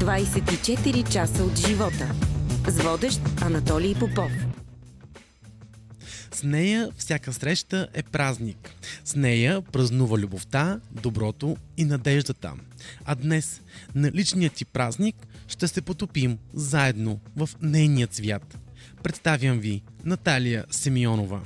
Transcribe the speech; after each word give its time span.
24 0.00 1.12
часа 1.12 1.44
от 1.44 1.58
живота. 1.58 2.14
С 2.68 2.82
водещ 2.82 3.20
Анатолий 3.40 3.94
Попов. 3.94 4.30
С 6.32 6.42
нея 6.42 6.88
всяка 6.96 7.32
среща 7.32 7.88
е 7.94 8.02
празник. 8.02 8.70
С 9.04 9.14
нея 9.14 9.62
празнува 9.62 10.18
любовта, 10.18 10.80
доброто 11.02 11.56
и 11.76 11.84
надеждата. 11.84 12.52
А 13.04 13.14
днес, 13.14 13.60
на 13.94 14.10
личният 14.10 14.52
ти 14.52 14.64
празник, 14.64 15.16
ще 15.48 15.68
се 15.68 15.82
потопим 15.82 16.38
заедно 16.54 17.20
в 17.36 17.48
нейния 17.62 18.06
цвят. 18.06 18.58
Представям 19.02 19.58
ви 19.58 19.82
Наталия 20.04 20.64
Семионова. 20.70 21.40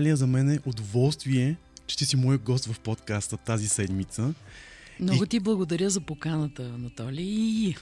Наталия! 0.00 0.16
За 0.16 0.26
мен 0.26 0.50
е 0.50 0.58
удоволствие, 0.66 1.56
че 1.86 1.96
ти 1.96 2.04
си 2.04 2.16
мой 2.16 2.38
гост 2.38 2.64
в 2.64 2.80
подкаста 2.80 3.36
тази 3.36 3.68
седмица. 3.68 4.34
Много 5.00 5.24
И- 5.24 5.26
ти 5.26 5.40
благодаря 5.40 5.90
за 5.90 6.00
поканата, 6.00 6.62
Анатолий. 6.62 7.74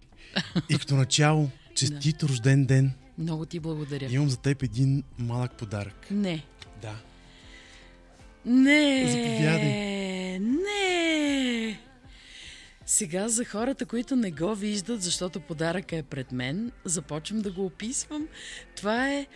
И 0.71 0.79
като 0.79 0.95
начало, 0.95 1.51
честит 1.75 2.23
рожден 2.23 2.65
ден! 2.67 2.93
Много 3.19 3.47
ти 3.47 3.61
благодаря. 3.61 4.09
Имам 4.11 4.29
за 4.29 4.37
теб 4.37 4.63
един 4.63 5.03
малък 5.19 5.53
подарък. 5.53 6.07
Не. 6.11 6.45
Да. 6.83 6.95
Не. 8.45 9.05
Заповядай. 9.09 10.39
Не. 10.39 11.81
Сега 12.87 13.29
за 13.29 13.45
хората, 13.45 13.87
които 13.87 14.17
не 14.17 14.31
го 14.31 14.55
виждат, 14.55 15.03
защото 15.03 15.41
подаръка 15.41 15.97
е 15.97 16.03
пред 16.03 16.33
мен, 16.33 16.73
започвам 16.85 17.41
да 17.41 17.53
го 17.53 17.67
описвам. 17.67 18.29
Това 18.77 19.13
е 19.13 19.27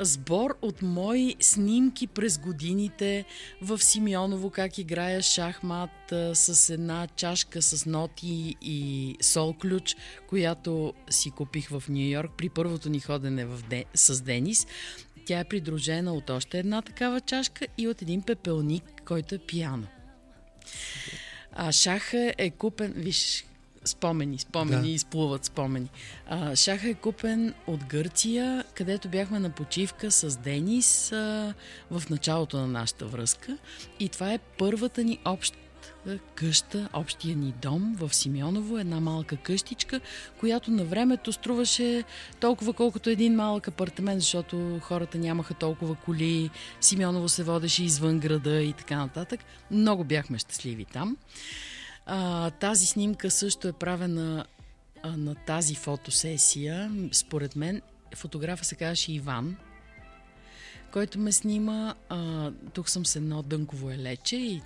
сбор 0.00 0.58
от 0.62 0.82
мои 0.82 1.36
снимки 1.40 2.06
през 2.06 2.38
годините 2.38 3.24
в 3.62 3.78
Симеоново, 3.78 4.50
как 4.50 4.78
играя 4.78 5.22
шахмат 5.22 5.90
с 6.32 6.70
една 6.74 7.06
чашка 7.16 7.62
с 7.62 7.86
ноти 7.86 8.56
и 8.62 9.16
сол 9.20 9.54
ключ, 9.54 9.96
която 10.28 10.94
си 11.10 11.30
купих 11.30 11.68
в 11.68 11.82
Нью 11.88 12.08
Йорк 12.10 12.30
при 12.36 12.48
първото 12.48 12.88
ни 12.88 13.00
ходене 13.00 13.44
в 13.44 13.62
Де... 13.70 13.84
с 13.94 14.20
Денис. 14.20 14.66
Тя 15.26 15.38
е 15.38 15.44
придружена 15.44 16.14
от 16.14 16.30
още 16.30 16.58
една 16.58 16.82
такава 16.82 17.20
чашка 17.20 17.66
и 17.78 17.88
от 17.88 18.02
един 18.02 18.22
пепелник, 18.22 18.84
който 19.04 19.34
е 19.34 19.38
пиано. 19.38 19.86
А 21.52 21.72
шаха 21.72 22.34
е 22.38 22.50
купен, 22.50 22.92
виж, 22.96 23.44
спомени, 23.84 24.38
спомени, 24.38 24.88
Да. 24.88 24.88
изплуват 24.88 25.44
спомени. 25.44 25.90
А, 26.26 26.56
шаха 26.56 26.88
е 26.88 26.94
купен 26.94 27.54
от 27.66 27.84
Гърция, 27.84 28.64
където 28.74 29.08
бяхме 29.08 29.38
на 29.38 29.50
почивка 29.50 30.10
с 30.10 30.36
Денис 30.36 31.12
а, 31.12 31.54
в 31.90 32.10
началото 32.10 32.56
на 32.56 32.66
нашата 32.66 33.06
връзка. 33.06 33.58
И 34.00 34.08
това 34.08 34.32
е 34.32 34.38
първата 34.38 35.04
ни 35.04 35.18
обща 35.24 35.56
къща, 36.34 36.88
общия 36.92 37.36
ни 37.36 37.54
дом 37.62 37.96
в 37.98 38.14
Симеоново, 38.14 38.78
една 38.78 39.00
малка 39.00 39.36
къщичка, 39.36 40.00
която 40.40 40.70
на 40.70 40.84
времето 40.84 41.32
струваше 41.32 42.04
толкова 42.40 42.72
колкото 42.72 43.10
един 43.10 43.34
малък 43.34 43.68
апартамент, 43.68 44.20
защото 44.20 44.80
хората 44.82 45.18
нямаха 45.18 45.54
толкова 45.54 45.94
коли, 45.94 46.50
Симеоново 46.80 47.28
се 47.28 47.42
водеше 47.42 47.84
извън 47.84 48.18
града 48.18 48.62
и 48.62 48.72
така 48.72 48.96
нататък. 48.96 49.40
Много 49.70 50.04
бяхме 50.04 50.38
щастливи 50.38 50.84
там. 50.84 51.16
А, 52.06 52.50
тази 52.50 52.86
снимка 52.86 53.30
също 53.30 53.68
е 53.68 53.72
правена 53.72 54.44
а, 55.02 55.16
на 55.16 55.34
тази 55.34 55.74
фотосесия. 55.74 56.92
Според 57.12 57.56
мен 57.56 57.82
фотографа 58.14 58.64
се 58.64 58.74
казваше 58.74 59.12
Иван, 59.12 59.56
който 60.92 61.18
ме 61.18 61.32
снима. 61.32 61.94
А, 62.08 62.50
тук 62.72 62.88
съм 62.88 63.06
с 63.06 63.16
едно 63.16 63.42
дънково 63.42 63.90
елече 63.90 64.36
и, 64.36 64.62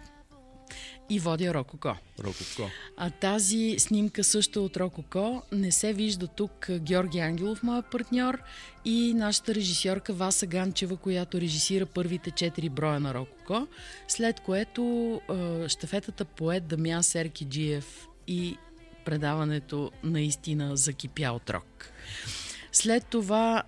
и 1.10 1.18
водя 1.18 1.54
Рококо. 1.54 1.96
Рококо. 2.20 2.70
А 2.96 3.10
тази 3.10 3.76
снимка 3.78 4.24
също 4.24 4.58
е 4.58 4.62
от 4.62 4.76
Рококо. 4.76 5.42
Не 5.52 5.72
се 5.72 5.92
вижда 5.92 6.26
тук 6.26 6.66
Георги 6.70 7.18
Ангелов, 7.18 7.62
моят 7.62 7.90
партньор, 7.90 8.38
и 8.84 9.14
нашата 9.14 9.54
режисьорка 9.54 10.12
Васа 10.12 10.46
Ганчева, 10.46 10.96
която 10.96 11.40
режисира 11.40 11.86
първите 11.86 12.30
четири 12.30 12.68
броя 12.68 13.00
на 13.00 13.14
Рококо, 13.14 13.66
след 14.08 14.40
което 14.40 14.82
е, 15.30 15.68
щафетата 15.68 16.24
поет 16.24 16.66
Дамян 16.66 17.02
Серкиджиев 17.02 18.06
и 18.26 18.56
предаването 19.04 19.92
наистина 20.04 20.76
закипя 20.76 21.30
от 21.32 21.50
рок. 21.50 21.90
След 22.72 23.06
това 23.06 23.62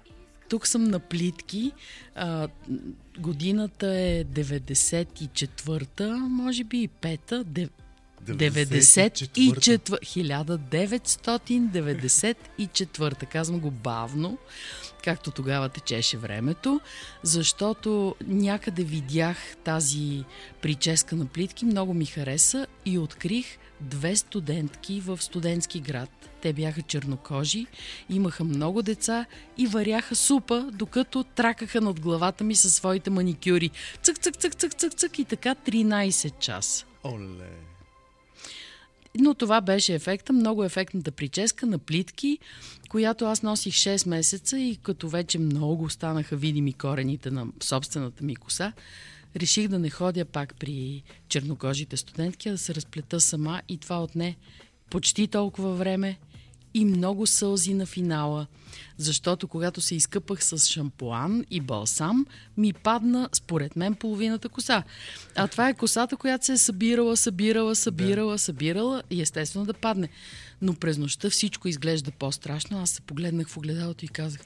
тук 0.49 0.67
съм 0.67 0.85
на 0.85 0.99
плитки. 0.99 1.73
А, 2.15 2.49
годината 3.19 3.87
е 3.87 4.25
94-та, 4.25 6.17
може 6.17 6.65
би 6.65 6.83
и 6.83 6.89
5-та. 6.89 7.45
94 8.25 9.79
1994 12.59 13.27
Казвам 13.27 13.61
го 13.61 13.71
бавно, 13.71 14.39
както 15.05 15.31
тогава 15.31 15.69
течеше 15.69 16.17
времето, 16.17 16.81
защото 17.23 18.15
някъде 18.27 18.85
видях 18.85 19.37
тази 19.65 20.25
прическа 20.63 21.17
на 21.17 21.27
плитки, 21.27 21.65
много 21.65 21.95
ми 21.95 22.07
хареса 22.07 22.67
и 22.85 22.99
открих 22.99 23.59
две 23.81 24.17
студентки 24.17 25.01
в 25.01 25.23
студентски 25.23 25.81
град. 25.81 26.11
Те 26.43 26.53
бяха 26.53 26.83
чернокожи, 26.83 27.67
имаха 28.11 28.45
много 28.45 28.83
деца 28.83 29.27
и 29.59 29.67
варяха 29.67 30.17
супа, 30.17 30.71
докато 30.73 31.25
тракаха 31.25 31.81
над 31.81 32.01
главата 32.01 32.45
ми 32.45 32.55
със 32.55 32.75
своите 32.75 33.11
маникюри. 33.11 33.71
Цък, 34.03 34.19
цък, 34.19 34.37
цък, 34.37 34.55
цък, 34.55 34.75
цък, 34.75 34.95
цък 34.95 35.19
и 35.19 35.25
така 35.25 35.55
13 35.55 36.39
часа. 36.39 36.85
Оле! 37.05 37.68
Но 39.21 39.35
това 39.35 39.61
беше 39.61 39.95
ефекта, 39.95 40.33
много 40.33 40.65
ефектната 40.65 41.13
прическа 41.13 41.67
на 41.67 41.79
плитки, 41.79 42.39
която 42.89 43.25
аз 43.25 43.43
носих 43.43 43.75
6 43.75 44.09
месеца 44.09 44.59
и 44.59 44.77
като 44.77 45.09
вече 45.09 45.39
много 45.39 45.91
станаха 45.91 46.37
видими 46.37 46.73
корените 46.73 47.31
на 47.31 47.47
собствената 47.61 48.25
ми 48.25 48.37
коса, 48.37 48.73
реших 49.37 49.69
да 49.69 49.79
не 49.79 49.91
ходя 49.91 50.25
пак 50.25 50.55
при 50.55 51.03
чернокожите 51.29 51.97
студентки, 51.97 52.49
а 52.49 52.53
да 52.53 52.59
се 52.59 52.75
разплета 52.75 53.21
сама 53.21 53.63
и 53.69 53.79
това 53.79 54.03
отне 54.03 54.37
почти 54.91 55.27
толкова 55.27 55.75
време 55.75 56.19
и 56.75 56.85
много 56.85 57.27
сълзи 57.27 57.75
на 57.75 57.87
финала, 57.87 58.47
защото 58.97 59.49
когато 59.49 59.81
се 59.81 59.95
изкъпах 59.95 60.45
с 60.45 60.59
шампуан 60.59 61.45
и 61.51 61.61
балсам, 61.61 62.27
ми 62.57 62.73
падна, 62.73 63.29
според 63.33 63.77
мен, 63.77 63.95
половината 63.95 64.49
коса. 64.49 64.83
А 65.37 65.49
това 65.49 65.69
е 65.69 65.75
косата, 65.75 66.17
която 66.17 66.47
се 66.47 66.53
е 66.53 66.59
събирала, 66.59 67.17
събирала, 67.17 67.75
събирала, 67.75 68.33
да. 68.33 68.39
събирала 68.39 69.03
и 69.11 69.23
естествено 69.23 69.67
да 69.67 69.75
падне. 69.75 70.09
Но 70.63 70.75
през 70.75 70.99
нощта 70.99 71.31
всичко 71.31 71.69
изглежда 71.69 72.11
по-страшно. 72.11 72.79
Аз 72.79 72.91
се 72.91 73.01
погледнах 73.01 73.49
в 73.49 73.57
огледалото 73.57 74.05
и 74.05 74.09
казах, 74.09 74.41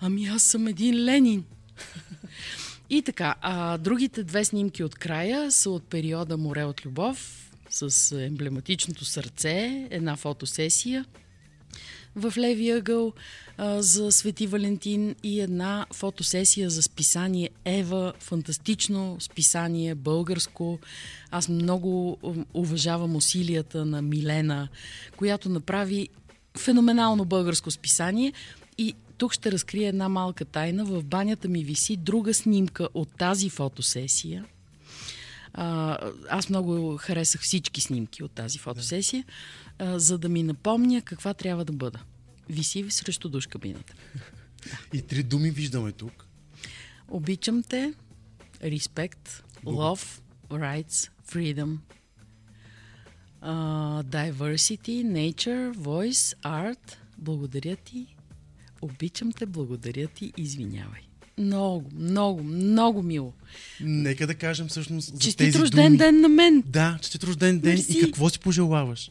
ами 0.00 0.26
аз 0.26 0.42
съм 0.42 0.66
един 0.66 1.04
Ленин. 1.04 1.44
И 2.90 3.02
така, 3.02 3.34
а 3.40 3.78
другите 3.78 4.24
две 4.24 4.44
снимки 4.44 4.84
от 4.84 4.94
края 4.94 5.52
са 5.52 5.70
от 5.70 5.84
периода 5.84 6.36
Море 6.36 6.64
от 6.64 6.86
любов 6.86 7.50
с 7.70 8.12
емблематичното 8.24 9.04
сърце, 9.04 9.88
една 9.90 10.16
фотосесия. 10.16 11.04
В 12.16 12.32
леви 12.36 12.70
ъгъл 12.70 13.12
а, 13.58 13.82
за 13.82 14.12
Свети 14.12 14.46
Валентин 14.46 15.14
и 15.22 15.40
една 15.40 15.86
фотосесия 15.92 16.70
за 16.70 16.82
списание 16.82 17.50
Ева. 17.64 18.12
Фантастично 18.20 19.16
списание, 19.20 19.94
българско. 19.94 20.78
Аз 21.30 21.48
много 21.48 22.18
уважавам 22.54 23.16
усилията 23.16 23.84
на 23.84 24.02
Милена, 24.02 24.68
която 25.16 25.48
направи 25.48 26.08
феноменално 26.58 27.24
българско 27.24 27.70
списание. 27.70 28.32
И 28.78 28.94
тук 29.18 29.32
ще 29.32 29.52
разкрия 29.52 29.88
една 29.88 30.08
малка 30.08 30.44
тайна. 30.44 30.84
В 30.84 31.02
банята 31.04 31.48
ми 31.48 31.64
виси 31.64 31.96
друга 31.96 32.34
снимка 32.34 32.88
от 32.94 33.08
тази 33.18 33.50
фотосесия. 33.50 34.44
А, 35.54 35.98
аз 36.30 36.48
много 36.48 36.96
харесах 36.96 37.40
всички 37.40 37.80
снимки 37.80 38.22
от 38.22 38.30
тази 38.30 38.58
фотосесия, 38.58 39.24
а, 39.78 39.98
за 39.98 40.18
да 40.18 40.28
ми 40.28 40.42
напомня 40.42 41.02
каква 41.02 41.34
трябва 41.34 41.64
да 41.64 41.72
бъда. 41.72 41.98
Виси 42.48 42.86
срещу 42.90 43.28
душ 43.28 43.46
кабината. 43.46 43.94
И 44.92 45.02
три 45.02 45.22
думи 45.22 45.50
виждаме 45.50 45.92
тук. 45.92 46.26
Обичам 47.08 47.62
те. 47.62 47.94
Респект, 48.64 49.44
love, 49.64 50.20
rights, 50.50 51.10
freedom, 51.32 51.76
uh, 53.42 54.02
diversity, 54.02 55.04
nature, 55.04 55.74
voice, 55.74 56.36
art. 56.38 56.96
Благодаря 57.18 57.76
ти. 57.76 58.16
Обичам 58.82 59.32
те, 59.32 59.46
благодаря 59.46 60.08
ти, 60.08 60.32
извинявай. 60.36 61.00
Много, 61.38 61.90
много, 61.94 62.42
много 62.42 63.02
мило. 63.02 63.32
Нека 63.80 64.26
да 64.26 64.34
кажем 64.34 64.68
всъщност 64.68 65.12
за 65.12 65.18
Честит 65.18 65.38
тези 65.38 65.58
рожден 65.58 65.86
думи. 65.86 65.98
ден 65.98 66.20
на 66.20 66.28
мен! 66.28 66.62
Да, 66.66 66.98
честит 67.02 67.24
рожден 67.24 67.60
ден. 67.60 67.72
Мерси. 67.74 67.98
И 67.98 68.00
какво 68.00 68.28
си 68.28 68.38
пожелаваш? 68.40 69.10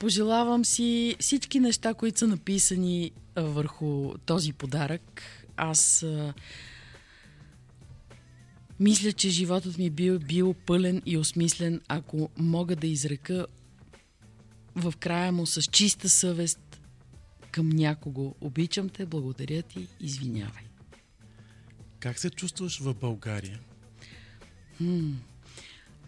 Пожелавам 0.00 0.64
си 0.64 1.16
всички 1.20 1.60
неща, 1.60 1.94
които 1.94 2.18
са 2.18 2.26
написани 2.26 3.10
а, 3.34 3.42
върху 3.42 4.14
този 4.26 4.52
подарък. 4.52 5.22
Аз 5.56 6.02
а, 6.02 6.34
мисля, 8.80 9.12
че 9.12 9.30
животът 9.30 9.78
ми 9.78 9.90
бил, 9.90 10.18
бил 10.18 10.54
пълен 10.54 11.02
и 11.06 11.18
осмислен, 11.18 11.80
ако 11.88 12.30
мога 12.38 12.76
да 12.76 12.86
изрека 12.86 13.46
в 14.74 14.94
края 15.00 15.32
му 15.32 15.46
с 15.46 15.62
чиста 15.62 16.08
съвест 16.08 16.80
към 17.50 17.68
някого. 17.68 18.34
Обичам 18.40 18.88
те, 18.88 19.06
благодаря 19.06 19.62
ти, 19.62 19.88
извинявай. 20.00 20.64
Как 22.00 22.18
се 22.18 22.30
чувстваш 22.30 22.80
в 22.80 22.94
България? 22.94 23.60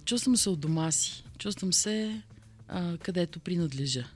Чувствам 0.04 0.36
се 0.36 0.50
от 0.50 0.60
дома 0.60 0.90
си. 0.90 1.24
Чувствам 1.38 1.72
се 1.72 2.22
а, 2.68 2.96
където 2.96 3.40
принадлежа. 3.40 4.06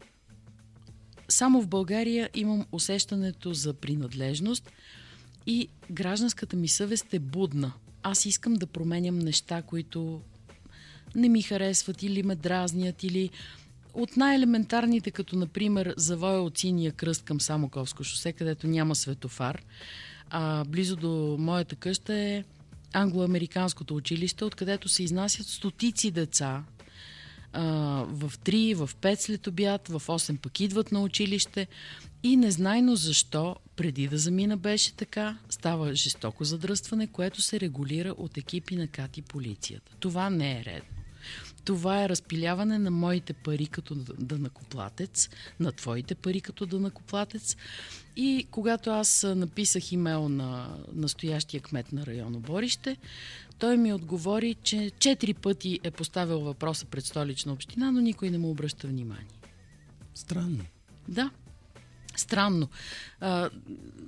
Само 1.29 1.63
в 1.63 1.67
България 1.67 2.31
имам 2.35 2.67
усещането 2.73 3.55
за 3.55 3.75
принадлежност 3.75 4.71
и 5.47 5.69
гражданската 5.91 6.57
ми 6.57 6.69
съвест 6.69 7.15
е 7.15 7.19
будна. 7.19 7.73
Аз 8.03 8.27
искам 8.27 8.55
да 8.55 8.67
променям 8.67 9.19
неща, 9.19 9.63
които 9.63 10.21
не 11.15 11.29
ми 11.29 11.43
харесват 11.43 12.03
или 12.03 12.23
ме 12.23 12.35
дразнят, 12.35 13.03
или 13.03 13.31
от 13.95 14.17
най-елементарните, 14.17 15.11
като 15.11 15.37
например 15.37 15.95
завоя 15.97 16.43
от 16.43 16.59
синия 16.59 16.93
кръст 16.93 17.25
към 17.25 17.41
Самоковско 17.41 18.05
шосе, 18.05 18.33
където 18.33 18.67
няма 18.67 18.95
светофар. 18.95 19.63
А, 20.31 20.65
близо 20.65 20.97
до 20.97 21.37
моята 21.39 21.77
къща 21.77 22.15
е 22.15 22.45
англо-американското 22.93 23.97
училище, 23.97 24.45
откъдето 24.45 24.89
се 24.89 25.03
изнасят 25.03 25.47
стотици 25.47 26.11
деца 26.11 26.65
а, 27.53 27.63
в 28.09 28.33
3, 28.45 28.75
в 28.75 28.91
5 28.95 29.15
след 29.21 29.47
обяд, 29.47 29.89
в 29.89 30.01
8 30.07 30.39
пък 30.39 30.61
идват 30.61 30.93
на 30.93 31.03
училище 31.03 31.67
и 32.23 32.37
незнайно 32.37 32.97
защо, 32.97 33.57
преди 33.77 34.09
да 34.09 34.19
замина 34.19 34.57
беше 34.57 34.93
така, 34.93 35.39
става 35.51 35.95
жестоко 35.95 36.45
задръстване, 36.45 37.07
което 37.07 37.43
се 37.43 37.61
регулира 37.61 38.15
от 38.19 38.37
екипи 38.37 38.77
на 38.77 38.87
КАТИ 38.87 39.23
полицията. 39.23 39.93
Това 40.01 40.31
не 40.31 40.53
е 40.53 40.65
редно. 40.65 41.02
Това 41.65 42.05
е 42.05 42.09
разпиляване 42.09 42.79
на 42.79 42.91
моите 42.91 43.33
пари 43.33 43.67
като 43.67 43.95
дънакоплатец, 44.19 45.29
на 45.61 45.73
твоите 45.73 46.15
пари 46.15 46.41
като 46.41 46.67
дънакоплатец. 46.67 47.57
И 48.17 48.47
когато 48.51 48.91
аз 48.91 49.27
написах 49.37 49.93
имейл 49.93 50.29
на 50.29 50.79
настоящия 50.93 51.61
кмет 51.61 51.93
на 51.93 52.07
район 52.07 52.35
Оборище, 52.37 52.97
той 53.59 53.77
ми 53.77 53.93
отговори, 53.93 54.55
че 54.63 54.91
четири 54.99 55.35
пъти 55.35 55.81
е 55.83 55.91
поставил 55.91 56.41
въпроса 56.41 56.87
пред 56.87 57.05
столична 57.05 57.53
община, 57.53 57.91
но 57.91 58.01
никой 58.01 58.31
не 58.31 58.39
му 58.39 58.51
обръща 58.51 58.89
внимание. 58.89 59.27
Странно. 60.15 60.65
Да. 61.09 61.31
Странно. 62.17 62.69
А, 63.21 63.51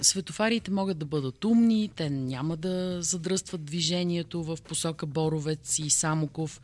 светофарите 0.03 0.71
могат 0.71 0.99
да 0.99 1.05
бъдат 1.05 1.45
умни, 1.45 1.91
те 1.97 2.11
няма 2.11 2.57
да 2.57 3.03
задръстват 3.03 3.65
движението 3.65 4.43
в 4.43 4.59
посока 4.69 5.07
Боровец 5.07 5.79
и 5.79 5.91
Самоков. 5.91 6.61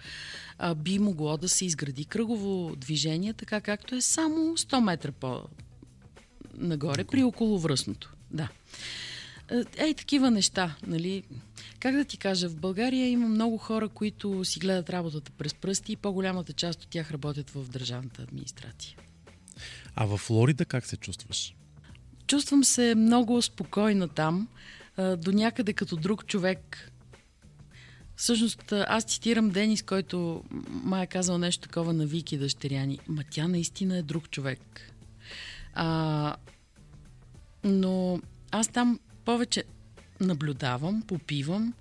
А, 0.59 0.75
би 0.75 0.99
могло 0.99 1.37
да 1.37 1.49
се 1.49 1.65
изгради 1.65 2.05
кръгово 2.05 2.77
движение, 2.77 3.33
така 3.33 3.61
както 3.61 3.95
е 3.95 4.01
само 4.01 4.57
100 4.57 4.81
метра 4.81 5.13
по-нагоре, 5.13 7.05
при 7.05 7.23
околовръстното. 7.23 8.13
Да. 8.31 8.49
Ей, 9.77 9.95
такива 9.95 10.31
неща, 10.31 10.77
нали? 10.87 11.23
Как 11.81 11.95
да 11.95 12.05
ти 12.05 12.19
кажа, 12.19 12.49
в 12.49 12.57
България 12.57 13.09
има 13.09 13.29
много 13.29 13.57
хора, 13.59 13.89
които 13.89 14.45
си 14.45 14.59
гледат 14.59 14.91
работата 14.91 15.33
през 15.39 15.55
пръсти 15.55 15.93
и 15.93 15.97
по-голямата 15.97 16.53
част 16.53 16.83
от 16.83 16.89
тях 16.89 17.11
работят 17.11 17.51
в 17.51 17.69
държавната 17.69 18.23
администрация. 18.23 18.97
А 20.01 20.07
в 20.07 20.17
Флорида 20.17 20.65
как 20.65 20.87
се 20.87 20.97
чувстваш? 20.97 21.55
Чувствам 22.27 22.65
се 22.65 22.95
много 22.95 23.43
спокойна 23.43 24.09
там, 24.09 24.49
до 24.99 25.33
някъде 25.33 25.73
като 25.73 25.97
друг 25.97 26.27
човек. 26.27 26.91
Всъщност, 28.17 28.73
аз 28.73 29.05
цитирам 29.05 29.51
Денис, 29.51 29.83
който 29.83 30.45
ма 30.69 31.03
е 31.03 31.07
казал 31.07 31.39
нещо 31.39 31.69
такова 31.69 31.93
на 31.93 32.07
Вики 32.07 32.39
дъщеряни. 32.39 32.99
Ма 33.09 33.23
тя 33.31 33.49
наистина 33.49 33.97
е 33.97 34.03
друг 34.03 34.31
човек. 34.31 34.93
А, 35.75 36.37
но 37.65 38.21
аз 38.51 38.69
там 38.69 39.01
повече 39.25 39.65
наблюдавам, 40.21 41.03
попивам. 41.03 41.75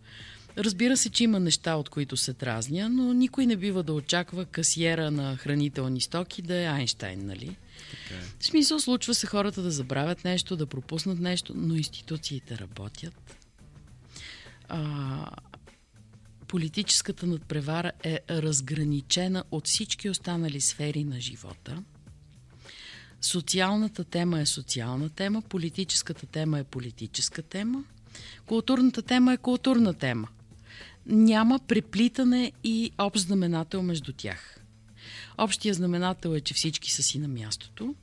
Разбира 0.58 0.98
се, 0.98 1.10
че 1.10 1.24
има 1.24 1.40
неща, 1.40 1.76
от 1.76 1.90
които 1.90 2.18
се 2.18 2.34
дразня, 2.34 2.90
но 2.90 3.14
никой 3.14 3.46
не 3.46 3.56
бива 3.56 3.84
да 3.84 3.94
очаква 3.94 4.46
касиера 4.46 5.12
на 5.12 5.38
хранителни 5.38 6.02
стоки 6.02 6.42
да 6.42 6.56
е 6.56 6.66
Айнштайн, 6.66 7.26
нали? 7.26 7.58
Така 7.92 8.22
е. 8.22 8.26
В 8.40 8.46
смисъл, 8.46 8.80
случва 8.80 9.16
се 9.16 9.28
хората 9.28 9.62
да 9.62 9.72
забравят 9.72 10.26
нещо, 10.26 10.56
да 10.56 10.66
пропуснат 10.66 11.20
нещо, 11.20 11.54
но 11.56 11.76
институциите 11.76 12.58
работят. 12.58 13.38
А, 14.70 15.32
политическата 16.48 17.28
надпревара 17.28 17.92
е 18.04 18.20
разграничена 18.30 19.44
от 19.52 19.68
всички 19.68 20.10
останали 20.10 20.62
сфери 20.62 21.04
на 21.04 21.20
живота. 21.22 21.84
Социалната 23.22 24.04
тема 24.04 24.42
е 24.42 24.46
социална 24.46 25.10
тема, 25.10 25.42
политическата 25.42 26.26
тема 26.26 26.60
е 26.60 26.64
политическа 26.64 27.42
тема, 27.42 27.84
културната 28.46 29.02
тема 29.02 29.34
е 29.34 29.38
културна 29.38 29.94
тема. 29.94 30.28
Няма 31.06 31.60
преплитане 31.68 32.52
и 32.64 32.92
общ 32.98 33.24
знаменател 33.24 33.82
между 33.82 34.14
тях. 34.14 34.59
Общия 35.42 35.74
знаменател 35.74 36.30
е, 36.30 36.42
че 36.42 36.54
всички 36.54 36.92
са 36.92 37.04
си 37.04 37.20
на 37.20 37.28
мястото 37.28 37.96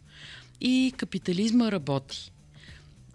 и 0.61 0.93
капитализма 0.97 1.73
работи. 1.73 2.33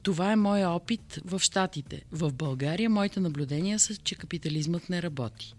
Това 0.04 0.32
е 0.32 0.36
моя 0.36 0.70
опит 0.70 1.20
в 1.26 1.40
Штатите. 1.40 2.02
В 2.12 2.34
България 2.34 2.90
моите 2.90 3.20
наблюдения 3.20 3.80
са, 3.80 3.96
че 3.96 4.16
капитализмът 4.16 4.90
не 4.90 5.02
работи. 5.02 5.56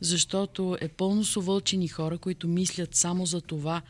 Защото 0.00 0.76
е 0.80 0.88
пълно 0.88 1.24
с 1.24 1.36
увълчени 1.36 1.88
хора, 1.88 2.18
които 2.18 2.48
мислят 2.48 2.94
само 2.94 3.26
за 3.26 3.40
това 3.40 3.82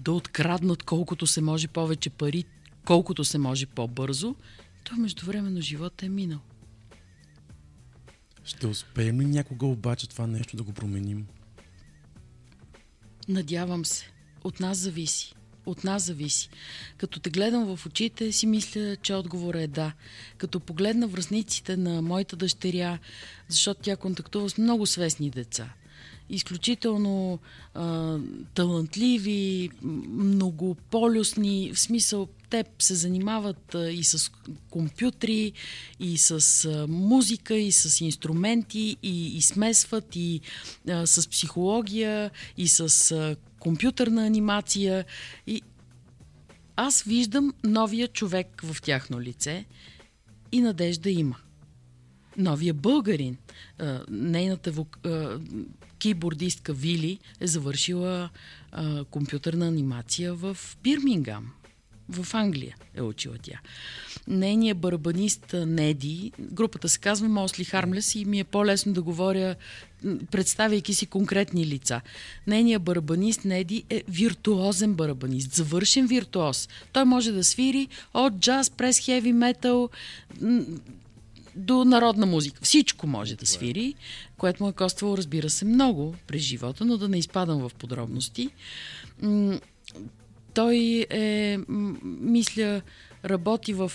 да 0.00 0.12
откраднат 0.12 0.82
колкото 0.82 1.26
се 1.26 1.40
може 1.40 1.68
повече 1.68 2.10
пари, 2.10 2.44
колкото 2.84 3.24
се 3.24 3.38
може 3.38 3.66
по-бързо, 3.66 4.34
то 4.84 4.96
междувременно 4.96 5.60
живота 5.60 6.06
е 6.06 6.08
минал. 6.08 6.40
Ще 8.44 8.66
успеем 8.66 9.20
ли 9.20 9.24
някога 9.24 9.66
обаче 9.66 10.08
това 10.08 10.26
нещо 10.26 10.56
да 10.56 10.62
го 10.62 10.72
променим? 10.72 11.26
Надявам 13.28 13.84
се. 13.84 14.10
От 14.44 14.60
нас 14.60 14.78
зависи. 14.78 15.34
От 15.66 15.84
нас 15.84 16.02
зависи. 16.02 16.48
Като 16.96 17.20
те 17.20 17.30
гледам 17.30 17.76
в 17.76 17.86
очите, 17.86 18.32
си 18.32 18.46
мисля, 18.46 18.96
че 19.02 19.14
отговорът 19.14 19.62
е 19.62 19.66
да. 19.66 19.92
Като 20.38 20.60
погледна 20.60 21.06
връзниците 21.06 21.76
на 21.76 22.02
моята 22.02 22.36
дъщеря, 22.36 22.98
защото 23.48 23.80
тя 23.82 23.96
контактува 23.96 24.50
с 24.50 24.58
много 24.58 24.86
свестни 24.86 25.30
деца. 25.30 25.72
Изключително 26.32 27.38
а, 27.74 28.18
талантливи, 28.54 29.70
многополюсни, 29.82 31.72
в 31.74 31.80
смисъл 31.80 32.28
те 32.50 32.64
се 32.78 32.94
занимават 32.94 33.74
а, 33.74 33.90
и 33.90 34.04
с 34.04 34.32
компютри, 34.70 35.52
и 36.00 36.18
с 36.18 36.64
а, 36.64 36.86
музика, 36.86 37.54
и 37.54 37.72
с 37.72 38.00
инструменти, 38.00 38.96
и, 39.02 39.36
и 39.36 39.42
смесват, 39.42 40.16
и 40.16 40.40
а, 40.88 41.06
с 41.06 41.28
психология, 41.28 42.30
и 42.56 42.68
с 42.68 43.10
а, 43.10 43.36
компютърна 43.58 44.26
анимация. 44.26 45.04
И 45.46 45.62
аз 46.76 47.02
виждам 47.02 47.52
новия 47.64 48.08
човек 48.08 48.62
в 48.64 48.82
тяхно 48.82 49.20
лице 49.20 49.64
и 50.52 50.60
надежда 50.60 51.10
има. 51.10 51.36
Новия 52.36 52.74
българин. 52.74 53.36
Нейната 54.10 54.72
вок... 54.72 54.98
кибордистка 56.02 56.72
Вили 56.72 57.18
е 57.40 57.46
завършила 57.46 58.30
а, 58.72 59.04
компютърна 59.04 59.68
анимация 59.68 60.34
в 60.34 60.56
Бирмингам. 60.82 61.52
В 62.08 62.34
Англия 62.34 62.76
е 62.94 63.02
учила 63.02 63.36
тя. 63.42 63.60
Нейният 64.28 64.78
барабанист 64.78 65.54
Неди, 65.66 66.32
групата 66.38 66.88
се 66.88 66.98
казва 66.98 67.28
Мосли 67.28 67.64
Хармлес 67.64 68.14
и 68.14 68.24
ми 68.24 68.40
е 68.40 68.44
по-лесно 68.44 68.92
да 68.92 69.02
говоря, 69.02 69.54
представяйки 70.30 70.94
си 70.94 71.06
конкретни 71.06 71.66
лица. 71.66 72.00
Нейният 72.46 72.82
барабанист 72.82 73.44
Неди 73.44 73.84
е 73.90 74.02
виртуозен 74.08 74.94
барабанист, 74.94 75.54
завършен 75.54 76.06
виртуоз. 76.06 76.68
Той 76.92 77.04
може 77.04 77.32
да 77.32 77.44
свири 77.44 77.88
от 78.14 78.40
джаз 78.40 78.70
през 78.70 78.98
хеви 78.98 79.32
метал, 79.32 79.90
до 81.56 81.84
народна 81.84 82.26
музика. 82.26 82.60
Всичко 82.62 83.06
може 83.06 83.36
да 83.36 83.46
свири, 83.46 83.94
което 84.38 84.62
му 84.62 84.68
е 84.68 84.72
коствало, 84.72 85.16
разбира 85.16 85.50
се, 85.50 85.64
много 85.64 86.14
през 86.26 86.42
живота, 86.42 86.84
но 86.84 86.96
да 86.96 87.08
не 87.08 87.18
изпадам 87.18 87.68
в 87.68 87.74
подробности. 87.74 88.50
Той 90.54 91.06
е, 91.10 91.58
мисля, 92.20 92.82
работи 93.24 93.74
в 93.74 93.92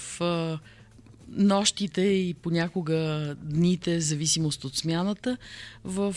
нощите 1.29 2.01
и 2.01 2.33
понякога 2.33 3.35
дните, 3.41 4.01
зависимост 4.01 4.63
от 4.63 4.75
смяната, 4.75 5.37
в 5.83 6.15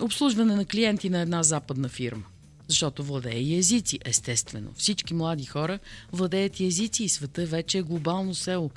обслужване 0.00 0.56
на 0.56 0.64
клиенти 0.64 1.10
на 1.10 1.20
една 1.20 1.42
западна 1.42 1.88
фирма. 1.88 2.24
Защото 2.68 3.04
владее 3.04 3.38
и 3.38 3.56
езици, 3.56 3.98
естествено. 4.04 4.70
Всички 4.76 5.14
млади 5.14 5.44
хора 5.44 5.78
владеят 6.12 6.60
и 6.60 6.66
езици 6.66 7.04
и 7.04 7.08
света 7.08 7.46
вече 7.46 7.78
е 7.78 7.82
глобално 7.82 8.34
село 8.34 8.70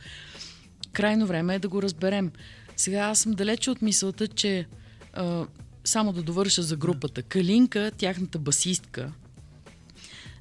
крайно 0.96 1.28
време 1.28 1.56
е 1.56 1.60
да 1.60 1.70
го 1.70 1.82
разберем. 1.82 2.32
Сега 2.78 3.00
аз 3.00 3.20
съм 3.20 3.32
далече 3.32 3.72
от 3.72 3.82
мисълта, 3.82 4.28
че 4.28 4.68
а, 5.14 5.46
само 5.84 6.14
да 6.14 6.24
довърша 6.24 6.62
за 6.62 6.76
групата. 6.76 7.24
Калинка, 7.24 7.92
тяхната 7.98 8.40
басистка, 8.40 9.12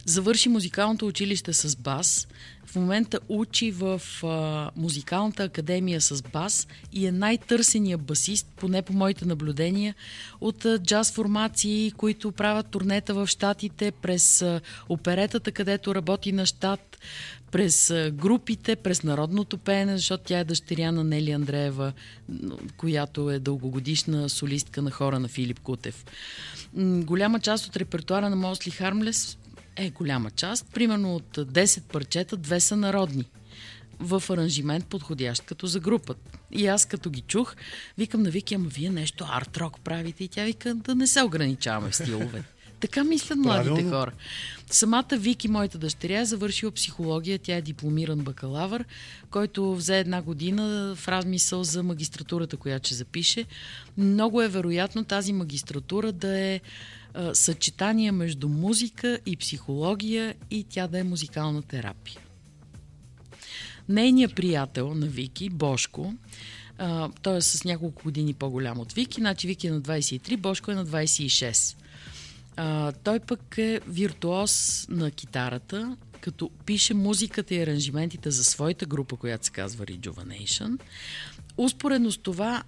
завърши 0.07 0.49
музикалното 0.49 1.07
училище 1.07 1.53
с 1.53 1.77
бас. 1.77 2.29
В 2.67 2.77
момента 2.77 3.21
учи 3.29 3.71
в 3.71 4.03
а, 4.23 4.71
музикалната 4.77 5.45
академия 5.45 6.01
с 6.01 6.23
бас 6.23 6.67
и 6.93 7.07
е 7.07 7.13
най-търсения 7.13 7.99
басист, 7.99 8.47
поне 8.57 8.83
по 8.83 8.93
моите 8.93 9.25
наблюдения, 9.25 9.95
от 10.41 10.65
а, 10.65 10.79
джаз 10.79 11.13
формации, 11.13 11.93
които 11.97 12.33
правят 12.33 12.67
турнета 12.67 13.15
в 13.15 13.27
Штатите, 13.27 13.91
през 13.91 14.43
а, 14.43 14.61
оперетата, 14.89 15.53
където 15.53 15.95
работи 15.95 16.33
на 16.33 16.47
щат, 16.47 16.99
през 17.51 17.93
групите, 18.13 18.77
през 18.77 19.03
народното 19.03 19.59
пеене, 19.59 19.97
защото 19.97 20.25
тя 20.25 20.39
е 20.39 20.45
дъщеря 20.45 20.93
на 20.93 21.05
Нели 21.05 21.31
Андреева, 21.31 21.93
която 22.77 23.31
е 23.31 23.39
дългогодишна 23.39 24.29
солистка 24.29 24.83
на 24.83 24.91
хора 24.91 25.19
на 25.21 25.29
Филип 25.29 25.61
Кутев. 25.61 26.05
Голяма 26.77 27.41
част 27.41 27.67
от 27.67 27.77
репертуара 27.77 28.31
на 28.31 28.37
Мосли 28.37 28.71
Хармлес 28.71 29.39
е 29.77 29.91
голяма 29.91 30.31
част. 30.31 30.67
Примерно 30.75 31.15
от 31.17 31.37
10 31.37 31.83
парчета, 31.83 32.37
две 32.37 32.61
са 32.61 32.77
народни 32.77 33.25
в 33.99 34.23
аранжимент, 34.31 34.87
подходящ 34.87 35.43
като 35.43 35.67
за 35.67 35.81
групата. 35.81 36.39
И 36.53 36.67
аз 36.67 36.87
като 36.87 37.11
ги 37.11 37.21
чух, 37.21 37.57
викам 37.99 38.23
на 38.23 38.31
Вики, 38.31 38.55
ама 38.55 38.69
вие 38.69 38.91
нещо 38.91 39.25
арт-рок 39.25 39.81
правите. 39.81 40.25
И 40.25 40.29
тя 40.29 40.45
вика 40.45 40.75
да 40.75 40.95
не 40.95 41.07
се 41.07 41.23
ограничаваме 41.23 41.91
в 41.91 41.97
стилове. 41.97 42.45
Така 42.85 43.05
мислят 43.05 43.39
младите 43.39 43.71
Правилно. 43.71 43.91
хора. 43.91 44.13
Самата 44.71 45.07
Вики, 45.13 45.49
моята 45.49 45.79
дъщеря, 45.79 46.21
е 46.21 46.25
завършила 46.25 46.73
психология. 46.73 47.39
Тя 47.39 47.57
е 47.57 47.63
дипломиран 47.63 48.19
бакалавър, 48.19 48.85
който 49.31 49.75
взе 49.75 49.99
една 49.99 50.23
година 50.23 50.95
в 50.97 51.09
размисъл 51.09 51.65
за 51.65 51.83
магистратурата, 51.83 52.57
която 52.57 52.87
ще 52.87 52.95
запише. 52.95 53.45
Много 53.97 54.43
е 54.43 54.49
вероятно 54.49 55.05
тази 55.05 55.33
магистратура 55.33 56.13
да 56.13 56.39
е 56.39 56.61
а, 57.15 57.35
съчетание 57.35 58.13
между 58.13 58.49
музика 58.49 59.19
и 59.27 59.37
психология 59.37 60.35
и 60.51 60.65
тя 60.65 60.87
да 60.87 60.99
е 60.99 61.05
музикална 61.05 61.63
терапия. 61.63 62.21
Нейният 63.89 64.35
приятел 64.35 64.95
на 64.95 65.07
Вики, 65.07 65.51
Бошко, 65.51 66.15
а, 66.79 67.09
той 67.23 67.37
е 67.37 67.41
с 67.41 67.65
няколко 67.65 68.03
години 68.03 68.35
по-голям 68.35 68.79
от 68.79 68.93
Вики, 68.93 69.21
значи 69.21 69.47
Вики 69.47 69.67
е 69.67 69.71
на 69.71 69.81
23, 69.81 70.37
Бошко 70.37 70.71
е 70.71 70.75
на 70.75 70.87
26. 70.87 71.77
А, 72.57 72.93
той 72.93 73.21
пък 73.21 73.59
е 73.59 73.81
виртуоз 73.89 74.87
на 74.91 75.11
китарата, 75.11 75.97
като 76.21 76.51
пише 76.67 76.95
музиката 76.95 77.55
и 77.55 77.63
аранжиментите 77.63 78.31
за 78.31 78.45
своята 78.45 78.87
група, 78.87 79.17
която 79.17 79.47
се 79.47 79.53
казва 79.53 79.87
Rejuvenation. 79.87 80.79
Успоредно 81.57 82.13
с 82.13 82.19
това 82.19 82.63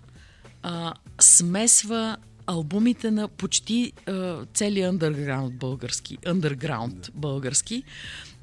а, 0.62 0.94
смесва 1.20 2.16
албумите 2.46 3.10
на 3.10 3.28
почти 3.28 3.92
а, 4.06 4.46
целият 4.54 4.94
underground 4.94 5.50
български, 5.50 6.18
underground 6.18 7.10
български, 7.14 7.82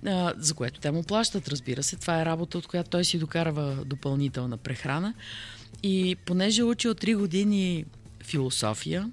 а, 0.05 0.33
за 0.37 0.53
което 0.53 0.79
те 0.79 0.91
му 0.91 1.03
плащат, 1.03 1.47
разбира 1.47 1.83
се. 1.83 1.95
Това 1.95 2.21
е 2.21 2.25
работа, 2.25 2.57
от 2.57 2.67
която 2.67 2.89
той 2.89 3.05
си 3.05 3.19
докарва 3.19 3.77
допълнителна 3.85 4.57
прехрана. 4.57 5.13
И 5.83 6.15
понеже 6.25 6.61
е 6.61 6.65
учил 6.65 6.93
3 6.93 7.17
години 7.17 7.85
философия, 8.23 9.11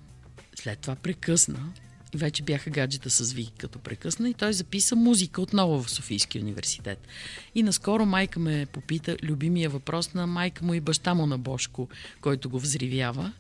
след 0.55 0.79
това 0.79 0.95
прекъсна. 0.95 1.73
И 2.15 2.17
вече 2.17 2.43
бяха 2.43 2.71
гаджета 2.71 3.11
с 3.11 3.33
Вики, 3.33 3.53
като 3.59 3.79
прекъсна. 3.79 4.31
И 4.31 4.35
той 4.35 4.53
записа 4.53 4.97
музика 4.97 5.43
отново 5.43 5.83
в 5.83 5.91
Софийския 5.91 6.43
университет. 6.43 7.09
И 7.55 7.63
наскоро 7.63 8.07
майка 8.07 8.41
ме 8.41 8.67
попита, 8.73 9.17
любимия 9.23 9.71
въпрос 9.71 10.15
на 10.15 10.27
майка 10.27 10.65
му 10.65 10.75
и 10.75 10.81
баща 10.81 11.15
му 11.15 11.27
на 11.27 11.39
Бошко, 11.39 11.89
който 12.21 12.51
го 12.51 12.59
взривява. 12.61 13.33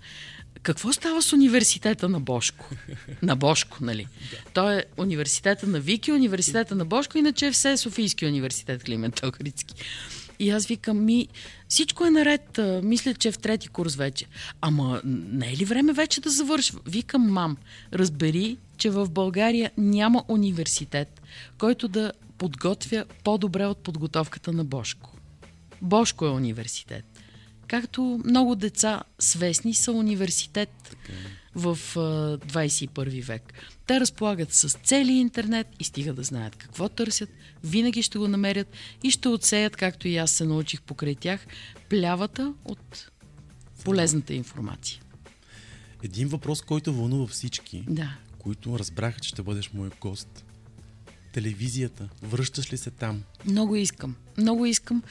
Какво 0.62 0.92
става 0.92 1.22
с 1.22 1.32
университета 1.32 2.08
на 2.08 2.20
Бошко? 2.20 2.70
На 3.22 3.36
Бошко, 3.36 3.78
нали? 3.80 4.06
Той 4.54 4.76
е 4.76 4.84
университета 4.96 5.66
на 5.66 5.80
Вики, 5.80 6.12
университета 6.12 6.74
на 6.74 6.84
Бошко, 6.84 7.18
иначе 7.18 7.46
е 7.46 7.52
все 7.52 7.76
Софийски 7.76 8.26
университет 8.26 8.84
Климент 8.84 9.22
Охридски. 9.22 9.74
И 10.40 10.50
аз 10.50 10.66
викам, 10.66 11.04
ми, 11.04 11.28
всичко 11.68 12.04
е 12.04 12.10
наред, 12.10 12.60
мисля, 12.82 13.14
че 13.14 13.28
е 13.28 13.32
в 13.32 13.38
трети 13.38 13.68
курс 13.68 13.94
вече. 13.94 14.26
Ама 14.60 15.00
не 15.04 15.52
е 15.52 15.56
ли 15.56 15.64
време 15.64 15.92
вече 15.92 16.20
да 16.20 16.30
завършва? 16.30 16.80
Викам, 16.86 17.32
мам, 17.32 17.56
разбери, 17.92 18.56
че 18.76 18.90
в 18.90 19.10
България 19.10 19.70
няма 19.76 20.24
университет, 20.28 21.22
който 21.58 21.88
да 21.88 22.12
подготвя 22.38 23.04
по-добре 23.24 23.66
от 23.66 23.78
подготовката 23.78 24.52
на 24.52 24.64
Бошко. 24.64 25.16
Бошко 25.82 26.26
е 26.26 26.30
университет. 26.30 27.04
Както 27.66 28.20
много 28.24 28.54
деца 28.56 29.02
свестни 29.18 29.74
са 29.74 29.92
университет 29.92 30.96
в 31.54 31.78
а, 31.96 32.00
21 32.38 33.22
век. 33.24 33.52
Те 33.86 34.00
разполагат 34.00 34.52
с 34.52 34.68
цели 34.68 35.12
интернет 35.12 35.66
и 35.80 35.84
стига 35.84 36.12
да 36.12 36.22
знаят 36.22 36.56
какво 36.56 36.88
търсят, 36.88 37.30
винаги 37.64 38.02
ще 38.02 38.18
го 38.18 38.28
намерят 38.28 38.68
и 39.02 39.10
ще 39.10 39.28
отсеят, 39.28 39.76
както 39.76 40.08
и 40.08 40.16
аз 40.16 40.30
се 40.30 40.44
научих 40.44 40.82
покрай 40.82 41.14
тях, 41.14 41.46
плявата 41.88 42.54
от 42.64 43.10
полезната 43.84 44.34
информация. 44.34 45.02
Един 46.02 46.28
въпрос, 46.28 46.62
който 46.62 46.94
вълнува 46.94 47.26
всички, 47.26 47.84
Да. 47.88 48.16
които 48.38 48.78
разбраха, 48.78 49.20
че 49.20 49.28
ще 49.28 49.42
бъдеш 49.42 49.70
мой 49.72 49.90
гост. 50.00 50.44
Телевизията. 51.32 52.08
Връщаш 52.22 52.72
ли 52.72 52.76
се 52.76 52.90
там? 52.90 53.22
Много 53.46 53.76
искам. 53.76 54.16
Много 54.38 54.66
искам, 54.66 55.02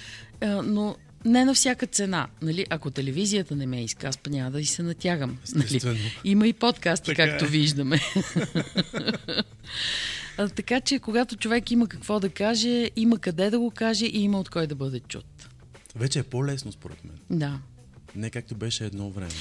но 0.64 0.96
не 1.26 1.46
на 1.46 1.54
всяка 1.54 1.88
цена. 1.88 2.28
Нали? 2.42 2.66
Ако 2.70 2.92
телевизията 2.92 3.56
не 3.56 3.66
ме 3.66 3.84
иска, 3.84 4.08
аз 4.08 4.18
па 4.18 4.30
няма 4.30 4.52
да 4.52 4.62
и 4.62 4.66
се 4.66 4.84
натягам. 4.84 5.38
Нали? 5.56 6.00
Има 6.24 6.48
и 6.48 6.54
подкасти, 6.54 7.06
Така 7.06 7.30
както 7.30 7.46
е. 7.46 7.48
виждаме. 7.48 8.00
а, 10.38 10.50
така 10.50 10.82
че, 10.82 11.00
когато 11.00 11.36
човек 11.36 11.72
има 11.72 11.88
какво 11.88 12.20
да 12.20 12.30
каже, 12.30 12.90
има 12.96 13.20
къде 13.20 13.50
да 13.50 13.60
го 13.60 13.72
каже 13.72 14.06
и 14.06 14.22
има 14.22 14.40
от 14.40 14.50
кой 14.50 14.68
да 14.68 14.76
бъде 14.76 15.00
чут. 15.00 15.50
Вече 15.96 16.20
е 16.20 16.24
по-лесно, 16.24 16.72
според 16.72 17.06
мен. 17.06 17.18
Да. 17.30 17.60
Не 18.16 18.30
както 18.30 18.56
беше 18.56 18.86
едно 18.86 19.10
време. 19.10 19.32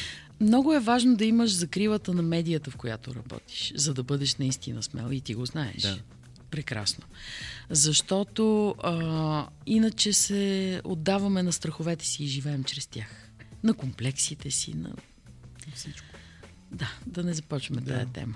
Много 0.41 0.75
е 0.75 0.81
важно 0.81 1.17
да 1.17 1.25
имаш 1.25 1.51
закрилата 1.51 2.15
на 2.15 2.23
медията, 2.23 2.71
в 2.71 2.77
която 2.77 3.15
работиш, 3.15 3.73
за 3.77 3.95
да 3.95 4.03
бъдеш 4.03 4.37
наистина 4.37 4.83
смел 4.83 5.09
и 5.13 5.21
ти 5.21 5.35
го 5.35 5.47
знаеш. 5.47 5.83
Да. 5.83 5.99
Прекрасно. 6.51 7.05
Защото 7.71 8.75
а, 8.83 9.47
иначе 9.67 10.13
се 10.13 10.81
отдаваме 10.85 11.43
на 11.43 11.53
страховете 11.53 12.07
си 12.07 12.25
и 12.25 12.27
живеем 12.27 12.65
чрез 12.65 12.87
тях. 12.87 13.31
На 13.65 13.75
комплексите 13.75 14.51
си, 14.51 14.75
на 14.75 14.93
Всичко. 15.75 16.07
Да, 16.73 16.93
да 17.07 17.23
не 17.25 17.35
започваме 17.35 17.81
Да. 17.81 17.93
тая 17.95 18.07
тема. 18.07 18.35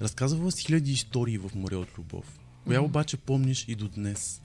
Разказвала 0.00 0.52
си 0.52 0.64
хиляди 0.64 0.92
истории 0.92 1.38
в 1.38 1.50
море 1.54 1.76
от 1.76 1.98
любов. 1.98 2.38
Коя 2.66 2.82
обаче 2.82 3.16
помниш 3.16 3.64
и 3.68 3.74
до 3.74 3.88
днес? 3.88 4.42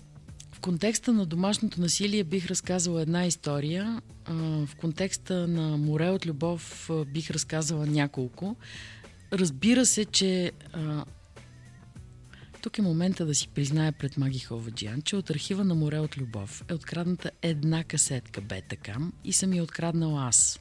В 0.52 0.60
контекста 0.60 1.14
на 1.14 1.26
домашното 1.26 1.82
насилие 1.82 2.24
бих 2.24 2.46
разказала 2.46 3.02
една 3.02 3.26
история. 3.26 4.02
В 4.28 4.70
контекста 4.78 5.48
на 5.48 5.78
море 5.78 6.10
от 6.10 6.26
любов 6.26 6.90
бих 7.08 7.32
разказала 7.32 7.86
няколко. 7.86 8.56
Разбира 9.34 9.86
се, 9.86 10.06
че 10.06 10.52
Тук 12.66 12.78
е 12.78 12.82
момента 12.82 13.26
да 13.26 13.36
си 13.36 13.48
призная 13.48 13.92
пред 13.92 14.18
Маги 14.18 14.40
Ховаджиан, 14.40 15.02
че 15.02 15.16
от 15.16 15.30
архива 15.30 15.64
на 15.64 15.76
Море 15.76 16.00
от 16.00 16.18
любов 16.18 16.64
е 16.70 16.74
открадната 16.74 17.32
една 17.42 17.84
касетка 17.84 18.42
Бетакам 18.42 19.14
и 19.24 19.34
съм 19.34 19.54
я 19.54 19.64
откраднал 19.64 20.20
аз. 20.20 20.60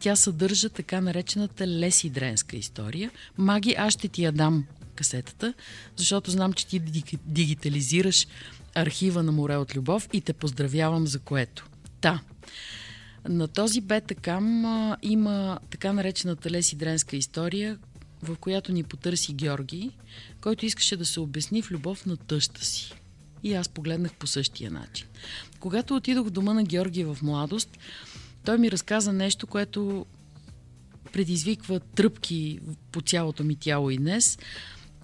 Тя 0.00 0.16
съдържа 0.16 0.68
така 0.68 1.00
наречената 1.00 1.66
Леси 1.66 2.10
Дренска 2.10 2.56
история. 2.56 3.10
Маги, 3.38 3.74
аз 3.78 3.92
ще 3.92 4.08
ти 4.08 4.22
я 4.22 4.32
дам 4.32 4.64
касетата, 4.94 5.54
защото 5.96 6.30
знам, 6.30 6.52
че 6.52 6.66
ти 6.66 6.78
дигитализираш 7.26 8.26
архива 8.74 9.22
на 9.22 9.32
Море 9.32 9.56
от 9.56 9.76
любов 9.76 10.08
и 10.12 10.20
те 10.20 10.32
поздравявам 10.32 11.06
за 11.06 11.18
което. 11.18 11.66
Та, 12.00 12.20
на 13.28 13.48
този 13.48 13.80
Бетакам 13.80 14.64
има 15.02 15.58
така 15.70 15.92
наречената 15.92 16.50
Леси 16.50 16.76
Дренска 16.76 17.16
история, 17.16 17.78
в 18.22 18.36
която 18.36 18.72
ни 18.72 18.82
потърси 18.82 19.32
Георги, 19.32 19.90
който 20.44 20.66
искаше 20.66 20.96
да 20.96 21.04
се 21.04 21.20
обясни 21.20 21.62
в 21.62 21.70
любов 21.70 22.06
на 22.06 22.16
тъща 22.16 22.64
си. 22.64 22.94
И 23.42 23.54
аз 23.54 23.68
погледнах 23.68 24.14
по 24.14 24.26
същия 24.26 24.70
начин. 24.70 25.06
Когато 25.60 25.96
отидох 25.96 26.26
в 26.26 26.30
дома 26.30 26.54
на 26.54 26.64
Георги 26.64 27.04
в 27.04 27.18
младост, 27.22 27.78
той 28.44 28.58
ми 28.58 28.70
разказа 28.70 29.12
нещо, 29.12 29.46
което 29.46 30.06
предизвиква 31.12 31.80
тръпки 31.80 32.60
по 32.92 33.00
цялото 33.00 33.44
ми 33.44 33.56
тяло 33.56 33.90
и 33.90 33.96
днес, 33.96 34.38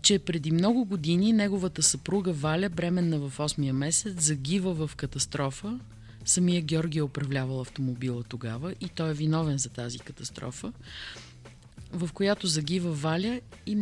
че 0.02 0.18
преди 0.18 0.50
много 0.50 0.84
години 0.84 1.32
неговата 1.32 1.82
съпруга 1.82 2.32
Валя, 2.32 2.68
бременна 2.68 3.18
в 3.18 3.38
8-я 3.38 3.74
месец, 3.74 4.22
загива 4.22 4.86
в 4.86 4.96
катастрофа. 4.96 5.80
Самия 6.24 6.62
Георги 6.62 6.98
е 6.98 7.02
управлявал 7.02 7.60
автомобила 7.60 8.22
тогава 8.22 8.74
и 8.80 8.88
той 8.88 9.10
е 9.10 9.14
виновен 9.14 9.58
за 9.58 9.68
тази 9.68 9.98
катастрофа 9.98 10.72
в 11.92 12.10
която 12.14 12.46
загива 12.46 12.92
Валя 12.92 13.40
и 13.66 13.78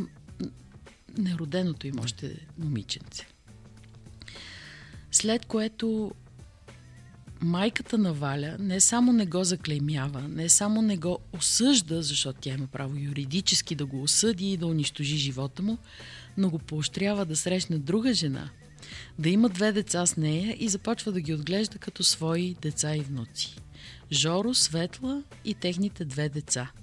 нероденото 1.18 1.86
им 1.86 2.00
още 2.00 2.46
момиченце. 2.58 3.26
След 5.10 5.46
което 5.46 6.12
майката 7.40 7.98
на 7.98 8.12
Валя 8.12 8.56
не 8.58 8.80
само 8.80 9.12
не 9.12 9.26
го 9.26 9.44
заклеймява, 9.44 10.20
не 10.20 10.48
само 10.48 10.82
не 10.82 10.96
го 10.96 11.18
осъжда, 11.32 12.02
защото 12.02 12.40
тя 12.40 12.50
има 12.50 12.66
право 12.66 12.96
юридически 12.96 13.74
да 13.74 13.86
го 13.86 14.02
осъди 14.02 14.52
и 14.52 14.56
да 14.56 14.66
унищожи 14.66 15.16
живота 15.16 15.62
му, 15.62 15.78
но 16.36 16.50
го 16.50 16.58
поощрява 16.58 17.24
да 17.26 17.36
срещне 17.36 17.78
друга 17.78 18.14
жена, 18.14 18.50
да 19.18 19.28
има 19.28 19.48
две 19.48 19.72
деца 19.72 20.06
с 20.06 20.16
нея 20.16 20.56
и 20.58 20.68
започва 20.68 21.12
да 21.12 21.20
ги 21.20 21.34
отглежда 21.34 21.78
като 21.78 22.04
свои 22.04 22.56
деца 22.62 22.96
и 22.96 23.00
внуци. 23.00 23.56
Жоро, 24.12 24.54
Светла 24.54 25.22
и 25.44 25.54
техните 25.54 26.04
две 26.04 26.28
деца– 26.28 26.70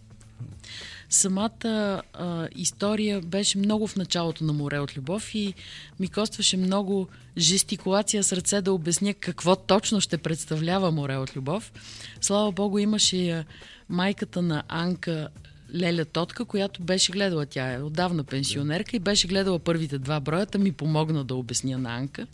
самата 1.09 2.01
а, 2.13 2.47
история 2.55 3.21
беше 3.21 3.57
много 3.57 3.87
в 3.87 3.95
началото 3.95 4.43
на 4.43 4.53
Море 4.53 4.79
от 4.79 4.97
любов 4.97 5.35
и 5.35 5.53
ми 5.99 6.07
костваше 6.07 6.57
много 6.57 7.07
жестикулация 7.37 8.23
с 8.23 8.33
ръце 8.33 8.61
да 8.61 8.73
обясня 8.73 9.13
какво 9.13 9.55
точно 9.55 10.01
ще 10.01 10.17
представлява 10.17 10.91
Море 10.91 11.17
от 11.17 11.35
любов. 11.35 11.73
Слава 12.21 12.51
Богу, 12.51 12.77
имаше 12.79 13.45
майката 13.89 14.41
на 14.41 14.63
Анка 14.67 15.29
Леля 15.75 16.05
Тотка, 16.05 16.45
която 16.45 16.81
беше 16.81 17.11
гледала, 17.11 17.45
тя 17.45 17.73
е 17.73 17.81
отдавна 17.81 18.23
пенсионерка 18.23 18.95
и 18.95 18.99
беше 18.99 19.27
гледала 19.27 19.59
първите 19.59 19.97
два 19.97 20.19
броята, 20.19 20.57
ми 20.57 20.71
помогна 20.71 21.23
да 21.23 21.35
обясня 21.35 21.77
на 21.77 21.95
Анка. 21.95 22.27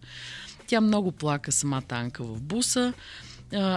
Тя 0.68 0.82
много 0.82 1.12
плака 1.12 1.52
самата 1.52 1.84
Анка 1.90 2.24
в 2.24 2.42
буса 2.42 2.94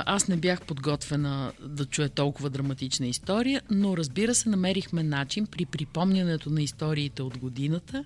аз 0.06 0.28
не 0.28 0.36
бях 0.36 0.62
подготвена 0.62 1.52
да 1.60 1.86
чуя 1.86 2.08
толкова 2.08 2.50
драматична 2.50 3.06
история, 3.06 3.62
но 3.70 3.96
разбира 3.96 4.34
се, 4.34 4.48
намерихме 4.48 5.02
начин 5.02 5.46
при 5.46 5.66
припомнянето 5.66 6.50
на 6.50 6.62
историите 6.62 7.22
от 7.22 7.38
годината 7.38 8.04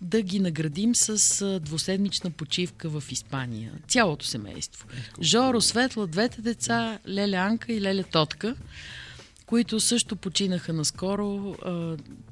да 0.00 0.22
ги 0.22 0.40
наградим 0.40 0.94
с 0.94 1.60
двуседмична 1.60 2.30
почивка 2.30 2.88
в 2.88 3.02
Испания. 3.10 3.72
Цялото 3.88 4.26
семейство. 4.26 4.86
Жоро, 5.20 5.60
Светла, 5.60 6.06
двете 6.06 6.42
деца, 6.42 6.98
Леля 7.08 7.36
Анка 7.36 7.72
и 7.72 7.80
Леля 7.80 8.04
Тотка 8.04 8.54
които 9.46 9.80
също 9.80 10.16
починаха 10.16 10.72
наскоро. 10.72 11.56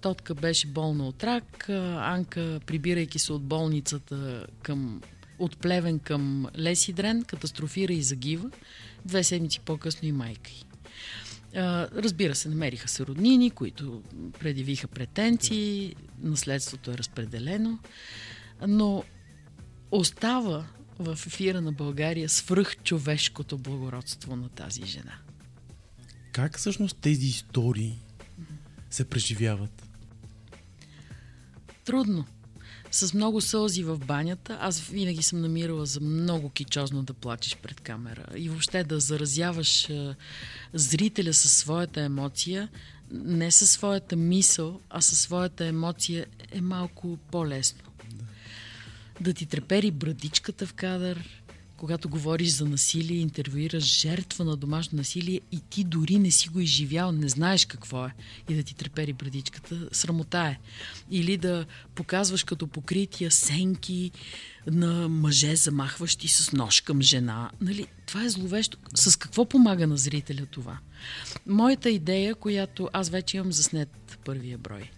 Тотка 0.00 0.34
беше 0.34 0.66
болна 0.66 1.08
от 1.08 1.24
рак, 1.24 1.68
Анка, 1.98 2.60
прибирайки 2.66 3.18
се 3.18 3.32
от 3.32 3.42
болницата 3.42 4.46
към 4.62 5.00
от 5.40 5.56
Плевен 5.56 5.98
към 5.98 6.46
Лесидрен, 6.58 7.24
катастрофира 7.24 7.92
и 7.92 8.02
загива. 8.02 8.50
Две 9.04 9.24
седмици 9.24 9.60
по-късно 9.60 10.08
и 10.08 10.12
майка 10.12 10.50
й. 10.50 10.64
Разбира 11.94 12.34
се, 12.34 12.48
намериха 12.48 12.88
се 12.88 13.06
роднини, 13.06 13.50
които 13.50 14.02
предявиха 14.38 14.88
претенции, 14.88 15.94
наследството 16.18 16.90
е 16.90 16.98
разпределено, 16.98 17.78
но 18.68 19.04
остава 19.90 20.66
в 20.98 21.18
ефира 21.26 21.60
на 21.60 21.72
България 21.72 22.28
свръх 22.28 22.76
човешкото 22.76 23.58
благородство 23.58 24.36
на 24.36 24.48
тази 24.48 24.86
жена. 24.86 25.18
Как 26.32 26.58
всъщност 26.58 26.96
тези 26.96 27.26
истории 27.26 28.02
се 28.90 29.04
преживяват? 29.04 29.88
Трудно 31.84 32.24
с 32.90 33.14
много 33.14 33.40
сълзи 33.40 33.82
в 33.84 33.98
банята. 33.98 34.58
Аз 34.60 34.80
винаги 34.80 35.22
съм 35.22 35.40
намирала 35.40 35.86
за 35.86 36.00
много 36.00 36.50
кичозно 36.50 37.02
да 37.02 37.14
плачеш 37.14 37.56
пред 37.56 37.80
камера 37.80 38.26
и 38.36 38.48
въобще 38.48 38.84
да 38.84 39.00
заразяваш 39.00 39.88
зрителя 40.74 41.34
със 41.34 41.52
своята 41.52 42.00
емоция, 42.00 42.68
не 43.10 43.50
със 43.50 43.70
своята 43.70 44.16
мисъл, 44.16 44.80
а 44.90 45.00
със 45.00 45.20
своята 45.20 45.64
емоция 45.64 46.26
е 46.52 46.60
малко 46.60 47.18
по-лесно. 47.30 47.82
Да, 48.14 48.24
да 49.20 49.34
ти 49.34 49.46
трепери 49.46 49.90
брадичката 49.90 50.66
в 50.66 50.74
кадър, 50.74 51.39
когато 51.80 52.08
говориш 52.08 52.48
за 52.48 52.64
насилие, 52.64 53.20
интервюираш 53.20 53.84
жертва 54.00 54.44
на 54.44 54.56
домашно 54.56 54.98
насилие 54.98 55.40
и 55.52 55.60
ти 55.70 55.84
дори 55.84 56.18
не 56.18 56.30
си 56.30 56.48
го 56.48 56.60
изживял, 56.60 57.12
не 57.12 57.28
знаеш 57.28 57.64
какво 57.64 58.06
е 58.06 58.14
и 58.48 58.54
да 58.54 58.62
ти 58.62 58.74
трепери 58.74 59.12
брадичката, 59.12 59.88
срамота 59.92 60.46
е. 60.46 60.58
Или 61.10 61.36
да 61.36 61.66
показваш 61.94 62.44
като 62.44 62.66
покрития 62.66 63.30
сенки 63.30 64.10
на 64.66 65.08
мъже, 65.08 65.56
замахващи 65.56 66.28
с 66.28 66.52
нож 66.52 66.80
към 66.80 67.02
жена. 67.02 67.50
Нали? 67.60 67.86
Това 68.06 68.24
е 68.24 68.28
зловещо. 68.28 68.78
С 68.94 69.18
какво 69.18 69.44
помага 69.44 69.86
на 69.86 69.96
зрителя 69.96 70.46
това? 70.46 70.78
Моята 71.46 71.90
идея, 71.90 72.34
която 72.34 72.90
аз 72.92 73.08
вече 73.08 73.36
имам 73.36 73.52
заснет 73.52 74.18
първия 74.24 74.58
брой. 74.58 74.90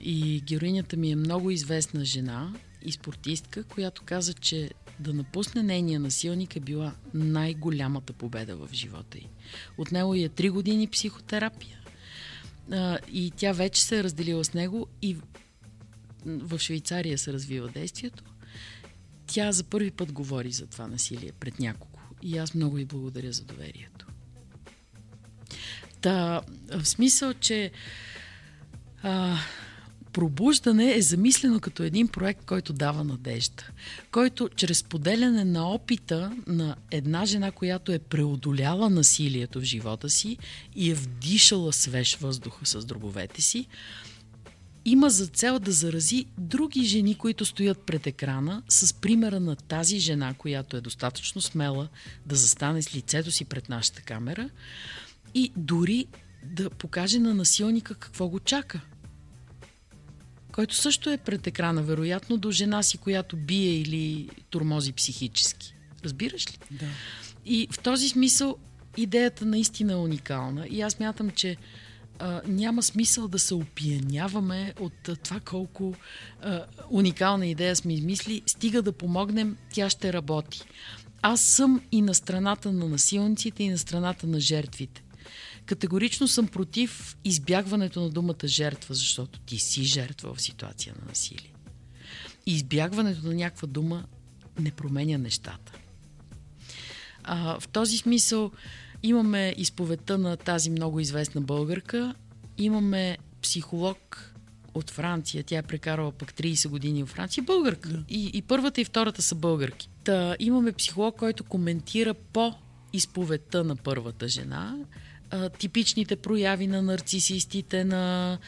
И 0.00 0.40
героинята 0.40 0.96
ми 0.96 1.10
е 1.10 1.16
много 1.16 1.50
известна 1.50 2.04
жена, 2.04 2.52
и 2.82 2.92
спортистка, 2.92 3.64
която 3.64 4.02
каза, 4.04 4.34
че 4.34 4.70
да 5.00 5.14
напусне 5.14 5.62
нейния 5.62 6.00
насилник 6.00 6.56
е 6.56 6.60
била 6.60 6.94
най-голямата 7.14 8.12
победа 8.12 8.56
в 8.56 8.68
живота 8.72 9.18
й. 9.18 9.26
Отнело 9.78 10.14
е 10.14 10.28
три 10.28 10.50
години 10.50 10.88
психотерапия 10.88 11.78
а, 12.72 12.98
и 13.12 13.32
тя 13.36 13.52
вече 13.52 13.82
се 13.82 13.98
е 13.98 14.04
разделила 14.04 14.44
с 14.44 14.54
него 14.54 14.86
и 15.02 15.16
в 16.26 16.58
Швейцария 16.58 17.18
се 17.18 17.32
развива 17.32 17.68
действието. 17.68 18.24
Тя 19.26 19.52
за 19.52 19.64
първи 19.64 19.90
път 19.90 20.12
говори 20.12 20.52
за 20.52 20.66
това 20.66 20.86
насилие 20.86 21.32
пред 21.32 21.58
някого 21.58 21.98
и 22.22 22.38
аз 22.38 22.54
много 22.54 22.78
и 22.78 22.84
благодаря 22.84 23.32
за 23.32 23.44
доверието. 23.44 24.06
Та, 26.00 26.40
в 26.72 26.86
смисъл, 26.86 27.34
че 27.34 27.70
а, 29.02 29.38
Пробуждане 30.12 30.94
е 30.94 31.02
замислено 31.02 31.60
като 31.60 31.82
един 31.82 32.08
проект, 32.08 32.44
който 32.44 32.72
дава 32.72 33.04
надежда. 33.04 33.64
Който 34.12 34.48
чрез 34.56 34.82
поделяне 34.82 35.44
на 35.44 35.68
опита 35.68 36.36
на 36.46 36.76
една 36.90 37.26
жена, 37.26 37.50
която 37.50 37.92
е 37.92 37.98
преодоляла 37.98 38.90
насилието 38.90 39.60
в 39.60 39.64
живота 39.64 40.10
си 40.10 40.36
и 40.76 40.90
е 40.90 40.94
вдишала 40.94 41.72
свеж 41.72 42.16
въздуха 42.16 42.66
с 42.66 42.84
дробовете 42.84 43.42
си, 43.42 43.66
има 44.84 45.10
за 45.10 45.26
цел 45.26 45.58
да 45.58 45.72
зарази 45.72 46.26
други 46.38 46.84
жени, 46.84 47.14
които 47.14 47.44
стоят 47.44 47.78
пред 47.78 48.06
екрана, 48.06 48.62
с 48.68 48.94
примера 48.94 49.40
на 49.40 49.56
тази 49.56 49.98
жена, 49.98 50.34
която 50.34 50.76
е 50.76 50.80
достатъчно 50.80 51.40
смела 51.40 51.88
да 52.26 52.36
застане 52.36 52.82
с 52.82 52.94
лицето 52.94 53.30
си 53.30 53.44
пред 53.44 53.68
нашата 53.68 54.02
камера 54.02 54.50
и 55.34 55.52
дори 55.56 56.06
да 56.44 56.70
покаже 56.70 57.18
на 57.18 57.34
насилника 57.34 57.94
какво 57.94 58.28
го 58.28 58.40
чака– 58.40 58.80
който 60.58 60.74
също 60.74 61.10
е 61.10 61.16
пред 61.16 61.46
екрана, 61.46 61.82
вероятно, 61.82 62.36
до 62.36 62.50
жена 62.50 62.82
си, 62.82 62.98
която 62.98 63.36
бие 63.36 63.80
или 63.80 64.28
турмози 64.50 64.92
психически. 64.92 65.74
Разбираш 66.04 66.46
ли? 66.46 66.58
Да. 66.70 66.86
И 67.46 67.68
в 67.72 67.78
този 67.78 68.08
смисъл 68.08 68.56
идеята 68.96 69.46
наистина 69.46 69.92
е 69.92 69.96
уникална. 69.96 70.66
И 70.70 70.80
аз 70.80 71.00
мятам, 71.00 71.30
че 71.30 71.56
а, 72.18 72.40
няма 72.46 72.82
смисъл 72.82 73.28
да 73.28 73.38
се 73.38 73.54
опияняваме 73.54 74.74
от 74.80 75.08
а, 75.08 75.16
това 75.16 75.40
колко 75.40 75.94
а, 76.42 76.64
уникална 76.90 77.46
идея 77.46 77.76
сме 77.76 77.94
измисли. 77.94 78.42
Стига 78.46 78.82
да 78.82 78.92
помогнем, 78.92 79.56
тя 79.72 79.90
ще 79.90 80.12
работи. 80.12 80.62
Аз 81.22 81.40
съм 81.40 81.80
и 81.92 82.02
на 82.02 82.14
страната 82.14 82.72
на 82.72 82.88
насилниците, 82.88 83.62
и 83.62 83.70
на 83.70 83.78
страната 83.78 84.26
на 84.26 84.40
жертвите. 84.40 85.02
Категорично 85.68 86.28
съм 86.28 86.48
против 86.48 87.16
избягването 87.24 88.00
на 88.00 88.10
думата 88.10 88.46
жертва, 88.46 88.94
защото 88.94 89.40
ти 89.40 89.58
си 89.58 89.82
жертва 89.82 90.34
в 90.34 90.42
ситуация 90.42 90.94
на 91.00 91.08
насилие. 91.08 91.54
избягването 92.46 93.26
на 93.26 93.34
някаква 93.34 93.68
дума 93.68 94.04
не 94.60 94.70
променя 94.70 95.18
нещата. 95.18 95.72
А, 97.22 97.60
в 97.60 97.68
този 97.68 97.98
смисъл 97.98 98.50
имаме 99.02 99.54
изповедта 99.56 100.18
на 100.18 100.36
тази 100.36 100.70
много 100.70 101.00
известна 101.00 101.40
българка, 101.40 102.14
имаме 102.58 103.18
психолог 103.42 104.32
от 104.74 104.90
Франция, 104.90 105.44
тя 105.44 105.58
е 105.58 105.62
прекарала 105.62 106.12
пък 106.12 106.32
30 106.32 106.68
години 106.68 107.02
в 107.02 107.06
Франция, 107.06 107.44
българка. 107.44 107.88
Да. 107.88 108.04
И, 108.08 108.30
и 108.34 108.42
първата 108.42 108.80
и 108.80 108.84
втората 108.84 109.22
са 109.22 109.34
българки. 109.34 109.88
Та, 110.04 110.36
имаме 110.38 110.72
психолог, 110.72 111.16
който 111.16 111.44
коментира 111.44 112.14
по 112.14 112.54
изповедта 112.92 113.64
на 113.64 113.76
първата 113.76 114.28
жена, 114.28 114.76
типичните 115.58 116.16
прояви 116.16 116.66
на 116.66 116.82
нарцисистите, 116.82 117.84
на 117.84 118.38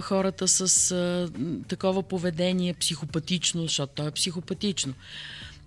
хората 0.00 0.48
с 0.48 0.90
а, 0.90 1.30
такова 1.68 2.02
поведение, 2.02 2.74
психопатично, 2.74 3.62
защото 3.62 3.92
то 3.94 4.06
е 4.06 4.10
психопатично. 4.10 4.94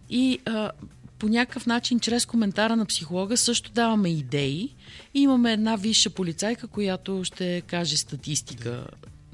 И 0.09 0.39
а, 0.45 0.71
по 1.19 1.27
някакъв 1.29 1.65
начин, 1.65 1.99
чрез 1.99 2.25
коментара 2.25 2.75
на 2.75 2.85
психолога, 2.85 3.37
също 3.37 3.71
даваме 3.71 4.09
идеи. 4.09 4.69
И 5.13 5.21
имаме 5.21 5.53
една 5.53 5.75
висша 5.75 6.09
полицайка, 6.09 6.67
която 6.67 7.23
ще 7.23 7.61
каже 7.61 7.97
статистика 7.97 8.87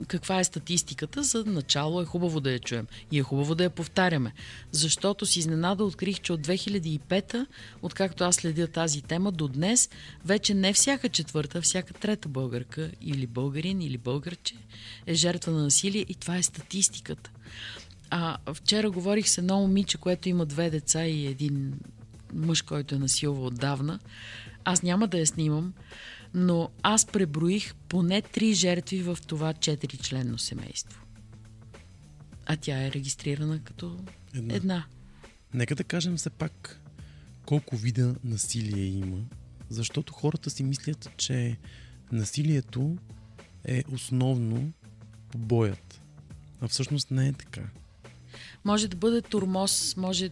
каква 0.07 0.39
е 0.39 0.43
статистиката, 0.43 1.23
за 1.23 1.43
начало 1.45 2.01
е 2.01 2.05
хубаво 2.05 2.39
да 2.39 2.51
я 2.51 2.59
чуем 2.59 2.87
и 3.11 3.19
е 3.19 3.23
хубаво 3.23 3.55
да 3.55 3.63
я 3.63 3.69
повтаряме. 3.69 4.33
Защото 4.71 5.25
с 5.25 5.35
изненада 5.35 5.83
открих, 5.83 6.19
че 6.19 6.33
от 6.33 6.47
2005, 6.47 7.45
откакто 7.81 8.23
аз 8.23 8.35
следя 8.35 8.67
тази 8.67 9.01
тема, 9.01 9.31
до 9.31 9.47
днес 9.47 9.89
вече 10.25 10.53
не 10.53 10.73
всяка 10.73 11.09
четвърта, 11.09 11.61
всяка 11.61 11.93
трета 11.93 12.29
българка 12.29 12.91
или 13.01 13.27
българин 13.27 13.81
или 13.81 13.97
българче 13.97 14.55
е 15.05 15.13
жертва 15.13 15.51
на 15.51 15.63
насилие 15.63 16.05
и 16.09 16.15
това 16.15 16.37
е 16.37 16.43
статистиката. 16.43 17.31
А 18.09 18.37
вчера 18.53 18.91
говорих 18.91 19.29
с 19.29 19.37
едно 19.37 19.59
момиче, 19.59 19.97
което 19.97 20.29
има 20.29 20.45
две 20.45 20.69
деца 20.69 21.05
и 21.05 21.27
един 21.27 21.73
мъж, 22.33 22.61
който 22.61 22.95
е 22.95 22.99
насилвал 22.99 23.45
отдавна. 23.45 23.99
Аз 24.63 24.83
няма 24.83 25.07
да 25.07 25.17
я 25.17 25.27
снимам, 25.27 25.73
но 26.33 26.69
аз 26.83 27.05
преброих 27.05 27.75
поне 27.75 28.21
три 28.21 28.53
жертви 28.53 29.01
в 29.01 29.17
това 29.27 29.53
четиричленно 29.53 30.37
семейство. 30.37 31.01
А 32.45 32.55
тя 32.55 32.83
е 32.83 32.91
регистрирана 32.91 33.59
като 33.63 33.99
една. 34.35 34.55
една. 34.55 34.85
Нека 35.53 35.75
да 35.75 35.83
кажем 35.83 36.17
все 36.17 36.29
пак 36.29 36.81
колко 37.45 37.77
вида 37.77 38.15
насилие 38.23 38.85
има, 38.85 39.25
защото 39.69 40.13
хората 40.13 40.49
си 40.49 40.63
мислят, 40.63 41.09
че 41.17 41.57
насилието 42.11 42.97
е 43.65 43.83
основно 43.91 44.71
побоят. 45.31 46.01
А 46.61 46.67
всъщност 46.67 47.11
не 47.11 47.27
е 47.27 47.33
така. 47.33 47.69
Може 48.65 48.87
да 48.87 48.97
бъде 48.97 49.21
турмоз, 49.21 49.97
може 49.97 50.29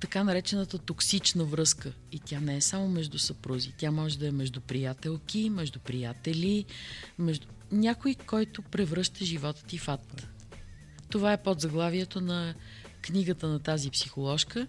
така 0.00 0.24
наречената 0.24 0.78
токсична 0.78 1.44
връзка. 1.44 1.92
И 2.12 2.18
тя 2.18 2.40
не 2.40 2.56
е 2.56 2.60
само 2.60 2.88
между 2.88 3.18
съпрузи. 3.18 3.72
Тя 3.78 3.90
може 3.90 4.18
да 4.18 4.26
е 4.26 4.30
между 4.30 4.60
приятелки, 4.60 5.50
между 5.50 5.78
приятели, 5.78 6.64
между 7.18 7.46
някой, 7.72 8.14
който 8.14 8.62
превръща 8.62 9.24
живота 9.24 9.64
ти 9.64 9.78
в 9.78 9.88
ад. 9.88 10.28
Това 11.10 11.32
е 11.32 11.42
под 11.42 11.60
заглавието 11.60 12.20
на 12.20 12.54
книгата 13.02 13.48
на 13.48 13.60
тази 13.60 13.90
психоложка. 13.90 14.66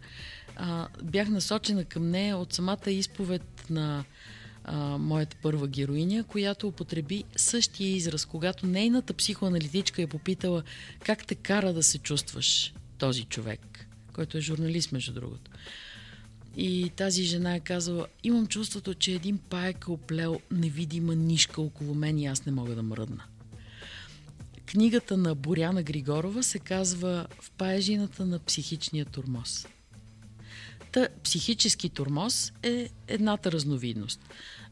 А, 0.55 0.87
бях 1.03 1.29
насочена 1.29 1.85
към 1.85 2.09
нея 2.09 2.37
от 2.37 2.53
самата 2.53 2.91
изповед 2.91 3.65
на 3.69 4.05
а, 4.63 4.97
моята 4.97 5.37
първа 5.41 5.67
героиня, 5.67 6.23
която 6.23 6.67
употреби 6.67 7.23
същия 7.35 7.95
израз, 7.95 8.25
когато 8.25 8.65
нейната 8.65 9.13
психоаналитичка 9.13 10.01
е 10.01 10.07
попитала 10.07 10.63
как 11.03 11.25
те 11.27 11.35
кара 11.35 11.73
да 11.73 11.83
се 11.83 11.97
чувстваш 11.97 12.73
този 12.97 13.23
човек 13.23 13.86
който 14.17 14.37
е 14.37 14.41
журналист, 14.41 14.91
между 14.91 15.13
другото. 15.13 15.51
И 16.55 16.91
тази 16.95 17.23
жена 17.23 17.55
е 17.55 17.59
казала, 17.59 18.07
имам 18.23 18.47
чувството, 18.47 18.93
че 18.93 19.11
един 19.11 19.37
паек 19.37 19.85
е 19.87 19.91
оплел 19.91 20.39
невидима 20.51 21.15
нишка 21.15 21.61
около 21.61 21.93
мен 21.93 22.19
и 22.19 22.25
аз 22.25 22.45
не 22.45 22.51
мога 22.51 22.75
да 22.75 22.83
мръдна. 22.83 23.23
Книгата 24.65 25.17
на 25.17 25.35
Боряна 25.35 25.83
Григорова 25.83 26.43
се 26.43 26.59
казва 26.59 27.27
В 27.41 27.51
паежината 27.51 28.25
на 28.25 28.39
психичния 28.39 29.05
турмоз. 29.05 29.67
Та, 30.91 31.07
психически 31.23 31.89
турмоз 31.89 32.53
е 32.63 32.89
едната 33.07 33.51
разновидност. 33.51 34.21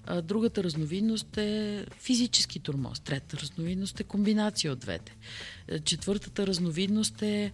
А 0.06 0.22
другата 0.22 0.64
разновидност 0.64 1.38
е 1.38 1.86
физически 2.00 2.60
турмоз. 2.60 3.00
Третата 3.00 3.38
разновидност 3.38 4.00
е 4.00 4.04
комбинация 4.04 4.72
от 4.72 4.80
двете. 4.80 5.16
Четвъртата 5.84 6.48
разновидност 6.48 7.22
е 7.22 7.52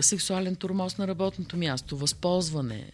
сексуален 0.00 0.56
турмоз 0.56 0.98
на 0.98 1.08
работното 1.08 1.56
място, 1.56 1.96
възползване 1.96 2.90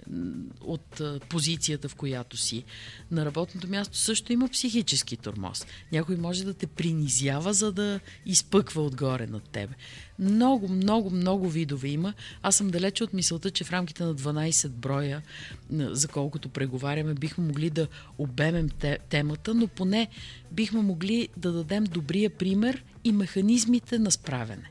от 0.61 1.01
позицията, 1.29 1.89
в 1.89 1.95
която 1.95 2.37
си. 2.37 2.65
На 3.11 3.25
работното 3.25 3.69
място 3.69 3.97
също 3.97 4.33
има 4.33 4.49
психически 4.49 5.17
турмоз. 5.17 5.67
Някой 5.93 6.17
може 6.17 6.45
да 6.45 6.55
те 6.55 6.67
принизява, 6.67 7.53
за 7.53 7.73
да 7.73 8.01
изпъква 8.27 8.83
отгоре 8.83 9.27
над 9.27 9.43
тебе. 9.43 9.75
Много, 10.19 10.69
много, 10.69 11.11
много 11.11 11.49
видове 11.49 11.89
има. 11.89 12.15
Аз 12.43 12.57
съм 12.57 12.69
далече 12.69 13.05
от 13.05 13.13
мисълта, 13.13 13.51
че 13.51 13.65
в 13.65 13.73
рамките 13.73 14.05
на 14.05 14.15
12 14.15 14.69
броя, 14.69 15.23
за 15.71 16.09
колкото 16.09 16.49
преговаряме, 16.49 17.15
бихме 17.15 17.45
могли 17.45 17.71
да 17.71 17.89
обемем 18.19 18.69
те, 18.69 18.99
темата, 19.09 19.55
но 19.55 19.67
поне 19.67 20.09
бихме 20.53 20.81
могли 20.81 21.29
да 21.37 21.53
дадем 21.53 21.85
добрия 21.85 22.31
пример 22.31 22.85
и 23.05 23.13
механизмите 23.13 23.99
на 23.99 24.11
справяне. 24.11 24.71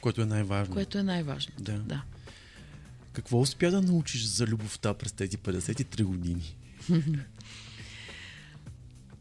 Което 0.00 0.22
е 0.22 0.26
най-важно. 0.26 0.74
Което 0.74 0.98
е 0.98 1.02
най-важно. 1.02 1.52
Да. 1.58 1.78
да. 1.78 2.02
Какво 3.12 3.40
успя 3.40 3.70
да 3.70 3.82
научиш 3.82 4.24
за 4.24 4.46
любовта 4.46 4.94
през 4.94 5.12
тези 5.12 5.38
53 5.38 6.02
години? 6.02 6.56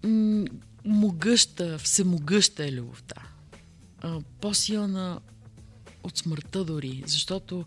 Могъща, 0.86 1.78
всемогъща 1.78 2.66
е 2.66 2.72
любовта. 2.72 3.16
По-силна 4.42 5.20
от 6.04 6.18
смъртта 6.18 6.66
дори, 6.66 7.04
защото 7.06 7.66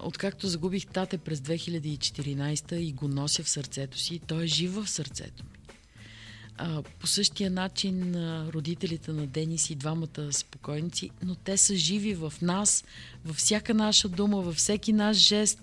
откакто 0.00 0.48
загубих 0.48 0.86
тате 0.86 1.18
през 1.18 1.40
2014 1.40 2.74
и 2.74 2.92
го 2.92 3.08
нося 3.08 3.42
в 3.42 3.48
сърцето 3.48 3.98
си, 3.98 4.20
той 4.26 4.44
е 4.44 4.46
жив 4.46 4.74
в 4.74 4.88
сърцето 4.88 5.44
ми. 5.44 5.57
А, 6.58 6.82
по 6.82 7.06
същия 7.06 7.50
начин 7.50 8.16
а, 8.16 8.52
родителите 8.52 9.12
на 9.12 9.26
Денис 9.26 9.70
и 9.70 9.74
двамата 9.74 10.32
спокойници, 10.32 11.10
но 11.22 11.34
те 11.34 11.56
са 11.56 11.76
живи 11.76 12.14
в 12.14 12.32
нас, 12.42 12.84
във 13.24 13.36
всяка 13.36 13.74
наша 13.74 14.08
дума, 14.08 14.40
във 14.40 14.56
всеки 14.56 14.92
наш 14.92 15.16
жест. 15.16 15.62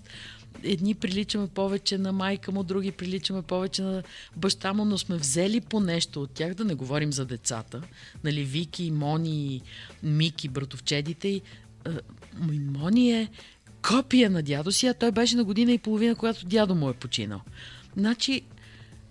Едни 0.62 0.94
приличаме 0.94 1.48
повече 1.48 1.98
на 1.98 2.12
майка 2.12 2.52
му, 2.52 2.62
други 2.62 2.92
приличаме 2.92 3.42
повече 3.42 3.82
на 3.82 4.02
баща 4.36 4.72
му, 4.72 4.84
но 4.84 4.98
сме 4.98 5.16
взели 5.16 5.60
по 5.60 5.80
нещо 5.80 6.22
от 6.22 6.30
тях, 6.30 6.54
да 6.54 6.64
не 6.64 6.74
говорим 6.74 7.12
за 7.12 7.24
децата. 7.24 7.82
Нали, 8.24 8.44
Вики, 8.44 8.90
Мони, 8.90 9.62
Мики, 10.02 10.48
братовчедите. 10.48 11.28
И, 11.28 11.42
Мони 12.50 13.12
е 13.12 13.28
копия 13.82 14.30
на 14.30 14.42
дядо 14.42 14.72
си, 14.72 14.86
а 14.86 14.94
той 14.94 15.12
беше 15.12 15.36
на 15.36 15.44
година 15.44 15.72
и 15.72 15.78
половина, 15.78 16.14
когато 16.14 16.46
дядо 16.46 16.74
му 16.74 16.90
е 16.90 16.94
починал. 16.94 17.40
Значи, 17.96 18.42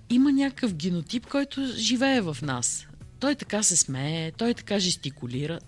има 0.10 0.32
някакъв 0.32 0.74
генотип, 0.74 1.28
който 1.28 1.68
живее 1.78 2.22
в 2.22 2.38
нас. 2.42 2.88
Той 3.20 3.36
така 3.36 3.64
се 3.64 3.76
смее, 3.76 4.32
той 4.32 4.54
така 4.54 4.80
жестикулира. 4.80 5.60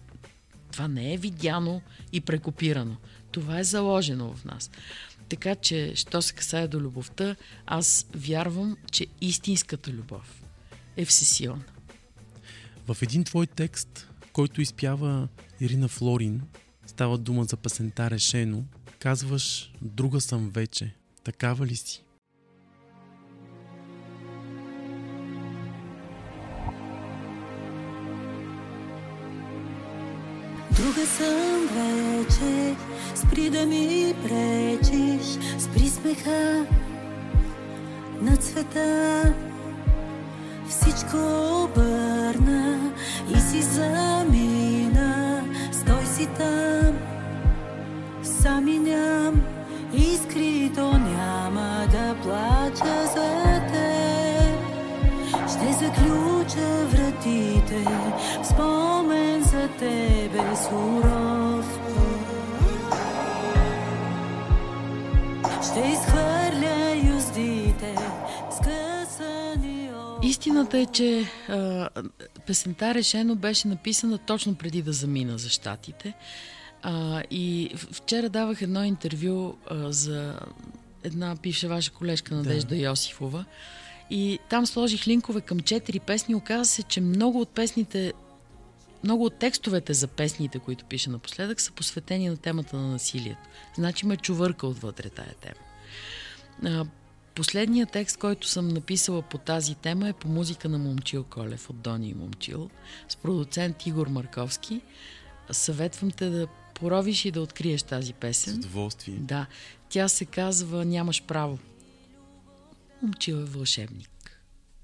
Това 0.71 0.87
не 0.87 1.13
е 1.13 1.17
видяно 1.17 1.81
и 2.11 2.21
прекопирано. 2.21 2.97
Това 3.31 3.59
е 3.59 3.63
заложено 3.63 4.33
в 4.33 4.45
нас. 4.45 4.71
Така 5.29 5.55
че, 5.55 5.91
що 5.95 6.21
се 6.21 6.33
касае 6.33 6.67
до 6.67 6.79
любовта, 6.79 7.35
аз 7.65 8.07
вярвам, 8.15 8.77
че 8.91 9.07
истинската 9.21 9.91
любов 9.91 10.43
е 10.97 11.05
всесилна. 11.05 11.63
В 12.87 12.97
един 13.01 13.23
твой 13.23 13.47
текст, 13.47 14.09
който 14.33 14.61
изпява 14.61 15.27
Ирина 15.59 15.87
Флорин, 15.87 16.41
става 16.85 17.17
дума 17.17 17.43
за 17.43 17.57
песента 17.57 18.09
Решено, 18.09 18.63
казваш 18.99 19.73
Друга 19.81 20.21
съм 20.21 20.49
вече. 20.49 20.95
Такава 21.23 21.65
ли 21.65 21.75
си? 21.75 22.03
Друга 30.87 31.05
съм 31.05 31.67
вече, 31.67 32.75
спри 33.15 33.49
да 33.49 33.65
ми 33.65 34.15
пречиш, 34.23 35.37
спри 35.59 35.89
смеха 35.89 36.65
на 38.21 38.37
цвета. 38.37 39.33
Всичко 40.69 41.17
обърна 41.63 42.91
и 43.35 43.39
си 43.39 43.61
замина, 43.61 45.43
стой 45.71 46.05
си 46.05 46.27
там, 46.39 46.97
сами 48.23 48.79
ням, 48.79 49.41
изкрито 49.93 50.91
няма 50.91 51.85
да 51.91 52.15
плача 52.23 53.07
за 53.15 53.61
теб. 53.71 54.57
Ще 55.49 55.85
заключа 55.85 56.85
вратите, 56.85 57.85
спомен 58.43 59.43
за 59.43 59.67
суров. 59.79 60.26
Ще 65.63 65.79
изхвърля 65.79 66.95
12! 68.61 70.23
Истината 70.23 70.77
е, 70.77 70.85
че 70.85 71.25
а, 71.49 71.89
песента 72.47 72.93
Решено 72.93 73.35
беше 73.35 73.67
написана 73.67 74.17
точно 74.17 74.55
преди 74.55 74.81
да 74.81 74.93
замина 74.93 75.37
за 75.37 75.49
щатите. 75.49 76.13
А, 76.81 77.23
и 77.31 77.71
вчера 77.75 78.29
давах 78.29 78.61
едно 78.61 78.83
интервю 78.83 79.53
а, 79.69 79.91
за 79.91 80.39
една 81.03 81.35
бивша 81.43 81.67
ваша 81.67 81.91
колежка 81.91 82.35
Надежда 82.35 82.75
да. 82.75 82.81
Йосифова. 82.81 83.45
И 84.09 84.39
там 84.49 84.65
сложих 84.65 85.07
линкове 85.07 85.41
към 85.41 85.59
четири 85.59 85.99
песни. 85.99 86.35
Оказва 86.35 86.65
се, 86.65 86.83
че 86.83 87.01
много 87.01 87.41
от 87.41 87.49
песните 87.49 88.13
много 89.03 89.25
от 89.25 89.39
текстовете 89.39 89.93
за 89.93 90.07
песните, 90.07 90.59
които 90.59 90.85
пише 90.85 91.09
напоследък, 91.09 91.61
са 91.61 91.71
посветени 91.71 92.29
на 92.29 92.37
темата 92.37 92.77
на 92.77 92.87
насилието. 92.87 93.41
Значи 93.75 94.05
ме 94.05 94.17
чувърка 94.17 94.67
отвътре 94.67 95.09
тая 95.09 95.33
тема. 95.33 96.87
Последният 97.35 97.91
текст, 97.91 98.17
който 98.17 98.47
съм 98.47 98.67
написала 98.67 99.21
по 99.21 99.37
тази 99.37 99.75
тема 99.75 100.09
е 100.09 100.13
по 100.13 100.27
музика 100.27 100.69
на 100.69 100.77
Момчил 100.77 101.23
Колев 101.23 101.69
от 101.69 101.79
Дони 101.79 102.09
и 102.09 102.13
Момчил 102.13 102.69
с 103.09 103.15
продуцент 103.15 103.85
Игор 103.85 104.07
Марковски. 104.07 104.81
Съветвам 105.51 106.11
те 106.11 106.29
да 106.29 106.47
поровиш 106.73 107.25
и 107.25 107.31
да 107.31 107.41
откриеш 107.41 107.83
тази 107.83 108.13
песен. 108.13 108.53
С 108.53 108.57
удоволствие. 108.57 109.15
Да. 109.15 109.45
Тя 109.89 110.07
се 110.07 110.25
казва 110.25 110.85
Нямаш 110.85 111.23
право. 111.23 111.59
Момчил 113.01 113.35
е 113.35 113.43
вълшебник. 113.43 114.09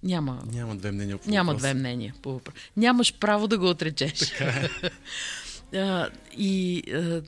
Няма, 0.03 0.43
Няма 0.53 0.75
две 0.75 0.91
мнения 0.91 1.17
по 1.17 1.29
няма 1.29 1.55
две 1.55 1.73
мнения 1.73 2.13
по 2.21 2.33
въпрос. 2.33 2.55
Нямаш 2.77 3.13
право 3.13 3.47
да 3.47 3.57
го 3.57 3.69
отречеш. 3.69 4.19
Така 4.19 4.45
е. 4.45 4.69
А, 5.75 6.09
и 6.37 6.83
а, 6.93 7.21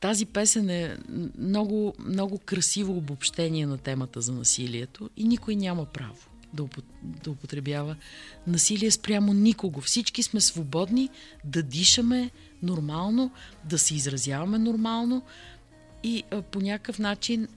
тази 0.00 0.26
песен 0.26 0.70
е 0.70 0.96
много, 1.38 1.94
много 1.98 2.38
красиво 2.38 2.96
обобщение 2.96 3.66
на 3.66 3.78
темата 3.78 4.20
за 4.20 4.32
насилието 4.32 5.10
и 5.16 5.24
никой 5.24 5.56
няма 5.56 5.84
право 5.84 6.16
да 7.02 7.30
употребява 7.30 7.96
насилие 8.46 8.90
спрямо 8.90 9.32
никого. 9.32 9.80
Всички 9.80 10.22
сме 10.22 10.40
свободни 10.40 11.08
да 11.44 11.62
дишаме 11.62 12.30
нормално, 12.62 13.30
да 13.64 13.78
се 13.78 13.94
изразяваме 13.94 14.58
нормално 14.58 15.22
и 16.02 16.22
а, 16.30 16.42
по 16.42 16.60
някакъв 16.60 16.98
начин 16.98 17.48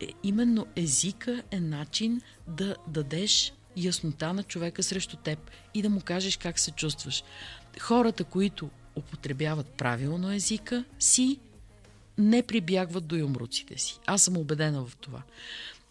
е, 0.00 0.06
именно 0.22 0.66
езика 0.76 1.42
е 1.50 1.60
начин 1.60 2.20
да 2.48 2.76
дадеш 2.88 3.52
яснота 3.76 4.32
на 4.32 4.42
човека 4.42 4.82
срещу 4.82 5.16
теб 5.16 5.50
и 5.74 5.82
да 5.82 5.90
му 5.90 6.00
кажеш 6.00 6.36
как 6.36 6.58
се 6.58 6.70
чувстваш. 6.70 7.24
Хората, 7.80 8.24
които 8.24 8.70
употребяват 8.96 9.66
правилно 9.66 10.32
езика 10.32 10.84
си, 10.98 11.38
не 12.18 12.42
прибягват 12.42 13.06
до 13.06 13.16
юмруците 13.16 13.78
си. 13.78 13.98
Аз 14.06 14.22
съм 14.22 14.36
убедена 14.36 14.84
в 14.84 14.96
това. 14.96 15.22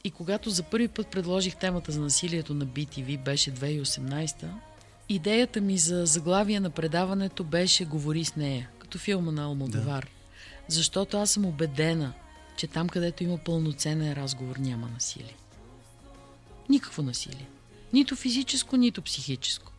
И 0.03 0.11
когато 0.11 0.49
за 0.49 0.63
първи 0.63 0.87
път 0.87 1.07
предложих 1.07 1.55
темата 1.55 1.91
за 1.91 2.01
насилието 2.01 2.53
на 2.53 2.65
BTV, 2.65 3.23
беше 3.23 3.51
2018, 3.51 4.49
идеята 5.09 5.61
ми 5.61 5.77
за 5.77 6.05
заглавие 6.05 6.59
на 6.59 6.69
предаването 6.69 7.43
беше 7.43 7.85
Говори 7.85 8.25
с 8.25 8.35
нея, 8.35 8.69
като 8.79 8.97
филма 8.97 9.31
на 9.31 9.43
Алмодовар. 9.43 10.03
Да. 10.03 10.09
Защото 10.67 11.17
аз 11.17 11.31
съм 11.31 11.45
убедена, 11.45 12.13
че 12.57 12.67
там, 12.67 12.89
където 12.89 13.23
има 13.23 13.37
пълноценен 13.37 14.13
разговор, 14.13 14.55
няма 14.55 14.87
насилие. 14.87 15.35
Никакво 16.69 17.03
насилие. 17.03 17.47
Нито 17.93 18.15
физическо, 18.15 18.77
нито 18.77 19.01
психическо. 19.01 19.71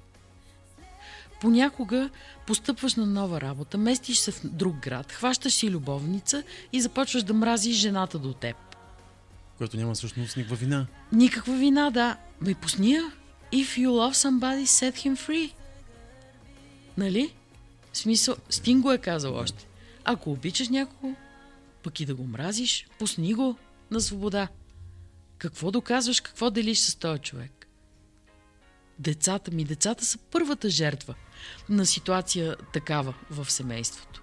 Понякога 1.40 2.10
постъпваш 2.46 2.94
на 2.94 3.06
нова 3.06 3.40
работа, 3.40 3.78
местиш 3.78 4.18
се 4.18 4.32
в 4.32 4.40
друг 4.44 4.76
град, 4.76 5.12
хващаш 5.12 5.54
си 5.54 5.70
любовница 5.70 6.42
и 6.72 6.80
започваш 6.80 7.22
да 7.22 7.34
мразиш 7.34 7.76
жената 7.76 8.18
до 8.18 8.32
теб. 8.32 8.56
Което 9.58 9.76
няма 9.76 9.94
всъщност 9.94 10.36
никаква 10.36 10.56
вина. 10.56 10.86
Никаква 11.12 11.56
вина, 11.56 11.90
да. 11.90 12.16
Ме 12.40 12.54
пусни 12.54 12.92
я. 12.92 13.12
If 13.52 13.78
you 13.78 13.88
love 13.88 14.14
somebody, 14.14 14.64
set 14.64 14.94
him 14.94 15.16
free. 15.16 15.52
Нали? 16.96 17.34
В 17.92 17.98
смисъл, 17.98 18.36
Стин 18.50 18.80
го 18.80 18.92
е 18.92 18.98
казал 18.98 19.34
още. 19.34 19.66
Ако 20.04 20.32
обичаш 20.32 20.68
някого, 20.68 21.14
пък 21.82 22.00
и 22.00 22.06
да 22.06 22.14
го 22.14 22.24
мразиш, 22.24 22.86
пусни 22.98 23.34
го 23.34 23.56
на 23.90 24.00
свобода. 24.00 24.48
Какво 25.38 25.70
доказваш, 25.70 26.20
какво 26.20 26.50
делиш 26.50 26.78
с 26.78 26.94
този 26.94 27.20
човек? 27.20 27.61
Децата 29.02 29.50
ми, 29.50 29.64
децата 29.64 30.04
са 30.04 30.18
първата 30.30 30.70
жертва 30.70 31.14
на 31.68 31.86
ситуация 31.86 32.56
такава 32.72 33.14
в 33.30 33.50
семейството. 33.50 34.22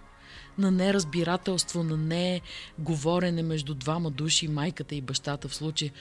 На 0.58 0.72
неразбирателство, 0.72 1.84
на 1.84 1.98
не 1.98 2.42
говорене 2.80 3.44
между 3.44 3.74
двама 3.74 4.12
души, 4.12 4.48
майката 4.48 4.96
и 4.96 5.02
бащата 5.02 5.48
в 5.48 5.56
случай. 5.56 5.92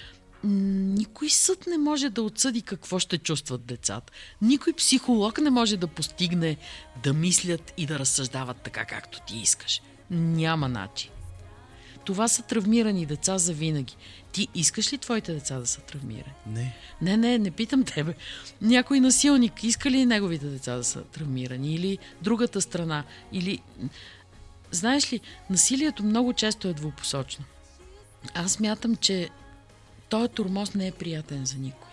Никой 0.44 1.30
съд 1.30 1.66
не 1.66 1.78
може 1.78 2.10
да 2.10 2.22
отсъди 2.22 2.62
какво 2.62 2.98
ще 2.98 3.18
чувстват 3.18 3.66
децата. 3.66 4.12
Никой 4.42 4.72
психолог 4.72 5.38
не 5.38 5.50
може 5.50 5.76
да 5.76 5.86
постигне 5.86 6.56
да 7.02 7.12
мислят 7.12 7.72
и 7.76 7.86
да 7.86 7.98
разсъждават 7.98 8.56
така, 8.56 8.84
както 8.84 9.20
ти 9.26 9.36
искаш. 9.36 9.82
Няма 10.10 10.68
начин. 10.68 11.10
Това 12.08 12.28
са 12.28 12.42
травмирани 12.42 13.06
деца 13.06 13.38
за 13.38 13.52
винаги. 13.52 13.96
Ти 14.32 14.48
искаш 14.54 14.92
ли 14.92 14.98
твоите 14.98 15.34
деца 15.34 15.58
да 15.58 15.66
са 15.66 15.80
травмирани? 15.80 16.34
Не. 16.46 16.76
Не, 17.02 17.16
не, 17.16 17.38
не 17.38 17.50
питам 17.50 17.84
тебе. 17.84 18.14
Някой 18.62 19.00
насилник 19.00 19.64
иска 19.64 19.90
ли 19.90 20.06
неговите 20.06 20.46
деца 20.46 20.76
да 20.76 20.84
са 20.84 21.02
травмирани? 21.02 21.74
Или 21.74 21.98
другата 22.22 22.60
страна? 22.60 23.04
Или... 23.32 23.58
Знаеш 24.70 25.12
ли, 25.12 25.20
насилието 25.50 26.02
много 26.04 26.32
често 26.32 26.68
е 26.68 26.74
двупосочно. 26.74 27.44
Аз 28.34 28.60
мятам, 28.60 28.96
че 28.96 29.28
този 30.08 30.28
турмоз 30.28 30.74
не 30.74 30.86
е 30.86 30.92
приятен 30.92 31.46
за 31.46 31.56
никой. 31.58 31.92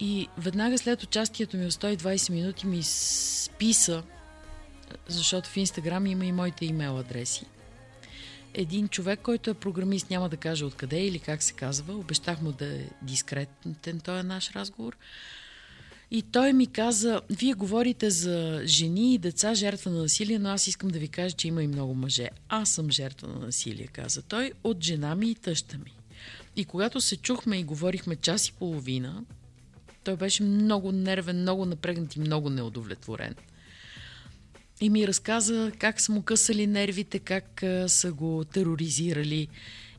И 0.00 0.28
веднага 0.38 0.78
след 0.78 1.02
участието 1.02 1.56
ми 1.56 1.70
в 1.70 1.74
120 1.74 2.30
минути 2.30 2.66
ми 2.66 2.82
списа, 2.82 4.02
защото 5.08 5.50
в 5.50 5.56
Инстаграм 5.56 6.06
има 6.06 6.26
и 6.26 6.32
моите 6.32 6.66
имейл 6.66 6.98
адреси, 6.98 7.46
един 8.54 8.88
човек, 8.88 9.20
който 9.22 9.50
е 9.50 9.54
програмист, 9.54 10.10
няма 10.10 10.28
да 10.28 10.36
каже 10.36 10.64
откъде 10.64 11.04
или 11.04 11.18
как 11.18 11.42
се 11.42 11.52
казва. 11.52 11.94
Обещах 11.94 12.42
му 12.42 12.52
да 12.52 12.66
е 12.66 12.88
дискретен 13.02 14.00
този 14.04 14.26
наш 14.26 14.50
разговор. 14.50 14.96
И 16.10 16.22
той 16.22 16.52
ми 16.52 16.66
каза, 16.66 17.20
вие 17.30 17.52
говорите 17.52 18.10
за 18.10 18.62
жени 18.64 19.14
и 19.14 19.18
деца 19.18 19.54
жертва 19.54 19.90
на 19.90 20.02
насилие, 20.02 20.38
но 20.38 20.48
аз 20.48 20.66
искам 20.66 20.90
да 20.90 20.98
ви 20.98 21.08
кажа, 21.08 21.36
че 21.36 21.48
има 21.48 21.62
и 21.62 21.66
много 21.66 21.94
мъже. 21.94 22.28
Аз 22.48 22.70
съм 22.70 22.90
жертва 22.90 23.28
на 23.28 23.38
насилие, 23.38 23.86
каза 23.86 24.22
той, 24.22 24.52
от 24.64 24.84
жена 24.84 25.14
ми 25.14 25.30
и 25.30 25.34
тъща 25.34 25.78
ми. 25.78 25.92
И 26.56 26.64
когато 26.64 27.00
се 27.00 27.16
чухме 27.16 27.58
и 27.58 27.64
говорихме 27.64 28.16
час 28.16 28.48
и 28.48 28.52
половина, 28.52 29.24
той 30.04 30.16
беше 30.16 30.42
много 30.42 30.92
нервен, 30.92 31.40
много 31.40 31.64
напрегнат 31.66 32.16
и 32.16 32.20
много 32.20 32.50
неудовлетворен. 32.50 33.34
И 34.80 34.90
ми 34.90 35.08
разказа 35.08 35.72
как 35.78 36.00
са 36.00 36.12
му 36.12 36.22
късали 36.22 36.66
нервите, 36.66 37.18
как 37.18 37.64
са 37.86 38.12
го 38.12 38.44
тероризирали 38.44 39.48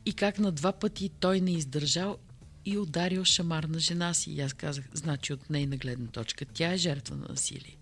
и 0.06 0.14
как 0.14 0.40
на 0.40 0.52
два 0.52 0.72
пъти 0.72 1.10
той 1.20 1.42
не 1.42 1.52
издържал 1.52 2.18
и 2.66 2.78
ударил 2.78 3.26
шамар 3.26 3.64
на 3.64 3.80
жена 3.80 4.14
си. 4.14 4.32
И 4.32 4.42
аз 4.42 4.54
казах, 4.54 4.86
значи 4.94 5.34
от 5.34 5.50
нейна 5.50 5.78
гледна 5.78 6.08
точка, 6.08 6.46
тя 6.46 6.74
е 6.74 6.78
жертва 6.78 7.16
на 7.16 7.28
насилие. 7.30 7.78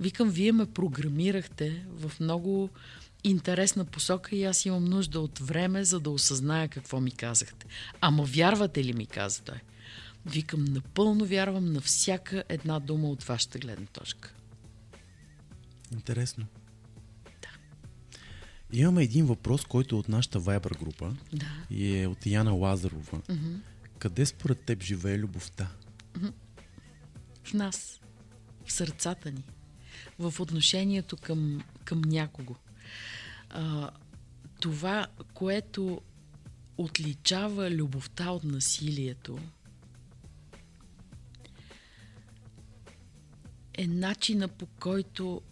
Викам, 0.00 0.30
вие 0.30 0.52
ме 0.52 0.66
програмирахте 0.66 1.84
в 1.88 2.12
много 2.20 2.70
интересна 3.24 3.84
посока 3.84 4.36
и 4.36 4.44
аз 4.44 4.64
имам 4.64 4.84
нужда 4.84 5.20
от 5.20 5.38
време, 5.38 5.84
за 5.84 6.00
да 6.00 6.10
осъзная 6.10 6.68
какво 6.68 7.00
ми 7.00 7.10
казахте. 7.10 7.66
Ама 8.00 8.24
вярвате 8.24 8.84
ли 8.84 8.92
ми, 8.92 9.06
каза 9.06 9.42
той. 9.42 9.60
Викам, 10.26 10.64
напълно 10.64 11.24
вярвам 11.24 11.72
на 11.72 11.80
всяка 11.80 12.44
една 12.48 12.80
дума 12.80 13.08
от 13.08 13.22
вашата 13.22 13.58
гледна 13.58 13.86
точка. 13.86 14.34
Интересно. 15.92 16.46
Да. 17.24 17.48
Имаме 18.72 19.02
един 19.02 19.26
въпрос, 19.26 19.64
който 19.64 19.96
е 19.96 19.98
от 19.98 20.08
нашата 20.08 20.40
Viber 20.40 20.78
група 20.78 21.16
Да. 21.32 21.46
и 21.70 21.98
е 21.98 22.06
от 22.06 22.26
Яна 22.26 22.52
Лазарова. 22.52 23.20
Мгм. 23.28 23.54
Къде 23.98 24.26
според 24.26 24.60
теб 24.60 24.82
живее 24.82 25.18
любовта? 25.18 25.68
в 27.48 27.54
нас, 27.54 28.00
в 28.64 28.72
сърцата 28.72 29.30
ни, 29.30 29.44
в 30.18 30.40
отношението 30.40 31.16
към, 31.16 31.64
към 31.84 32.00
някого. 32.00 32.56
А, 33.50 33.90
това, 34.60 35.06
което 35.34 36.00
отличава 36.76 37.70
любовта 37.70 38.30
от 38.30 38.44
насилието, 38.44 39.38
е 43.74 43.86
начина 43.86 44.48
по 44.48 44.66
който 44.66 45.42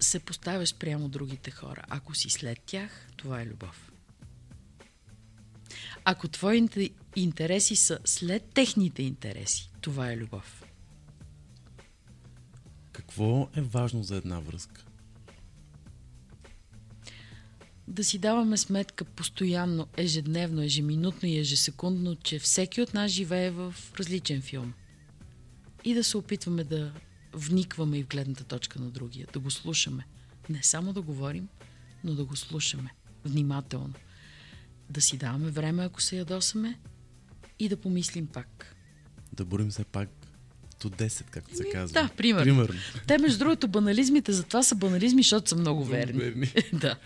се 0.00 0.18
поставяш 0.18 0.74
прямо 0.74 1.08
другите 1.08 1.50
хора. 1.50 1.84
Ако 1.88 2.14
си 2.14 2.30
след 2.30 2.60
тях, 2.60 3.08
това 3.16 3.40
е 3.40 3.46
любов. 3.46 3.92
Ако 6.04 6.28
твоите 6.28 6.90
интереси 7.16 7.76
са 7.76 7.98
след 8.04 8.44
техните 8.54 9.02
интереси, 9.02 9.70
това 9.80 10.12
е 10.12 10.16
любов. 10.16 10.64
Какво 12.92 13.48
е 13.56 13.60
важно 13.60 14.02
за 14.02 14.16
една 14.16 14.40
връзка? 14.40 14.86
да 17.88 18.04
си 18.04 18.18
даваме 18.18 18.56
сметка 18.56 19.04
постоянно, 19.04 19.86
ежедневно, 19.96 20.62
ежеминутно 20.62 21.28
и 21.28 21.38
ежесекундно, 21.38 22.16
че 22.16 22.38
всеки 22.38 22.82
от 22.82 22.94
нас 22.94 23.10
живее 23.10 23.50
в 23.50 23.74
различен 23.98 24.42
филм. 24.42 24.72
И 25.84 25.94
да 25.94 26.04
се 26.04 26.16
опитваме 26.16 26.64
да 26.64 26.92
вникваме 27.36 27.98
и 27.98 28.02
в 28.02 28.08
гледната 28.08 28.44
точка 28.44 28.78
на 28.78 28.90
другия, 28.90 29.26
да 29.32 29.38
го 29.38 29.50
слушаме. 29.50 30.06
Не 30.48 30.62
само 30.62 30.92
да 30.92 31.02
говорим, 31.02 31.48
но 32.04 32.14
да 32.14 32.24
го 32.24 32.36
слушаме 32.36 32.90
внимателно. 33.24 33.94
Да 34.90 35.00
си 35.00 35.16
даваме 35.16 35.50
време, 35.50 35.84
ако 35.84 36.02
се 36.02 36.16
ядосаме, 36.16 36.78
и 37.58 37.68
да 37.68 37.76
помислим 37.76 38.26
пак. 38.26 38.76
Да 39.32 39.44
борим 39.44 39.70
се 39.72 39.84
пак 39.84 40.08
до 40.80 40.90
10, 40.90 41.24
както 41.30 41.56
се 41.56 41.64
казва. 41.72 42.02
Да, 42.02 42.08
примерно. 42.16 42.44
примерно. 42.44 42.80
Те, 43.06 43.18
между 43.18 43.38
другото, 43.38 43.68
банализмите 43.68 44.32
затова 44.32 44.62
са 44.62 44.74
банализми, 44.74 45.22
защото 45.22 45.48
са 45.48 45.56
много 45.56 45.84
верни. 45.84 46.18
верни. 46.20 46.52
да. 46.72 46.98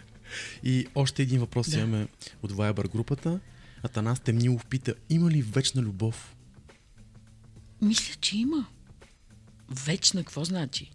И 0.64 0.86
още 0.94 1.22
един 1.22 1.40
въпрос 1.40 1.70
Да. 1.70 1.78
имаме 1.78 2.08
от 2.42 2.52
Viber 2.52 2.92
групата. 2.92 3.40
Атанас 3.82 4.20
Темнилов 4.20 4.66
пита, 4.66 4.94
има 5.10 5.30
ли 5.30 5.42
вечна 5.42 5.82
любов? 5.82 6.36
Мисля, 7.82 8.14
че 8.20 8.38
има. 8.38 8.66
Вечна, 9.70 10.24
какво 10.24 10.44
значи? 10.44 10.90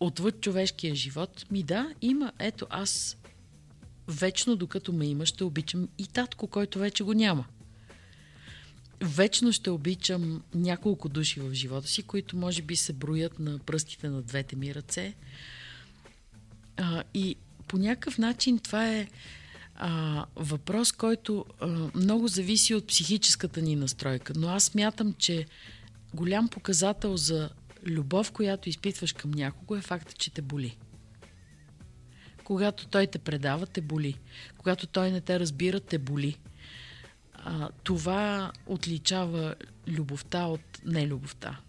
Отвъд 0.00 0.40
човешкия 0.40 0.94
живот, 0.94 1.46
ми 1.50 1.62
да, 1.62 1.94
има. 2.02 2.32
Ето, 2.38 2.66
аз 2.70 3.16
вечно, 4.08 4.56
докато 4.56 4.92
ме 4.92 5.06
има, 5.06 5.26
ще 5.26 5.44
обичам 5.44 5.88
и 5.98 6.06
татко, 6.06 6.46
който 6.46 6.78
вече 6.78 7.04
го 7.04 7.12
няма. 7.12 7.44
Вечно 9.00 9.52
ще 9.52 9.70
обичам 9.70 10.42
няколко 10.54 11.08
души 11.08 11.40
в 11.40 11.54
живота 11.54 11.88
си, 11.88 12.02
които 12.02 12.36
може 12.36 12.62
би 12.62 12.76
се 12.76 12.92
броят 12.92 13.38
на 13.38 13.58
пръстите 13.58 14.08
на 14.08 14.22
двете 14.22 14.56
ми 14.56 14.74
ръце. 14.74 15.14
А, 16.76 17.02
и 17.14 17.36
по 17.68 17.78
някакъв 17.78 18.18
начин 18.18 18.58
това 18.58 18.88
е 18.88 19.08
а, 19.74 20.26
въпрос, 20.36 20.92
който 20.92 21.44
а, 21.60 21.66
много 21.94 22.28
зависи 22.28 22.74
от 22.74 22.86
психическата 22.86 23.62
ни 23.62 23.76
настройка. 23.76 24.32
Но 24.36 24.48
аз 24.48 24.64
смятам, 24.64 25.14
че 25.18 25.46
голям 26.14 26.48
показател 26.48 27.16
за 27.16 27.50
любов, 27.86 28.32
която 28.32 28.68
изпитваш 28.68 29.12
към 29.12 29.30
някого 29.30 29.76
е 29.76 29.80
факта, 29.80 30.12
че 30.12 30.30
те 30.30 30.42
боли. 30.42 30.76
Когато 32.44 32.86
той 32.86 33.06
те 33.06 33.18
предава, 33.18 33.66
те 33.66 33.80
боли. 33.80 34.18
Когато 34.58 34.86
той 34.86 35.10
не 35.10 35.20
те 35.20 35.40
разбира, 35.40 35.80
те 35.80 35.98
боли. 35.98 36.38
А, 37.32 37.68
това 37.84 38.52
отличава 38.66 39.54
любовта 39.88 40.44
от 40.46 40.60
нелюбовта. 40.84 41.60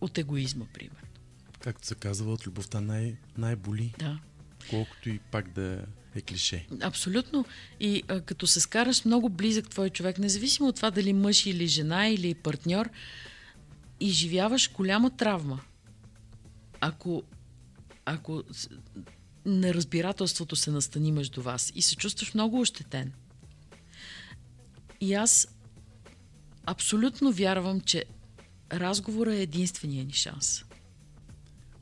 От 0.00 0.18
егоизма, 0.18 0.64
примерно. 0.74 1.08
Както 1.60 1.86
се 1.86 1.94
казва, 1.94 2.32
от 2.32 2.46
любовта 2.46 2.80
най- 2.80 3.16
най-боли, 3.38 3.94
Да. 3.98 4.18
колкото 4.70 5.08
и 5.08 5.18
пак 5.18 5.52
да 5.52 5.84
е 6.14 6.20
клише. 6.20 6.66
Абсолютно. 6.82 7.44
И 7.80 8.02
а, 8.08 8.20
като 8.20 8.46
се 8.46 8.60
скараш 8.60 9.04
много 9.04 9.28
близък 9.28 9.68
твой 9.68 9.90
човек, 9.90 10.18
независимо 10.18 10.68
от 10.68 10.76
това 10.76 10.90
дали 10.90 11.12
мъж 11.12 11.46
или 11.46 11.66
жена 11.66 12.08
или 12.08 12.34
партньор, 12.34 12.88
изживяваш 14.00 14.72
голяма 14.72 15.10
травма. 15.10 15.60
Ако, 16.80 17.22
ако 18.04 18.42
неразбирателството 19.46 20.56
се 20.56 20.70
настани 20.70 21.12
между 21.12 21.42
вас 21.42 21.72
и 21.74 21.82
се 21.82 21.96
чувстваш 21.96 22.34
много 22.34 22.60
ощетен. 22.60 23.12
И 25.00 25.14
аз 25.14 25.48
абсолютно 26.66 27.32
вярвам, 27.32 27.80
че 27.80 28.04
разговора 28.72 29.34
е 29.34 29.42
единствения 29.42 30.04
ни 30.04 30.12
шанс. 30.12 30.64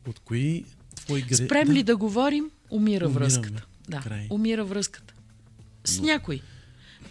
От 0.09 0.18
кои 0.18 0.64
твои 0.94 1.22
гре... 1.22 1.35
Спрем 1.35 1.68
ли 1.68 1.83
да 1.83 1.96
говорим, 1.96 2.50
умира 2.70 3.07
Умираме. 3.07 3.14
връзката. 3.14 3.66
Да, 3.88 4.00
Край. 4.00 4.26
умира 4.31 4.64
връзката. 4.64 5.14
С 5.85 6.00
някой. 6.00 6.40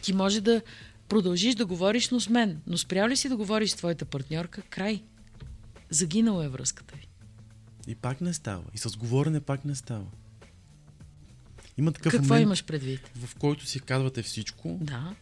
Ти 0.01 0.13
може 0.13 0.41
да 0.41 0.61
продължиш 1.09 1.55
да 1.55 1.65
говориш, 1.65 2.09
но 2.09 2.19
с 2.19 2.29
мен. 2.29 2.61
Но 2.67 2.77
спрял 2.77 3.07
ли 3.07 3.17
си 3.17 3.29
да 3.29 3.37
говориш 3.37 3.69
с 3.69 3.75
твоята 3.75 4.05
партньорка, 4.05 4.61
край. 4.61 5.03
Загинала 5.89 6.45
е 6.45 6.49
връзката 6.49 6.95
ви. 6.95 7.07
И 7.87 7.95
пак 7.95 8.21
не 8.21 8.33
става. 8.33 8.63
И 8.73 8.77
с 8.77 8.97
говорене 8.97 9.41
пак 9.41 9.65
не 9.65 9.75
става. 9.75 10.05
Има 11.77 11.91
такъв 11.91 12.11
Какво 12.11 12.27
момент, 12.27 12.43
имаш 12.43 12.63
предвид? 12.65 13.11
в 13.17 13.35
който 13.35 13.65
си 13.65 13.79
казвате 13.79 14.23
всичко, 14.23 14.77
Да, 14.81 15.15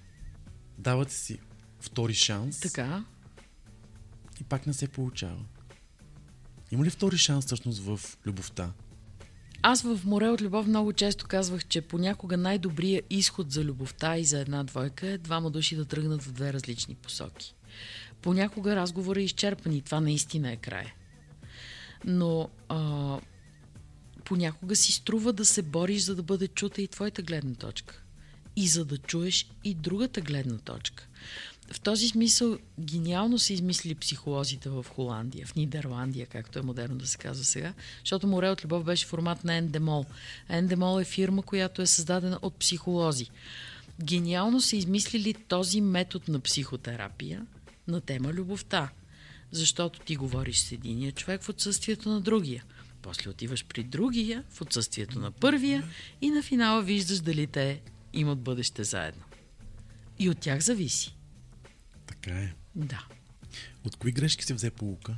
давате 0.77 1.13
си 1.13 1.39
втори 1.79 2.13
шанс 2.13 2.59
така. 2.59 3.05
и 4.41 4.43
пак 4.43 4.67
не 4.67 4.73
се 4.73 4.87
получава. 4.87 5.45
Има 6.71 6.85
ли 6.85 6.89
втори 6.89 7.17
шанс 7.17 7.45
всъщност 7.45 7.79
в 7.79 7.99
любовта? 8.25 8.71
Аз 9.65 9.81
в 9.81 9.99
Море 10.05 10.29
от 10.29 10.41
любов 10.41 10.67
много 10.67 10.93
често 10.93 11.27
казвах, 11.27 11.65
че 11.65 11.81
понякога 11.81 12.37
най-добрият 12.37 13.05
изход 13.09 13.51
за 13.51 13.63
любовта 13.63 14.17
и 14.17 14.25
за 14.25 14.39
една 14.39 14.63
двойка 14.63 15.07
е 15.07 15.17
двама 15.17 15.49
души 15.49 15.75
да 15.75 15.85
тръгнат 15.85 16.23
в 16.23 16.31
две 16.31 16.53
различни 16.53 16.95
посоки. 16.95 17.55
Понякога 18.21 18.75
разговора 18.75 19.19
е 19.19 19.23
изчерпан 19.23 19.73
и 19.73 19.81
това 19.81 19.99
наистина 19.99 20.51
е 20.51 20.55
края. 20.55 20.93
Но 22.05 22.49
а, 22.69 23.19
понякога 24.25 24.75
си 24.75 24.91
струва 24.91 25.33
да 25.33 25.45
се 25.45 25.61
бориш, 25.61 26.01
за 26.01 26.15
да 26.15 26.23
бъде 26.23 26.47
чута 26.47 26.81
и 26.81 26.87
твоята 26.87 27.21
гледна 27.21 27.55
точка. 27.55 28.01
И 28.55 28.67
за 28.67 28.85
да 28.85 28.97
чуеш 28.97 29.47
и 29.63 29.73
другата 29.73 30.21
гледна 30.21 30.57
точка. 30.57 31.07
В 31.71 31.79
този 31.79 32.07
смисъл 32.07 32.57
гениално 32.79 33.39
са 33.39 33.53
измислили 33.53 33.95
психолозите 33.95 34.69
в 34.69 34.85
Холандия, 34.89 35.47
в 35.47 35.55
Нидерландия, 35.55 36.27
както 36.27 36.59
е 36.59 36.61
модерно 36.61 36.95
да 36.95 37.07
се 37.07 37.17
казва 37.17 37.45
сега, 37.45 37.73
защото 37.99 38.27
Море 38.27 38.49
от 38.49 38.63
любов 38.63 38.83
беше 38.83 39.07
формат 39.07 39.43
на 39.43 39.55
Ендемол. 39.55 40.05
Ендемол 40.49 41.01
е 41.01 41.05
фирма, 41.05 41.41
която 41.41 41.81
е 41.81 41.87
създадена 41.87 42.39
от 42.41 42.55
психолози. 42.55 43.29
Гениално 44.03 44.61
са 44.61 44.75
измислили 44.75 45.33
този 45.33 45.81
метод 45.81 46.25
на 46.27 46.39
психотерапия 46.39 47.45
на 47.87 48.01
тема 48.01 48.33
любовта. 48.33 48.89
Защото 49.51 49.99
ти 49.99 50.15
говориш 50.15 50.57
с 50.57 50.71
единия 50.71 51.11
човек 51.11 51.43
в 51.43 51.49
отсъствието 51.49 52.09
на 52.09 52.21
другия. 52.21 52.63
После 53.01 53.29
отиваш 53.29 53.65
при 53.65 53.83
другия 53.83 54.43
в 54.49 54.61
отсъствието 54.61 55.19
на 55.19 55.31
първия 55.31 55.83
и 56.21 56.29
на 56.29 56.43
финала 56.43 56.81
виждаш 56.81 57.19
дали 57.19 57.47
те 57.47 57.81
имат 58.13 58.39
бъдеще 58.39 58.83
заедно. 58.83 59.23
И 60.19 60.29
от 60.29 60.39
тях 60.39 60.59
зависи. 60.59 61.15
Така 62.05 62.31
е. 62.31 62.53
Да. 62.75 63.05
От 63.83 63.95
кои 63.95 64.11
грешки 64.11 64.45
се 64.45 64.53
взе 64.53 64.71
полука? 64.71 65.15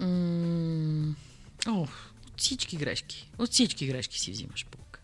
М, 0.00 1.16
О, 1.66 1.80
от 2.26 2.40
всички 2.40 2.76
грешки. 2.76 3.30
От 3.38 3.50
всички 3.50 3.86
грешки 3.86 4.20
си 4.20 4.30
взимаш 4.30 4.66
полука. 4.66 5.00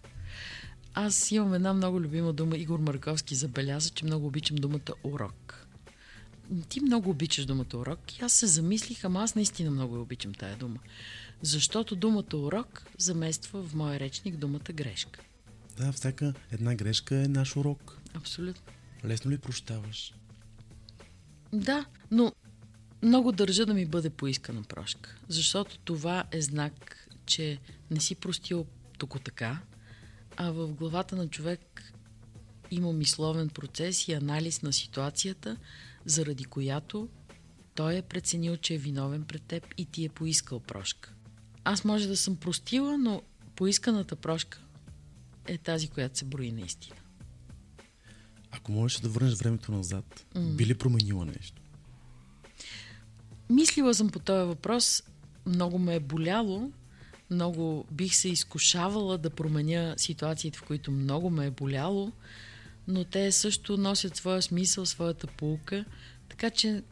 Аз 0.95 1.31
имам 1.31 1.55
една 1.55 1.73
много 1.73 2.01
любима 2.01 2.33
дума. 2.33 2.57
Игор 2.57 2.79
Марковски 2.81 3.35
забеляза, 3.35 3.91
че 3.91 4.05
много 4.05 4.27
обичам 4.27 4.57
думата 4.57 4.93
урок. 5.05 5.67
Ти 6.69 6.81
много 6.81 7.11
обичаш 7.11 7.45
думата 7.45 7.75
урок 7.75 8.19
и 8.19 8.25
аз 8.25 8.33
се 8.33 8.47
замислих, 8.47 9.05
ама 9.05 9.23
аз 9.23 9.35
наистина 9.35 9.71
много 9.71 9.97
я 9.97 10.03
обичам 10.03 10.35
тая 10.35 10.57
дума. 10.57 10.79
Защото 11.43 11.97
думата 11.97 12.37
урок 12.37 12.83
замества 12.99 13.63
в 13.63 13.75
моя 13.75 14.01
речник 14.01 14.37
думата 14.37 14.73
грешка. 14.73 15.21
Да, 15.77 15.93
всяка 15.93 16.35
една 16.53 16.75
грешка 16.75 17.17
е 17.17 17.29
наш 17.29 17.57
урок. 17.57 17.99
Абсолютно. 18.15 18.73
Лесно 19.05 19.31
ли 19.31 19.39
прощаваш? 19.39 20.15
Да, 21.53 21.85
но 22.11 22.33
много 23.03 23.33
държа 23.33 23.67
да 23.67 23.75
ми 23.75 23.87
бъде 23.87 24.11
поискана 24.11 24.63
прошка, 24.63 25.17
защото 25.29 25.79
това 25.79 26.25
е 26.33 26.43
знак, 26.43 27.09
че 27.27 27.59
не 27.91 28.01
си 28.01 28.15
простил 28.15 28.67
току 28.99 29.19
така, 29.19 29.63
а 30.37 30.51
в 30.51 30.69
главата 30.69 31.17
на 31.17 31.29
човек 31.29 31.93
има 32.71 32.93
мисловен 32.93 33.49
процес 33.49 34.09
и 34.09 34.13
анализ 34.13 34.63
на 34.63 34.73
ситуацията, 34.73 35.57
заради 36.05 36.45
която 36.45 37.09
той 37.75 37.97
е 37.97 38.03
преценил, 38.03 38.57
че 38.57 38.75
е 38.75 38.79
виновен 38.79 39.25
пред 39.25 39.43
теб 39.43 39.75
и 39.77 39.87
ти 39.87 40.05
е 40.05 40.09
поискал 40.09 40.61
прошка. 40.61 41.15
Аз 41.65 41.85
може 41.85 42.09
да 42.09 42.17
съм 42.17 42.37
простила, 42.37 42.99
но 42.99 43.23
поисканата 43.57 44.17
прошка 44.17 44.63
е 45.47 45.59
тази, 45.59 45.89
която 45.89 46.19
се 46.19 46.25
брои 46.25 46.53
наистина. 46.53 46.97
Ако 48.53 48.73
можеш 48.73 49.01
да 49.01 49.09
върнеш 49.09 49.35
времето 49.35 49.73
назад, 49.73 50.27
би 50.37 50.67
ли 50.67 50.75
променила 50.75 51.25
нещо? 51.25 51.63
Мислила 53.51 53.95
съм 53.95 54.11
по 54.11 54.19
този 54.19 54.49
въпрос. 54.49 55.03
Много 55.47 55.79
ме 55.79 55.95
е 55.95 56.01
боляло. 56.01 56.73
Много 57.31 57.87
бих 57.91 58.15
се 58.15 58.29
изкушавала 58.29 59.19
да 59.19 59.31
променя 59.31 59.95
ситуациите, 59.97 60.59
в 60.59 60.63
които 60.63 60.91
много 60.91 61.31
ме 61.31 61.47
е 61.47 61.51
боляло, 61.51 62.13
но 62.89 63.05
те 63.05 63.33
също 63.33 63.77
носят 63.77 64.17
своя 64.17 64.43
смисъл, 64.43 64.87
своята 64.87 65.27
полука, 65.27 65.85
така 66.29 66.51
че 66.51 66.83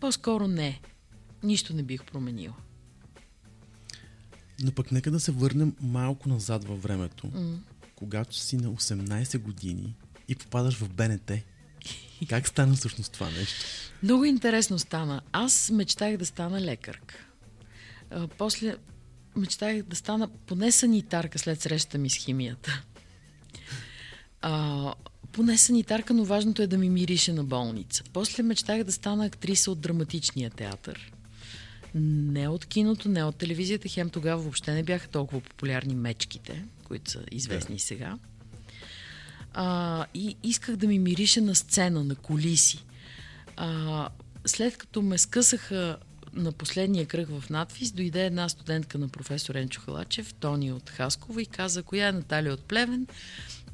по-скоро 0.00 0.48
не. 0.48 0.80
Нищо 1.42 1.74
не 1.74 1.82
бих 1.82 2.04
променила. 2.04 2.54
Но 4.62 4.72
пък 4.72 4.92
нека 4.92 5.10
да 5.10 5.20
се 5.20 5.32
върнем 5.32 5.76
малко 5.80 6.28
назад 6.28 6.64
във 6.64 6.82
времето, 6.82 7.26
mm. 7.26 7.58
когато 7.94 8.36
си 8.36 8.56
на 8.56 8.68
18 8.68 9.38
години 9.38 9.96
и 10.28 10.34
попадаш 10.34 10.74
в 10.74 10.88
БНТ. 10.88 11.32
Как 12.28 12.48
стана 12.48 12.74
всъщност 12.74 13.12
това 13.12 13.30
нещо? 13.30 13.64
Много 14.02 14.24
интересно 14.24 14.78
стана. 14.78 15.20
Аз 15.32 15.70
мечтах 15.70 16.16
да 16.16 16.26
стана 16.26 16.60
лекарка. 16.60 17.14
А, 18.10 18.28
после 18.28 18.76
мечтах 19.36 19.82
да 19.82 19.96
стана 19.96 20.28
поне 20.28 20.72
санитарка 20.72 21.38
след 21.38 21.60
срещата 21.60 21.98
ми 21.98 22.10
с 22.10 22.14
химията. 22.14 22.82
А, 24.40 24.94
поне 25.32 25.58
санитарка, 25.58 26.14
но 26.14 26.24
важното 26.24 26.62
е 26.62 26.66
да 26.66 26.78
ми 26.78 26.90
мирише 26.90 27.32
на 27.32 27.44
болница. 27.44 28.04
После 28.12 28.42
мечтах 28.42 28.84
да 28.84 28.92
стана 28.92 29.26
актриса 29.26 29.70
от 29.70 29.80
драматичния 29.80 30.50
театър. 30.50 31.12
Не 31.94 32.48
от 32.48 32.64
киното, 32.64 33.08
не 33.08 33.24
от 33.24 33.36
телевизията. 33.36 33.88
Хем 33.88 34.10
тогава 34.10 34.42
въобще 34.42 34.74
не 34.74 34.82
бяха 34.82 35.08
толкова 35.08 35.40
популярни 35.40 35.94
мечките, 35.94 36.64
които 36.84 37.10
са 37.10 37.22
известни 37.30 37.76
да. 37.76 37.82
сега. 37.82 38.18
А, 39.60 40.06
и 40.14 40.36
исках 40.42 40.76
да 40.76 40.86
ми 40.86 40.98
мирише 40.98 41.40
на 41.40 41.54
сцена, 41.54 42.04
на 42.04 42.14
колиси. 42.14 42.84
А, 43.56 44.08
след 44.46 44.76
като 44.76 45.02
ме 45.02 45.18
скъсаха 45.18 45.96
на 46.32 46.52
последния 46.52 47.06
кръг 47.06 47.28
в 47.28 47.50
надвис, 47.50 47.92
дойде 47.92 48.26
една 48.26 48.48
студентка 48.48 48.98
на 48.98 49.08
професор 49.08 49.54
Енчо 49.54 49.80
Халачев, 49.80 50.34
Тони 50.34 50.72
от 50.72 50.90
Хаскова 50.90 51.42
и 51.42 51.46
каза, 51.46 51.82
коя 51.82 52.08
е 52.08 52.12
Наталия 52.12 52.52
от 52.52 52.62
Плевен, 52.62 53.06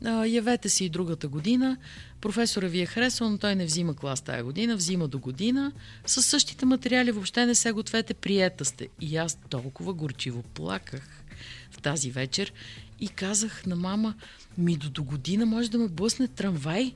а, 0.04 0.26
явете 0.26 0.68
си 0.68 0.84
и 0.84 0.88
другата 0.88 1.28
година. 1.28 1.76
Професора 2.20 2.68
ви 2.68 2.80
е 2.80 2.86
харесал, 2.86 3.30
но 3.30 3.38
той 3.38 3.54
не 3.54 3.64
взима 3.64 3.94
клас 3.94 4.20
тая 4.20 4.44
година, 4.44 4.76
взима 4.76 5.08
до 5.08 5.18
година. 5.18 5.72
С 6.06 6.22
същите 6.22 6.66
материали 6.66 7.12
въобще 7.12 7.46
не 7.46 7.54
се 7.54 7.72
гответе, 7.72 8.14
приета 8.14 8.64
сте. 8.64 8.88
И 9.00 9.16
аз 9.16 9.38
толкова 9.48 9.94
горчиво 9.94 10.42
плаках 10.42 11.24
в 11.70 11.82
тази 11.82 12.10
вечер 12.10 12.52
и 13.00 13.08
казах 13.08 13.66
на 13.66 13.76
мама, 13.76 14.14
ми 14.58 14.76
до, 14.76 14.90
до 14.90 15.04
година 15.04 15.46
може 15.46 15.70
да 15.70 15.78
ме 15.78 15.88
блъсне 15.88 16.28
трамвай. 16.28 16.94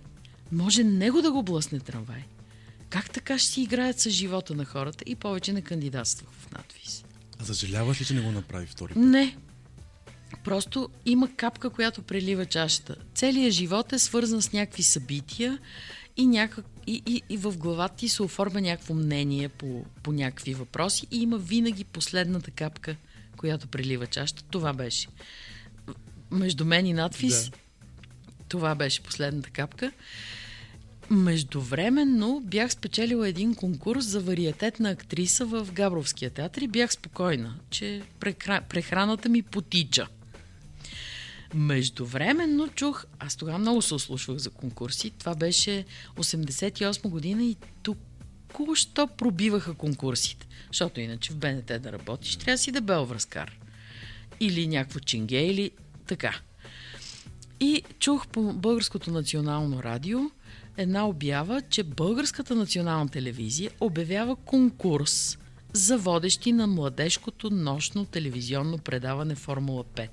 Може 0.52 0.84
него 0.84 1.22
да 1.22 1.32
го 1.32 1.42
блъсне 1.42 1.80
трамвай. 1.80 2.24
Как 2.90 3.10
така 3.10 3.38
ще 3.38 3.52
си 3.52 3.62
играят 3.62 4.00
с 4.00 4.10
живота 4.10 4.54
на 4.54 4.64
хората 4.64 5.04
и 5.06 5.14
повече 5.14 5.52
не 5.52 5.62
кандидатствах 5.62 6.30
в 6.32 6.50
надвис? 6.52 7.04
А 7.38 7.44
съжаляваш 7.44 8.00
ли, 8.00 8.04
че 8.04 8.14
не 8.14 8.20
го 8.20 8.32
направи 8.32 8.66
втори 8.66 8.94
път? 8.94 9.02
Не. 9.02 9.36
Просто 10.44 10.88
има 11.06 11.34
капка, 11.36 11.70
която 11.70 12.02
прелива 12.02 12.46
чашата. 12.46 12.96
Целият 13.14 13.52
живот 13.52 13.92
е 13.92 13.98
свързан 13.98 14.42
с 14.42 14.52
някакви 14.52 14.82
събития 14.82 15.58
и, 16.16 16.26
някак, 16.26 16.64
и, 16.86 17.02
и, 17.06 17.22
и 17.28 17.36
в 17.36 17.58
главата 17.58 17.96
ти 17.96 18.08
се 18.08 18.22
оформя 18.22 18.60
някакво 18.60 18.94
мнение 18.94 19.48
по, 19.48 19.84
по 20.02 20.12
някакви 20.12 20.54
въпроси 20.54 21.06
и 21.10 21.22
има 21.22 21.38
винаги 21.38 21.84
последната 21.84 22.50
капка, 22.50 22.96
която 23.36 23.68
прелива 23.68 24.06
чашата. 24.06 24.42
Това 24.50 24.72
беше. 24.72 25.08
Между 26.30 26.64
мен 26.64 26.86
и 26.86 26.92
надвис, 26.92 27.50
да. 27.50 27.56
това 28.48 28.74
беше 28.74 29.02
последната 29.02 29.50
капка. 29.50 29.92
Междувременно 31.10 32.42
бях 32.44 32.72
спечелила 32.72 33.28
един 33.28 33.54
конкурс 33.54 34.04
за 34.04 34.20
вариететна 34.20 34.90
актриса 34.90 35.46
в 35.46 35.68
Габровския 35.72 36.30
театър 36.30 36.62
и 36.62 36.68
бях 36.68 36.92
спокойна, 36.92 37.54
че 37.70 38.02
прехраната 38.68 39.28
ми 39.28 39.42
потича. 39.42 40.06
Междувременно 41.54 42.68
чух, 42.68 43.04
аз 43.18 43.36
тогава 43.36 43.58
много 43.58 43.82
се 43.82 43.94
ослушвах 43.94 44.38
за 44.38 44.50
конкурси, 44.50 45.10
това 45.10 45.34
беше 45.34 45.84
88 46.16 47.08
година 47.08 47.44
и 47.44 47.56
тук 47.82 47.98
що 48.74 49.06
пробиваха 49.06 49.74
конкурсите. 49.74 50.46
Защото 50.72 51.00
иначе 51.00 51.32
в 51.32 51.36
БНТ 51.36 51.66
да 51.66 51.92
работиш, 51.92 52.36
трябва 52.36 52.54
да 52.54 52.58
си 52.58 52.72
дебел 52.72 53.04
връзкар. 53.04 53.58
Или 54.40 54.66
някакво 54.66 55.00
чинге, 55.00 55.40
или 55.40 55.70
така. 56.08 56.40
И 57.60 57.82
чух 57.98 58.26
по 58.28 58.52
Българското 58.52 59.10
национално 59.10 59.82
радио 59.82 60.18
една 60.76 61.08
обява, 61.08 61.62
че 61.62 61.82
Българската 61.82 62.54
национална 62.54 63.08
телевизия 63.08 63.70
обявява 63.80 64.36
конкурс 64.36 65.38
за 65.72 65.98
водещи 65.98 66.52
на 66.52 66.66
младежкото 66.66 67.50
нощно 67.50 68.04
телевизионно 68.04 68.78
предаване 68.78 69.34
Формула 69.34 69.84
5. 69.84 70.08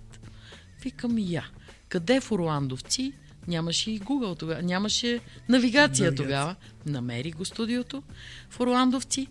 Викам 0.84 1.18
я. 1.18 1.46
Къде 1.90 2.20
в 2.20 2.32
Орландовци? 2.32 3.14
Нямаше 3.48 3.92
и 3.92 4.00
Google 4.00 4.40
тогава, 4.40 4.62
нямаше 4.62 5.08
навигация, 5.08 5.50
навигация 5.50 6.16
тогава. 6.16 6.56
Намери 6.86 7.32
го 7.32 7.46
студиото 7.46 8.04
в 8.50 8.60
Орландовци. 8.60 9.28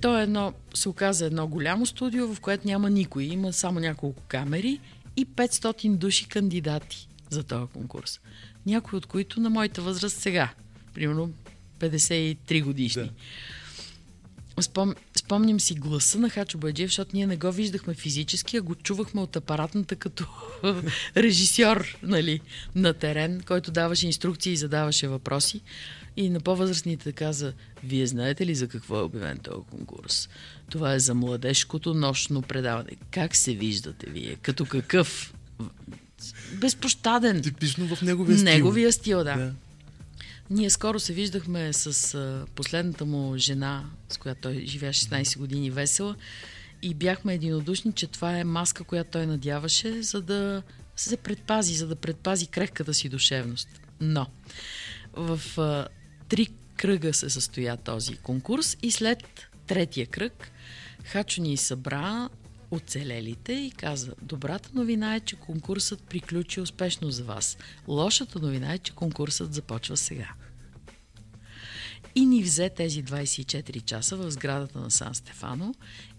То 0.00 0.18
е 0.18 0.22
едно, 0.22 0.52
се 0.74 0.88
оказа 0.88 1.26
едно 1.26 1.46
голямо 1.46 1.86
студио, 1.86 2.34
в 2.34 2.40
което 2.40 2.66
няма 2.66 2.90
никой. 2.90 3.24
Има 3.24 3.52
само 3.52 3.80
няколко 3.80 4.22
камери 4.28 4.80
и 5.16 5.26
500 5.26 5.96
души 5.96 6.28
кандидати 6.28 7.08
за 7.30 7.42
този 7.42 7.72
конкурс 7.72 8.20
някои 8.66 8.96
от 8.96 9.06
които 9.06 9.40
на 9.40 9.50
моята 9.50 9.82
възраст 9.82 10.18
сега, 10.18 10.48
примерно 10.94 11.32
53 11.78 12.64
годишни. 12.64 13.02
Да. 13.02 13.10
Спом, 14.60 14.94
спомням 15.18 15.60
си 15.60 15.74
гласа 15.74 16.18
на 16.18 16.30
Хачо 16.30 16.58
Баджиев, 16.58 16.90
защото 16.90 17.16
ние 17.16 17.26
не 17.26 17.36
го 17.36 17.52
виждахме 17.52 17.94
физически, 17.94 18.56
а 18.56 18.62
го 18.62 18.74
чувахме 18.74 19.20
от 19.20 19.36
апаратната 19.36 19.96
като 19.96 20.26
режисьор 21.16 21.98
нали, 22.02 22.40
на 22.74 22.92
терен, 22.94 23.42
който 23.46 23.70
даваше 23.70 24.06
инструкции 24.06 24.52
и 24.52 24.56
задаваше 24.56 25.08
въпроси. 25.08 25.60
И 26.16 26.30
на 26.30 26.40
по-възрастните 26.40 27.12
каза, 27.12 27.52
вие 27.84 28.06
знаете 28.06 28.46
ли 28.46 28.54
за 28.54 28.68
какво 28.68 28.98
е 28.98 29.02
обявен 29.02 29.38
този 29.38 29.64
конкурс? 29.70 30.28
Това 30.70 30.94
е 30.94 30.98
за 30.98 31.14
младежкото 31.14 31.94
нощно 31.94 32.42
предаване. 32.42 32.90
Как 33.10 33.36
се 33.36 33.54
виждате 33.54 34.10
вие? 34.10 34.36
Като 34.42 34.66
какъв? 34.66 35.34
безпощаден. 36.54 37.42
Типично 37.42 37.96
в 37.96 38.02
неговия 38.02 38.38
стил. 38.38 38.52
Неговия 38.52 38.92
стил, 38.92 39.18
да. 39.18 39.36
да. 39.36 39.52
Ние 40.52 40.70
скоро 40.70 41.00
се 41.00 41.12
виждахме 41.12 41.72
с 41.72 42.46
последната 42.54 43.04
му 43.04 43.36
жена, 43.36 43.84
с 44.08 44.16
която 44.16 44.40
той 44.40 44.64
живее 44.66 44.92
16 44.92 45.38
години 45.38 45.70
весела 45.70 46.16
и 46.82 46.94
бяхме 46.94 47.34
единодушни, 47.34 47.92
че 47.92 48.06
това 48.06 48.38
е 48.38 48.44
маска, 48.44 48.84
която 48.84 49.10
той 49.10 49.26
надяваше, 49.26 50.02
за 50.02 50.22
да 50.22 50.62
се 50.96 51.16
предпази, 51.16 51.74
за 51.74 51.86
да 51.86 51.96
предпази 51.96 52.46
крехката 52.46 52.94
си 52.94 53.08
душевност. 53.08 53.68
Но 54.00 54.26
в 55.12 55.40
а, 55.58 55.88
три 56.28 56.48
кръга 56.76 57.14
се 57.14 57.30
състоя 57.30 57.76
този 57.76 58.16
конкурс 58.16 58.76
и 58.82 58.90
след 58.90 59.48
третия 59.66 60.06
кръг 60.06 60.52
Хачо 61.04 61.42
ни 61.42 61.56
събра 61.56 62.28
оцелелите 62.70 63.52
и 63.52 63.70
каза, 63.70 64.12
добрата 64.22 64.70
новина 64.74 65.14
е, 65.14 65.20
че 65.20 65.36
конкурсът 65.36 66.02
приключи 66.02 66.60
успешно 66.60 67.10
за 67.10 67.24
вас. 67.24 67.58
Лошата 67.88 68.38
новина 68.38 68.74
е, 68.74 68.78
че 68.78 68.92
конкурсът 68.92 69.54
започва 69.54 69.96
сега. 69.96 70.28
И 72.14 72.26
ни 72.26 72.42
взе 72.42 72.70
тези 72.70 73.04
24 73.04 73.84
часа 73.84 74.16
в 74.16 74.30
сградата 74.30 74.78
на 74.78 74.90
Сан 74.90 75.14
Стефано 75.14 75.74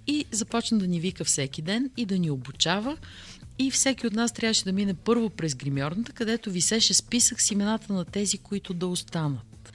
и 0.08 0.26
започна 0.32 0.78
да 0.78 0.88
ни 0.88 1.00
вика 1.00 1.24
всеки 1.24 1.62
ден 1.62 1.90
и 1.98 2.06
да 2.06 2.20
ни 2.20 2.32
обучава. 2.32 2.98
И 3.60 3.72
всеки 3.72 4.08
от 4.08 4.14
нас 4.14 4.32
трябваше 4.32 4.64
да 4.64 4.72
мине 4.72 4.94
първо 4.94 5.30
през 5.30 5.56
гримьорната, 5.56 6.12
където 6.12 6.52
висеше 6.52 6.94
списък 6.94 7.42
с 7.42 7.52
имената 7.52 7.94
на 7.94 8.06
тези, 8.06 8.38
които 8.38 8.74
да 8.74 8.88
останат. 8.88 9.74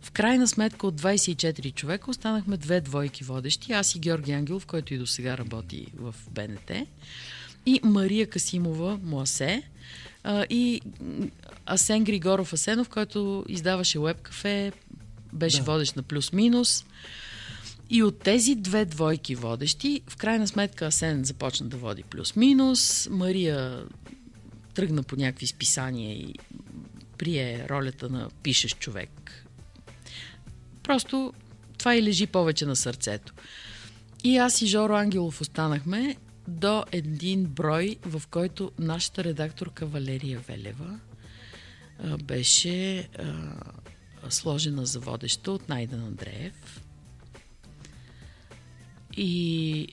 В 0.00 0.10
крайна 0.10 0.48
сметка 0.48 0.86
от 0.86 1.00
24 1.00 1.74
човека 1.74 2.10
останахме 2.10 2.56
две 2.56 2.80
двойки 2.80 3.24
водещи, 3.24 3.72
аз 3.72 3.94
и 3.94 3.98
Георги 3.98 4.32
Ангелов, 4.32 4.66
който 4.66 4.94
и 4.94 4.98
до 4.98 5.06
сега 5.06 5.38
работи 5.38 5.86
в 5.96 6.14
БНТ, 6.30 6.70
и 7.66 7.80
Мария 7.84 8.26
Касимова 8.26 8.98
Муасе, 9.02 9.62
и 10.50 10.80
Асен 11.66 12.04
Григоров 12.04 12.52
Асенов, 12.52 12.88
който 12.88 13.44
издаваше 13.48 13.98
Web 13.98 14.18
кафе, 14.18 14.72
беше 15.32 15.58
да. 15.58 15.62
водещ 15.62 15.96
на 15.96 16.02
плюс-минус. 16.02 16.84
И 17.90 18.02
от 18.02 18.18
тези 18.18 18.54
две 18.54 18.84
двойки 18.84 19.34
водещи, 19.34 20.00
в 20.08 20.16
крайна 20.16 20.48
сметка 20.48 20.86
Асен 20.86 21.24
започна 21.24 21.66
да 21.66 21.76
води 21.76 22.02
плюс-минус, 22.02 23.08
Мария 23.10 23.84
тръгна 24.74 25.02
по 25.02 25.16
някакви 25.16 25.46
списания 25.46 26.16
и 26.16 26.34
прие 27.18 27.66
ролята 27.68 28.08
на 28.08 28.30
пишещ 28.42 28.78
човек 28.78 29.44
Просто 30.88 31.32
това 31.78 31.96
и 31.96 32.02
лежи 32.02 32.26
повече 32.26 32.66
на 32.66 32.76
сърцето. 32.76 33.34
И 34.24 34.36
аз 34.36 34.62
и 34.62 34.66
Жоро 34.66 34.94
Ангелов 34.94 35.40
останахме 35.40 36.16
до 36.48 36.84
един 36.92 37.44
брой, 37.44 37.96
в 38.04 38.22
който 38.30 38.72
нашата 38.78 39.24
редакторка 39.24 39.86
Валерия 39.86 40.40
Велева 40.48 40.98
а, 42.04 42.16
беше 42.16 42.98
а, 42.98 43.32
сложена 44.28 44.86
за 44.86 45.00
водеща 45.00 45.52
от 45.52 45.68
Найден 45.68 46.00
Андреев. 46.00 46.82
И, 49.16 49.88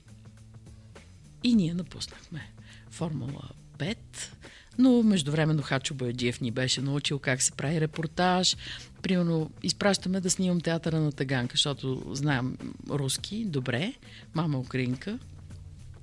и 1.44 1.56
ние 1.56 1.74
напуснахме 1.74 2.52
Формула 2.90 3.50
5. 3.78 3.98
Но 4.78 5.04
междувременно 5.04 5.64
Хачо 5.64 5.94
Бояджиев 5.94 6.42
ни 6.42 6.52
беше 6.52 6.82
научил 6.82 7.20
как 7.20 7.42
се 7.42 7.52
прави 7.52 7.82
репортаж, 7.82 8.58
примерно, 9.02 9.52
изпращаме 9.64 10.22
да 10.22 10.30
снимам 10.30 10.62
театъра 10.62 11.00
на 11.00 11.12
Таганка, 11.12 11.54
защото 11.54 12.04
знаем 12.12 12.58
руски 12.90 13.46
добре, 13.46 13.94
мама 14.34 14.60
украинка. 14.60 15.20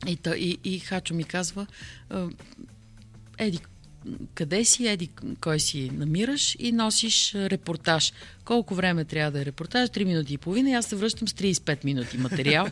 И, 0.07 0.19
и, 0.37 0.59
и 0.65 0.79
Хачо 0.79 1.15
ми 1.15 1.25
казва, 1.25 1.67
еди, 3.39 3.59
къде 4.35 4.65
си, 4.65 4.87
еди 4.87 5.11
кой 5.41 5.61
си 5.61 5.91
намираш 5.95 6.57
и 6.59 6.73
носиш 6.73 7.35
репортаж. 7.35 8.13
Колко 8.45 8.75
време 8.75 9.05
трябва 9.05 9.31
да 9.31 9.41
е 9.41 9.45
репортаж? 9.45 9.89
3 9.89 10.05
минути 10.05 10.35
и 10.35 10.39
половина 10.39 10.71
и 10.71 10.75
аз 10.75 10.87
се 10.87 10.97
връщам 10.97 11.29
с 11.29 11.33
35 11.33 11.85
минути 11.85 12.19
материал. 12.19 12.67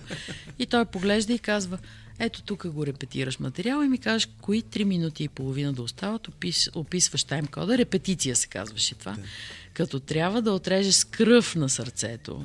и 0.59 0.66
той 0.66 0.85
поглежда 0.85 1.33
и 1.33 1.39
казва, 1.39 1.78
ето 2.18 2.43
тук 2.43 2.66
го 2.66 2.87
репетираш 2.87 3.39
материал 3.39 3.83
и 3.85 3.89
ми 3.89 3.99
кажеш 3.99 4.28
кои 4.41 4.62
3 4.62 4.85
минути 4.85 5.24
и 5.24 5.28
половина 5.28 5.72
да 5.72 5.83
остават, 5.83 6.28
опис, 6.28 6.70
описваш 6.74 7.24
таймкода, 7.24 7.78
репетиция 7.78 8.37
се 8.37 8.47
казваше 8.47 8.95
това. 8.95 9.12
Да. 9.12 9.22
Като 9.74 10.01
трябва 10.01 10.43
да 10.43 10.53
отрежеш 10.53 10.95
с 10.95 11.05
кръв 11.05 11.55
на 11.55 11.68
сърцето 11.68 12.43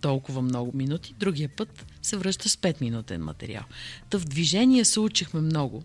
толкова 0.00 0.42
много 0.42 0.76
минути, 0.76 1.14
другия 1.18 1.48
път 1.48 1.86
се 2.02 2.16
връща 2.16 2.48
с 2.48 2.56
5 2.56 2.80
минутен 2.80 3.24
материал. 3.24 3.62
Та 4.10 4.18
в 4.18 4.24
движение 4.24 4.84
се 4.84 5.00
учихме 5.00 5.40
много. 5.40 5.84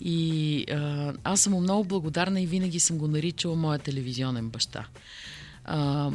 И 0.00 0.64
а, 0.70 1.12
аз 1.24 1.40
съм 1.40 1.52
му 1.52 1.60
много 1.60 1.84
благодарна 1.84 2.40
и 2.40 2.46
винаги 2.46 2.80
съм 2.80 2.98
го 2.98 3.08
наричала 3.08 3.56
моя 3.56 3.78
телевизионен 3.78 4.48
баща. 4.48 4.86
А, 5.64 6.10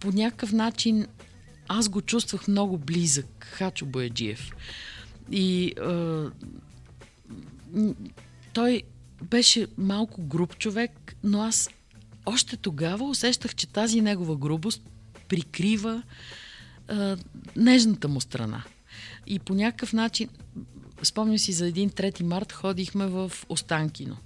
по 0.00 0.12
някакъв 0.12 0.52
начин 0.52 1.06
аз 1.68 1.88
го 1.88 2.02
чувствах 2.02 2.48
много 2.48 2.78
близък, 2.78 3.46
Хачо 3.50 3.86
Бояджиев. 3.86 4.50
И 5.30 5.74
а, 5.80 6.30
той 8.52 8.82
беше 9.22 9.66
малко 9.78 10.22
груб 10.22 10.58
човек, 10.58 11.16
но 11.24 11.42
аз 11.42 11.70
още 12.26 12.56
тогава 12.56 13.04
усещах, 13.04 13.54
че 13.54 13.66
тази 13.66 14.00
негова 14.00 14.36
грубост 14.36 14.82
прикрива 15.28 16.02
а, 16.88 17.16
нежната 17.56 18.08
му 18.08 18.20
страна. 18.20 18.62
И 19.26 19.38
по 19.38 19.54
някакъв 19.54 19.92
начин, 19.92 20.28
спомням 21.02 21.38
си 21.38 21.52
за 21.52 21.66
един 21.66 21.90
3 21.90 22.22
март, 22.22 22.52
ходихме 22.52 23.06
в 23.06 23.32
Останкино. 23.48 24.16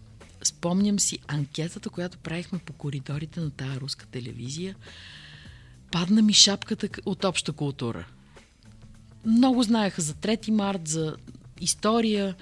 Спомням 0.43 1.01
си 1.01 1.19
анкетата, 1.27 1.91
която 1.91 2.19
правихме 2.19 2.59
по 2.59 2.73
коридорите 2.73 3.41
на 3.41 3.51
тая 3.51 3.81
руска 3.81 4.07
телевизия. 4.07 4.77
Падна 5.93 6.23
ми 6.23 6.33
шапката 6.33 6.89
от 7.07 7.25
обща 7.25 7.53
култура. 7.53 8.07
Много 9.27 9.63
знаеха 9.63 10.03
за 10.03 10.15
3 10.15 10.51
март, 10.51 10.89
за 10.89 11.17
история. 11.61 12.35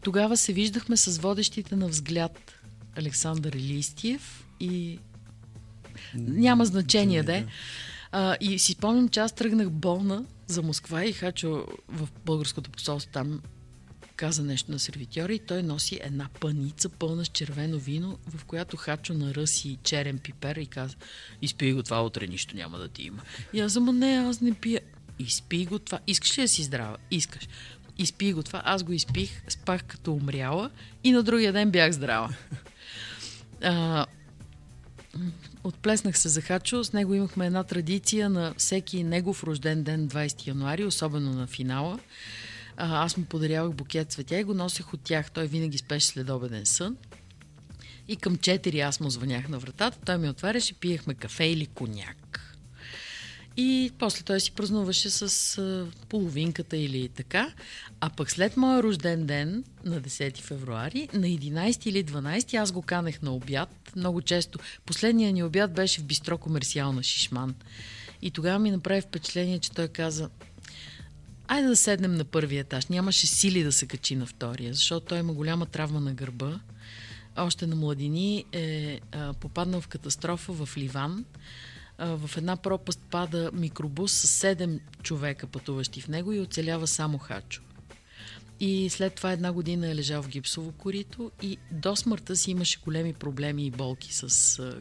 Тогава 0.00 0.36
се 0.36 0.52
виждахме 0.52 0.96
с 0.96 1.18
водещите 1.18 1.76
на 1.76 1.88
взгляд 1.88 2.52
Александър 2.96 3.54
Листиев 3.54 4.46
и 4.60 4.98
няма 6.14 6.64
значение 6.64 7.22
да. 7.22 7.44
А, 8.12 8.36
и 8.40 8.58
си 8.58 8.72
спомням, 8.72 9.08
че 9.08 9.20
аз 9.20 9.32
тръгнах 9.32 9.70
болна 9.70 10.24
за 10.46 10.62
Москва 10.62 11.04
и 11.04 11.12
Хачо 11.12 11.66
в 11.88 12.08
българското 12.24 12.70
посолство 12.70 13.12
там 13.12 13.40
каза 14.20 14.42
нещо 14.42 14.72
на 14.72 14.78
сервитьора 14.78 15.32
и 15.32 15.38
той 15.38 15.62
носи 15.62 16.00
една 16.02 16.28
паница 16.40 16.88
пълна 16.88 17.24
с 17.24 17.28
червено 17.28 17.78
вино, 17.78 18.18
в 18.26 18.44
която 18.44 18.76
Хачо 18.76 19.14
наръси 19.14 19.78
черен 19.82 20.18
пипер 20.18 20.56
и 20.56 20.66
каза, 20.66 20.96
изпий 21.42 21.72
го 21.72 21.82
това 21.82 22.02
утре, 22.02 22.26
нищо 22.26 22.56
няма 22.56 22.78
да 22.78 22.88
ти 22.88 23.02
има. 23.02 23.22
И 23.52 23.60
аз, 23.60 23.76
ама 23.76 23.92
не, 23.92 24.06
аз 24.06 24.40
не 24.40 24.54
пия. 24.54 24.80
Изпий 25.18 25.66
го 25.66 25.78
това. 25.78 25.98
Искаш 26.06 26.38
ли 26.38 26.42
да 26.42 26.48
си 26.48 26.62
здрава? 26.62 26.96
Искаш. 27.10 27.48
Изпий 27.98 28.32
го 28.32 28.42
това. 28.42 28.62
Аз 28.64 28.82
го 28.82 28.92
изпих, 28.92 29.42
спах 29.48 29.84
като 29.84 30.12
умряла 30.12 30.70
и 31.04 31.12
на 31.12 31.22
другия 31.22 31.52
ден 31.52 31.70
бях 31.70 31.92
здрава. 31.92 32.34
А, 33.62 34.06
Отплеснах 35.64 36.18
се 36.18 36.28
за 36.28 36.40
Хачо. 36.40 36.84
С 36.84 36.92
него 36.92 37.14
имахме 37.14 37.46
една 37.46 37.64
традиция 37.64 38.30
на 38.30 38.54
всеки 38.56 39.04
негов 39.04 39.44
рожден 39.44 39.82
ден, 39.82 40.08
20 40.08 40.46
януари, 40.46 40.84
особено 40.84 41.32
на 41.32 41.46
финала. 41.46 41.98
А, 42.82 43.04
аз 43.04 43.16
му 43.16 43.24
подарявах 43.24 43.72
букет 43.72 44.12
цветя 44.12 44.38
и 44.38 44.44
го 44.44 44.54
носех 44.54 44.94
от 44.94 45.00
тях. 45.00 45.30
Той 45.30 45.46
винаги 45.46 45.78
спеше 45.78 46.06
следобеден 46.06 46.66
сън. 46.66 46.96
И 48.08 48.16
към 48.16 48.36
4 48.36 48.88
аз 48.88 49.00
му 49.00 49.10
звънях 49.10 49.48
на 49.48 49.58
вратата. 49.58 49.98
Той 50.06 50.18
ми 50.18 50.28
отваряше, 50.28 50.74
пиехме 50.74 51.14
кафе 51.14 51.44
или 51.44 51.66
коняк. 51.66 52.56
И 53.56 53.92
после 53.98 54.24
той 54.24 54.40
си 54.40 54.52
празнуваше 54.52 55.10
с 55.10 55.58
а, 55.58 55.86
половинката 56.08 56.76
или 56.76 57.08
така. 57.08 57.52
А 58.00 58.10
пък 58.10 58.30
след 58.30 58.56
моя 58.56 58.82
рожден 58.82 59.26
ден, 59.26 59.64
на 59.84 60.00
10 60.00 60.38
февруари, 60.38 61.08
на 61.12 61.26
11 61.26 61.86
или 61.86 62.04
12 62.04 62.54
аз 62.54 62.72
го 62.72 62.82
канех 62.82 63.22
на 63.22 63.34
обяд. 63.34 63.92
Много 63.96 64.22
често. 64.22 64.58
Последният 64.86 65.34
ни 65.34 65.42
обяд 65.42 65.72
беше 65.72 66.00
в 66.00 66.04
бистро 66.04 66.38
комерциал 66.38 66.92
на 66.92 67.02
Шишман. 67.02 67.54
И 68.22 68.30
тогава 68.30 68.58
ми 68.58 68.70
направи 68.70 69.00
впечатление, 69.00 69.58
че 69.58 69.70
той 69.70 69.88
каза, 69.88 70.30
айде 71.50 71.68
да 71.68 71.76
седнем 71.76 72.14
на 72.14 72.24
първия 72.24 72.60
етаж. 72.60 72.86
Нямаше 72.86 73.26
сили 73.26 73.62
да 73.62 73.72
се 73.72 73.86
качи 73.86 74.16
на 74.16 74.26
втория, 74.26 74.74
защото 74.74 75.06
той 75.06 75.18
има 75.18 75.32
голяма 75.32 75.66
травма 75.66 76.00
на 76.00 76.14
гърба. 76.14 76.60
Още 77.36 77.66
на 77.66 77.76
младини 77.76 78.44
е 78.52 79.00
а, 79.12 79.32
попаднал 79.32 79.80
в 79.80 79.88
катастрофа 79.88 80.52
в 80.52 80.76
Ливан 80.76 81.24
в 82.00 82.30
една 82.36 82.56
пропаст 82.56 83.00
пада 83.10 83.50
микробус 83.52 84.12
с 84.12 84.42
7 84.56 84.80
човека 85.02 85.46
пътуващи 85.46 86.00
в 86.00 86.08
него 86.08 86.32
и 86.32 86.40
оцелява 86.40 86.86
само 86.86 87.18
Хачо. 87.18 87.62
И 88.60 88.90
след 88.90 89.14
това 89.14 89.32
една 89.32 89.52
година 89.52 89.90
е 89.90 89.94
лежал 89.94 90.22
в 90.22 90.28
гипсово 90.28 90.72
корито 90.72 91.30
и 91.42 91.56
до 91.70 91.96
смъртта 91.96 92.36
си 92.36 92.50
имаше 92.50 92.80
големи 92.84 93.12
проблеми 93.12 93.66
и 93.66 93.70
болки 93.70 94.14
с 94.14 94.58
а, 94.58 94.74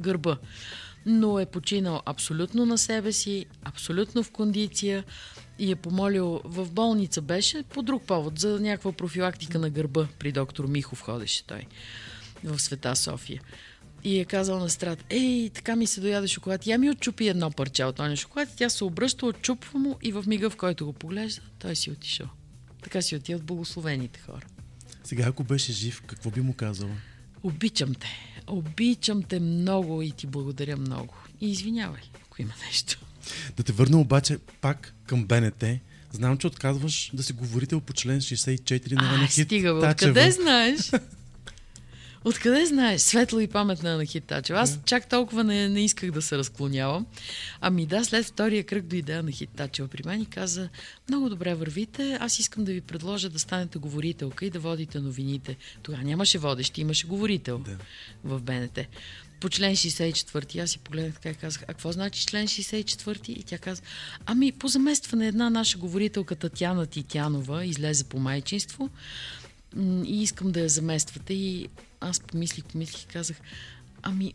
гърба. 0.00 0.38
Но 1.06 1.40
е 1.40 1.46
починал 1.46 2.02
абсолютно 2.06 2.66
на 2.66 2.78
себе 2.78 3.12
си, 3.12 3.46
абсолютно 3.64 4.22
в 4.22 4.30
кондиция 4.30 5.04
и 5.58 5.70
е 5.70 5.76
помолил 5.76 6.40
в 6.44 6.70
болница 6.70 7.22
беше 7.22 7.62
по 7.62 7.82
друг 7.82 8.02
повод, 8.02 8.38
за 8.38 8.60
някаква 8.60 8.92
профилактика 8.92 9.58
на 9.58 9.70
гърба 9.70 10.08
при 10.18 10.32
доктор 10.32 10.66
Михов 10.66 11.00
ходеше 11.00 11.46
той 11.46 11.66
в 12.44 12.58
Света 12.58 12.96
София 12.96 13.42
и 14.04 14.18
е 14.18 14.24
казал 14.24 14.58
на 14.58 14.70
страт, 14.70 15.04
ей, 15.10 15.50
така 15.50 15.76
ми 15.76 15.86
се 15.86 16.00
дояде 16.00 16.28
шоколад. 16.28 16.66
Я 16.66 16.78
ми 16.78 16.90
отчупи 16.90 17.28
едно 17.28 17.50
парче 17.50 17.84
от 17.84 17.96
този 17.96 18.16
шоколад 18.16 18.48
и 18.52 18.56
тя 18.56 18.68
се 18.68 18.84
обръща, 18.84 19.26
отчупва 19.26 19.78
му 19.78 19.98
и 20.02 20.12
в 20.12 20.24
мига, 20.26 20.50
в 20.50 20.56
който 20.56 20.86
го 20.86 20.92
поглежда, 20.92 21.42
той 21.58 21.76
си 21.76 21.90
отишъл. 21.90 22.26
Така 22.82 23.02
си 23.02 23.16
отиват 23.16 23.44
благословените 23.44 24.20
хора. 24.20 24.46
Сега, 25.04 25.24
ако 25.26 25.44
беше 25.44 25.72
жив, 25.72 26.02
какво 26.06 26.30
би 26.30 26.40
му 26.40 26.54
казала? 26.54 26.96
Обичам 27.42 27.94
те. 27.94 28.08
Обичам 28.46 29.22
те 29.22 29.40
много 29.40 30.02
и 30.02 30.10
ти 30.10 30.26
благодаря 30.26 30.76
много. 30.76 31.14
И 31.40 31.50
извинявай, 31.50 32.02
ако 32.24 32.42
има 32.42 32.52
нещо. 32.66 33.05
Да 33.56 33.62
те 33.62 33.72
върна 33.72 34.00
обаче 34.00 34.38
пак 34.60 34.94
към 35.06 35.24
БНТ. 35.24 35.64
Знам, 36.12 36.38
че 36.38 36.46
отказваш 36.46 37.10
да 37.14 37.22
си 37.22 37.32
говорител 37.32 37.80
по 37.80 37.92
член 37.92 38.20
64 38.20 38.92
на 38.92 39.10
Ванихит 39.10 39.46
Стига, 39.46 39.72
откъде 39.72 40.30
знаеш? 40.30 40.90
Откъде 42.26 42.66
знаеш? 42.66 43.00
Светла 43.00 43.42
и 43.42 43.46
паметна 43.46 43.96
на 43.96 44.04
Хитачева. 44.04 44.60
Аз 44.60 44.78
чак 44.84 45.08
толкова 45.08 45.44
не, 45.44 45.68
не 45.68 45.84
исках 45.84 46.10
да 46.10 46.22
се 46.22 46.38
разклонявам. 46.38 47.06
Ами 47.60 47.86
да, 47.86 48.04
след 48.04 48.26
втория 48.26 48.64
кръг 48.64 48.86
дойде 48.86 49.22
на 49.22 49.30
Хитачева 49.30 49.88
при 49.88 50.02
мен 50.06 50.22
и 50.22 50.26
каза, 50.26 50.68
много 51.08 51.28
добре 51.28 51.54
вървите, 51.54 52.18
аз 52.20 52.38
искам 52.38 52.64
да 52.64 52.72
ви 52.72 52.80
предложа 52.80 53.28
да 53.28 53.38
станете 53.38 53.78
говорителка 53.78 54.46
и 54.46 54.50
да 54.50 54.58
водите 54.58 55.00
новините. 55.00 55.56
Тогава 55.82 56.04
нямаше 56.04 56.38
водещи, 56.38 56.80
имаше 56.80 57.06
говорител 57.06 57.58
да. 57.58 57.76
в 58.24 58.40
БНТ. 58.42 58.78
По 59.40 59.48
член 59.48 59.72
64, 59.72 60.62
аз 60.62 60.70
си 60.70 60.78
погледнах 60.78 61.14
така 61.14 61.30
и 61.30 61.34
казах, 61.34 61.62
а 61.62 61.66
какво 61.66 61.92
значи 61.92 62.26
член 62.26 62.46
64? 62.46 63.28
И 63.28 63.42
тя 63.42 63.58
каза, 63.58 63.82
ами 64.26 64.52
по 64.52 64.68
заместване 64.68 65.28
една 65.28 65.50
наша 65.50 65.78
говорителка 65.78 66.36
Татьяна 66.36 66.86
Титянова 66.86 67.64
излезе 67.64 68.04
по 68.04 68.18
майчинство 68.18 68.90
и 70.04 70.22
искам 70.22 70.52
да 70.52 70.60
я 70.60 70.68
замествате. 70.68 71.34
И 71.34 71.68
аз 72.00 72.20
помислих, 72.20 72.64
помислих 72.64 73.02
и 73.02 73.06
казах, 73.06 73.36
ами, 74.02 74.34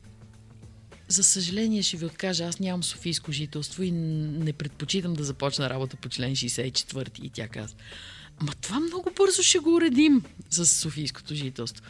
за 1.08 1.24
съжаление 1.24 1.84
ще 1.84 1.97
ви 1.97 2.06
откажа, 2.06 2.45
аз 2.45 2.60
нямам 2.60 2.84
софийско 2.84 3.32
жителство 3.32 3.84
и 3.84 3.91
не 3.91 4.54
предпочитам 4.54 5.14
да 5.14 5.24
започна 5.24 5.70
работа 5.70 5.97
по 5.97 6.10
член 6.10 6.36
64. 6.36 7.20
И 7.20 7.30
тя 7.30 7.47
каза, 7.47 7.76
ама 8.38 8.54
това 8.62 8.80
много 8.80 9.12
бързо 9.18 9.43
ще 9.43 9.60
го 9.60 9.76
уредим 9.76 10.24
с 10.49 10.66
софийското 10.66 11.36
жителство. 11.36 11.86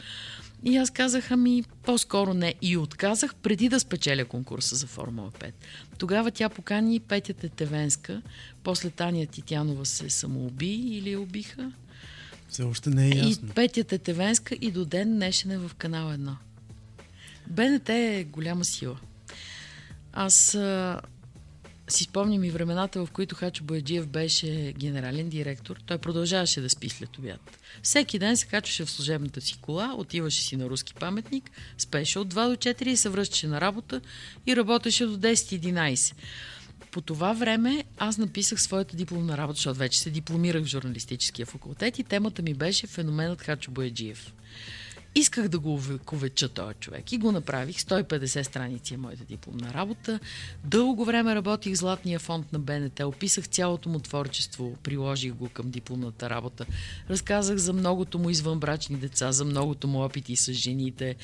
И 0.64 0.76
аз 0.76 0.90
казах, 0.90 1.30
ами 1.30 1.64
по-скоро 1.82 2.34
не. 2.34 2.54
И 2.62 2.76
отказах 2.76 3.34
преди 3.34 3.68
да 3.68 3.80
спечеля 3.80 4.24
конкурса 4.24 4.76
за 4.76 4.86
Формула 4.86 5.30
5. 5.30 5.52
Тогава 5.98 6.30
тя 6.30 6.48
покани 6.48 7.00
Петя 7.00 7.34
Тетевенска, 7.34 8.22
после 8.62 8.90
Таня 8.90 9.26
Титянова 9.26 9.86
се 9.86 10.10
самоуби 10.10 10.74
или 10.74 11.16
убиха. 11.16 11.72
Все 12.48 12.62
още 12.62 12.90
не 12.90 13.06
е 13.06 13.08
ясно. 13.08 13.48
И 13.48 13.54
Петя 13.54 13.84
Тетевенска 13.84 14.54
и 14.54 14.70
до 14.70 14.84
ден 14.84 15.14
днешен 15.14 15.50
е 15.50 15.58
в 15.58 15.70
канал 15.78 16.10
1. 16.10 16.34
БНТ 17.46 17.88
е 17.88 18.26
голяма 18.30 18.64
сила. 18.64 18.96
Аз 20.12 20.54
а, 20.54 21.00
си 21.88 22.04
спомням 22.04 22.44
и 22.44 22.50
времената, 22.50 23.06
в 23.06 23.10
които 23.10 23.34
Хачо 23.34 23.64
Бояджиев 23.64 24.06
беше 24.06 24.74
генерален 24.78 25.28
директор. 25.28 25.76
Той 25.86 25.98
продължаваше 25.98 26.60
да 26.60 26.70
спи 26.70 26.88
след 26.88 27.18
обяд. 27.18 27.58
Всеки 27.82 28.18
ден 28.18 28.36
се 28.36 28.46
качваше 28.46 28.84
в 28.84 28.90
служебната 28.90 29.40
си 29.40 29.58
кола, 29.60 29.94
отиваше 29.96 30.42
си 30.42 30.56
на 30.56 30.68
руски 30.68 30.94
паметник, 30.94 31.50
спеше 31.78 32.18
от 32.18 32.34
2 32.34 32.48
до 32.48 32.56
4 32.56 32.86
и 32.86 32.96
се 32.96 33.08
връщаше 33.08 33.46
на 33.46 33.60
работа 33.60 34.00
и 34.46 34.56
работеше 34.56 35.06
до 35.06 35.18
10-11 35.18 36.14
по 36.92 37.00
това 37.00 37.32
време 37.32 37.84
аз 37.98 38.18
написах 38.18 38.62
своята 38.62 38.96
дипломна 38.96 39.36
работа, 39.36 39.56
защото 39.56 39.78
вече 39.78 40.00
се 40.00 40.10
дипломирах 40.10 40.62
в 40.62 40.66
журналистическия 40.66 41.46
факултет 41.46 41.98
и 41.98 42.04
темата 42.04 42.42
ми 42.42 42.54
беше 42.54 42.86
феноменът 42.86 43.42
Хачо 43.42 43.70
Бояджиев. 43.70 44.32
Исках 45.14 45.48
да 45.48 45.58
го 45.58 45.74
увековеча 45.74 46.48
този 46.48 46.74
човек 46.74 47.12
и 47.12 47.18
го 47.18 47.32
направих. 47.32 47.78
150 47.78 48.42
страници 48.42 48.94
е 48.94 48.96
моята 48.96 49.24
дипломна 49.24 49.74
работа. 49.74 50.20
Дълго 50.64 51.04
време 51.04 51.34
работих 51.34 51.74
Златния 51.74 52.18
фонд 52.18 52.52
на 52.52 52.58
БНТ, 52.58 53.00
описах 53.00 53.48
цялото 53.48 53.88
му 53.88 54.00
творчество, 54.00 54.76
приложих 54.82 55.32
го 55.32 55.48
към 55.48 55.70
дипломната 55.70 56.30
работа. 56.30 56.66
Разказах 57.10 57.56
за 57.56 57.72
многото 57.72 58.18
му 58.18 58.30
извънбрачни 58.30 58.96
деца, 58.96 59.32
за 59.32 59.44
многото 59.44 59.88
му 59.88 60.04
опити 60.04 60.36
с 60.36 60.52
жените. 60.52 61.16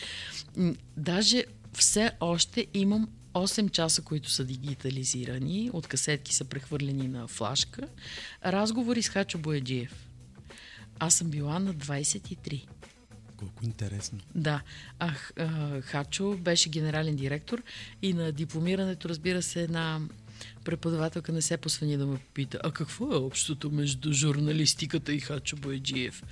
Даже 0.97 1.45
все 1.73 2.11
още 2.21 2.67
имам 2.75 3.09
8 3.35 3.71
часа, 3.71 4.03
които 4.03 4.31
са 4.31 4.45
дигитализирани, 4.45 5.71
от 5.73 5.87
касетки 5.87 6.35
са 6.35 6.45
прехвърлени 6.45 7.09
на 7.09 7.29
флашка. 7.29 7.89
Разговори 8.47 9.03
с 9.03 9.09
Хачо 9.09 9.39
Бояджиев. 9.39 10.09
Аз 10.99 11.15
съм 11.15 11.31
била 11.31 11.59
на 11.59 11.75
23. 11.75 12.67
Колко 13.39 13.65
интересно. 13.65 14.19
Да, 14.35 14.63
а, 14.99 15.13
Х- 15.13 15.33
а, 15.39 15.81
Хачо 15.81 16.37
беше 16.41 16.69
генерален 16.69 17.17
директор 17.17 17.63
и 18.03 18.13
на 18.13 18.33
дипломирането, 18.33 19.09
разбира 19.09 19.43
се, 19.43 19.63
една 19.63 20.01
преподавателка 20.65 21.33
не 21.33 21.43
се 21.43 21.57
посвени 21.57 21.97
да 21.97 22.07
ме 22.07 22.19
попита, 22.19 22.61
а 22.65 22.71
какво 22.71 23.13
е 23.13 23.17
общото 23.17 23.71
между 23.71 24.13
журналистиката 24.13 25.13
и 25.13 25.21
Хачо 25.21 25.57
Бояджиев? 25.57 26.23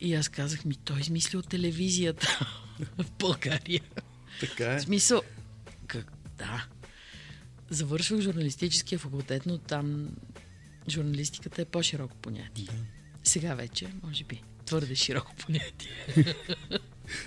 И 0.00 0.14
аз 0.14 0.28
казах 0.28 0.64
ми, 0.64 0.74
той 0.74 1.00
измислил 1.00 1.42
телевизията 1.42 2.38
в 2.98 3.04
България. 3.18 3.82
Така 4.40 4.72
е. 4.72 4.78
В 4.78 4.82
смисъл, 4.82 5.22
как, 5.86 6.12
да. 6.38 6.66
Завършвах 7.70 8.20
журналистическия 8.20 8.98
факултет, 8.98 9.46
но 9.46 9.58
там 9.58 10.08
журналистиката 10.88 11.62
е 11.62 11.64
по-широко 11.64 12.16
понятие. 12.16 12.68
Сега 13.24 13.54
вече, 13.54 13.88
може 14.02 14.24
би, 14.24 14.42
твърде 14.72 14.94
широко 14.94 15.32
понятие. 15.36 15.90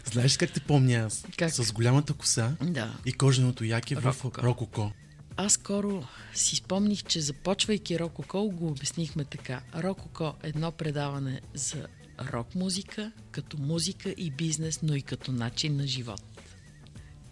Знаеш 0.06 0.38
как 0.38 0.52
те 0.52 0.60
помня 0.60 0.94
аз? 0.96 1.26
Как? 1.38 1.52
С 1.52 1.72
голямата 1.72 2.14
коса 2.14 2.56
Да. 2.62 2.94
и 3.06 3.14
коженото 3.14 3.64
яке 3.64 3.96
в 3.96 4.06
Рококо. 4.06 4.42
рококо. 4.44 4.92
Аз 5.38 5.54
скоро 5.54 6.08
си 6.34 6.56
спомних, 6.56 7.04
че 7.04 7.22
започвайки 7.22 8.00
Рококо, 8.00 8.50
го 8.50 8.68
обяснихме 8.68 9.26
така. 9.26 9.62
Рококо 9.76 10.34
е 10.44 10.48
едно 10.50 10.72
предаване 10.72 11.42
за 11.54 11.88
рок 12.34 12.56
музика, 12.56 13.12
като 13.32 13.58
музика 13.58 14.10
и 14.10 14.32
бизнес, 14.32 14.80
но 14.84 14.96
и 14.96 15.02
като 15.02 15.32
начин 15.32 15.76
на 15.78 15.88
живот. 15.88 16.22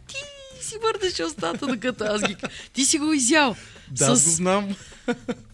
Ти 0.08 0.16
си 0.62 0.76
върнеш 0.84 1.20
устата, 1.20 1.68
докато 1.68 2.04
аз 2.04 2.22
ги... 2.22 2.36
Ти 2.74 2.86
си 2.86 2.98
го 3.00 3.14
изял. 3.14 3.56
Да, 3.92 4.06
аз 4.06 4.24
го 4.26 4.30
знам. 4.32 4.76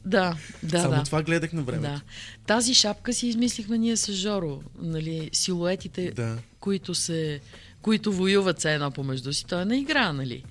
Да, 0.06 0.38
да, 0.64 0.82
Само 0.82 0.96
да. 0.96 1.04
това 1.04 1.24
гледах 1.24 1.54
на 1.54 1.62
времето. 1.62 1.92
Да. 1.92 2.02
Тази 2.46 2.74
шапка 2.74 3.14
си 3.14 3.28
измислихме 3.28 3.78
ние 3.78 3.98
с 3.98 4.14
Жоро. 4.14 4.62
Нали, 4.82 5.30
силуетите, 5.34 6.12
Да. 6.12 6.38
които, 6.60 6.96
се, 6.96 7.40
които 7.82 8.14
воюват 8.14 8.62
се 8.62 8.74
едно 8.74 8.92
помежду 8.92 9.34
си. 9.34 9.46
Той 9.46 9.62
е 9.62 9.66
на 9.66 9.78
игра, 9.78 10.14
нали? 10.14 10.44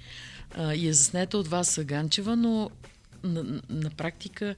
А, 0.56 0.74
и 0.74 0.88
е 0.88 0.92
заснета 0.92 1.38
от 1.38 1.48
вас 1.48 1.80
Ганчева, 1.82 2.36
но 2.36 2.70
на, 3.24 3.42
на, 3.44 3.60
на 3.70 3.90
практика 3.90 4.54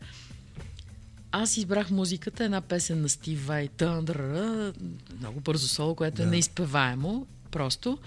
аз 1.32 1.57
избрах 1.57 1.91
музиката, 1.91 2.45
една 2.45 2.61
песен 2.61 3.03
на 3.03 3.09
Стив 3.09 3.47
Вай, 3.47 3.68
тъндрара, 3.68 4.72
много 5.18 5.41
бързо 5.41 5.68
соло, 5.68 5.95
което 5.95 6.22
е 6.22 6.24
Да. 6.24 6.30
неизпеваемо, 6.30 7.26
просто. 7.51 7.99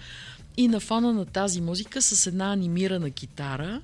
И 0.56 0.68
на 0.68 0.80
фона 0.80 1.12
на 1.12 1.24
тази 1.24 1.60
музика 1.60 2.02
с 2.02 2.26
една 2.26 2.52
анимирана 2.52 3.10
китара 3.10 3.80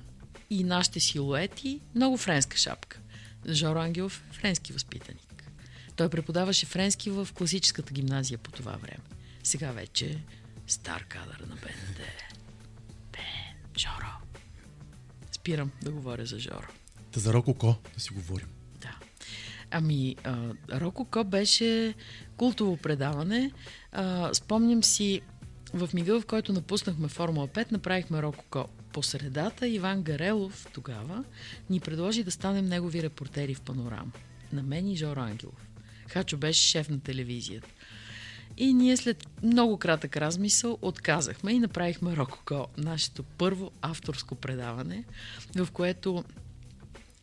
и 0.51 0.63
нашите 0.63 0.99
силуети, 0.99 1.79
много 1.95 2.17
френска 2.17 2.57
шапка. 2.57 2.99
Жоро 3.49 3.79
Ангелов 3.79 4.23
е 4.29 4.33
френски 4.33 4.73
възпитаник. 4.73 5.51
Той 5.95 6.09
преподаваше 6.09 6.65
френски 6.65 7.09
в 7.09 7.27
класическата 7.33 7.93
гимназия 7.93 8.37
по 8.37 8.51
това 8.51 8.71
време. 8.71 9.03
Сега 9.43 9.71
вече 9.71 10.23
стар 10.67 11.03
кадър 11.03 11.39
на 11.49 11.55
БНД. 11.55 11.99
Бе, 13.11 13.19
Жоро. 13.77 14.13
Спирам 15.31 15.71
да 15.81 15.91
говоря 15.91 16.25
за 16.25 16.39
Жоро. 16.39 16.67
Та 17.11 17.19
за 17.19 17.33
рококо 17.33 17.75
да 17.93 17.99
си 17.99 18.13
говорим. 18.13 18.47
Да. 18.81 18.95
Ами, 19.71 20.15
а, 20.23 20.53
Рококо 20.71 21.23
беше 21.23 21.93
култово 22.37 22.77
предаване. 22.77 23.51
А, 23.91 24.33
спомням 24.33 24.83
си, 24.83 25.21
в 25.73 25.89
мига, 25.93 26.21
в 26.21 26.25
който 26.25 26.53
напуснахме 26.53 27.07
Формула 27.07 27.47
5, 27.47 27.71
направихме 27.71 28.21
Рококо. 28.21 28.69
По 28.93 29.03
средата 29.03 29.67
Иван 29.67 30.03
Гарелов 30.03 30.67
тогава 30.73 31.23
ни 31.69 31.79
предложи 31.79 32.23
да 32.23 32.31
станем 32.31 32.65
негови 32.65 33.03
репортери 33.03 33.55
в 33.55 33.61
Панорама. 33.61 34.11
На 34.53 34.63
мен 34.63 34.87
и 34.87 34.97
Жоро 34.97 35.19
Ангелов. 35.19 35.67
Хачо 36.09 36.37
беше 36.37 36.69
шеф 36.69 36.89
на 36.89 36.99
телевизията. 36.99 37.69
И 38.57 38.73
ние 38.73 38.97
след 38.97 39.27
много 39.43 39.77
кратък 39.77 40.17
размисъл 40.17 40.77
отказахме 40.81 41.51
и 41.51 41.59
направихме 41.59 42.15
Рококо, 42.15 42.67
нашето 42.77 43.23
първо 43.23 43.71
авторско 43.81 44.35
предаване, 44.35 45.03
в 45.55 45.71
което 45.71 46.23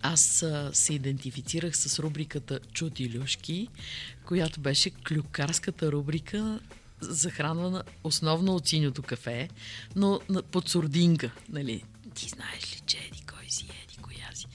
аз 0.02 0.44
се 0.72 0.94
идентифицирах 0.94 1.76
с 1.76 1.98
рубриката 1.98 2.60
Чути 2.72 3.18
люшки, 3.18 3.68
която 4.26 4.60
беше 4.60 4.90
клюкарската 4.90 5.92
рубрика, 5.92 6.60
захранвана 7.00 7.82
основно 8.04 8.54
от 8.54 8.68
синьото 8.68 9.02
кафе, 9.02 9.48
но 9.96 10.20
под 10.50 10.68
сурдинка. 10.68 11.30
Нали? 11.48 11.84
Ти 12.14 12.28
знаеш 12.28 12.76
ли, 12.76 12.80
че 12.86 12.98
еди 12.98 13.22
кой 13.26 13.44
си, 13.48 13.64
еди 13.84 13.96
коя 14.02 14.30
си. 14.34 14.46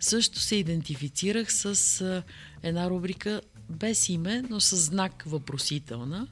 Също 0.00 0.40
се 0.40 0.56
идентифицирах 0.56 1.52
с 1.52 2.22
една 2.62 2.90
рубрика 2.90 3.40
без 3.70 4.08
име, 4.08 4.42
но 4.50 4.60
с 4.60 4.76
знак 4.76 5.22
въпросителна. 5.26 6.26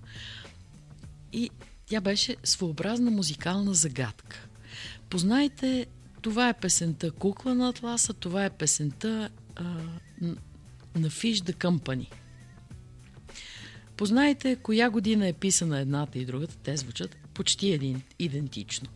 И 1.32 1.50
тя 1.86 2.00
беше 2.00 2.36
своеобразна 2.44 3.10
музикална 3.10 3.74
загадка. 3.74 4.48
Познайте, 5.10 5.86
това 6.22 6.48
е 6.48 6.60
песента 6.60 7.10
Кукла 7.10 7.54
на 7.54 7.68
Атласа, 7.68 8.12
това 8.12 8.44
е 8.44 8.50
песента 8.50 9.28
а, 9.56 9.64
на 10.94 11.10
Fish 11.10 11.34
the 11.34 11.54
Company. 11.54 12.06
Познайте 13.98 14.56
коя 14.56 14.90
година 14.90 15.28
е 15.28 15.32
писана 15.32 15.80
едната 15.80 16.18
и 16.18 16.24
другата, 16.24 16.56
те 16.56 16.76
звучат 16.76 17.16
почти 17.34 17.72
един, 17.72 18.02
идентично. 18.18 18.88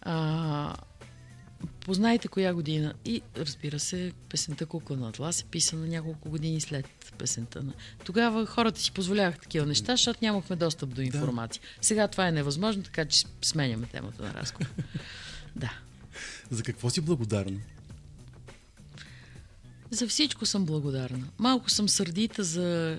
А, 0.00 0.76
познайте 1.80 2.28
коя 2.28 2.54
година 2.54 2.94
и 3.04 3.22
разбира 3.36 3.78
се, 3.78 4.12
песента 4.28 4.66
Кукла 4.66 4.96
на 4.96 5.08
Атлас 5.08 5.40
е 5.40 5.44
писана 5.44 5.86
няколко 5.86 6.30
години 6.30 6.60
след 6.60 6.86
песента 7.18 7.62
на... 7.62 7.72
Тогава 8.04 8.46
хората 8.46 8.80
си 8.80 8.92
позволяваха 8.92 9.38
такива 9.38 9.66
неща, 9.66 9.92
защото 9.92 10.18
нямахме 10.22 10.56
достъп 10.56 10.94
до 10.94 11.00
информация. 11.00 11.62
Сега 11.80 12.08
това 12.08 12.28
е 12.28 12.32
невъзможно, 12.32 12.82
така 12.82 13.04
че 13.04 13.24
сменяме 13.42 13.86
темата 13.86 14.22
на 14.22 14.34
разговор. 14.34 14.66
да. 15.56 15.72
За 16.50 16.62
какво 16.62 16.90
си 16.90 17.00
благодарна? 17.00 17.60
За 19.90 20.08
всичко 20.08 20.46
съм 20.46 20.64
благодарна. 20.64 21.26
Малко 21.38 21.70
съм 21.70 21.88
сърдита 21.88 22.44
за 22.44 22.98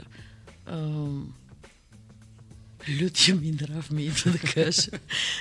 лютия 3.02 3.36
ми 3.36 3.52
нрав 3.52 3.92
ми 3.92 4.04
идва 4.04 4.32
да 4.32 4.40
кажа. 4.40 4.92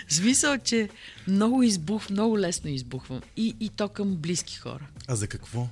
В 0.08 0.14
смисъл, 0.14 0.58
че 0.58 0.88
много 1.28 1.62
избух, 1.62 2.10
много 2.10 2.38
лесно 2.38 2.70
избухвам. 2.70 3.20
И, 3.36 3.56
и 3.60 3.68
то 3.68 3.88
към 3.88 4.16
близки 4.16 4.56
хора. 4.56 4.86
А 5.08 5.16
за 5.16 5.26
какво? 5.26 5.68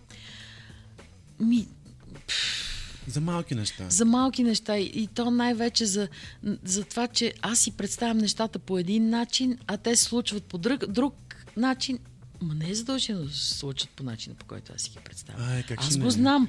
Ми, 1.41 1.69
За 3.07 3.21
малки 3.21 3.55
неща. 3.55 3.91
за 3.91 4.05
малки 4.05 4.43
неща 4.43 4.79
и, 4.79 4.85
и 4.95 5.07
то 5.07 5.31
най-вече 5.31 5.87
за, 5.87 6.09
за 6.65 6.85
това, 6.85 7.07
че 7.09 7.35
аз 7.43 7.59
си 7.59 7.71
представям 7.71 8.19
нещата 8.19 8.59
по 8.59 8.79
един 8.79 9.11
начин, 9.11 9.59
а 9.67 9.77
те 9.77 9.97
се 9.97 10.05
случват 10.05 10.45
по 10.45 10.59
друг, 10.59 10.87
друг 10.87 11.15
начин. 11.57 11.99
Ма 12.43 12.55
не 12.55 12.71
е 12.71 12.75
задължено 12.75 13.25
да 13.25 13.31
се 13.33 13.55
случат 13.55 13.89
по 13.89 14.03
начина, 14.03 14.35
по 14.35 14.47
който 14.47 14.73
аз 14.77 14.83
си 14.83 14.91
ги 14.91 14.99
представям. 15.05 15.49
Ай, 15.49 15.63
как 15.63 15.81
аз 15.81 15.97
го 15.99 16.05
не? 16.05 16.11
знам. 16.11 16.49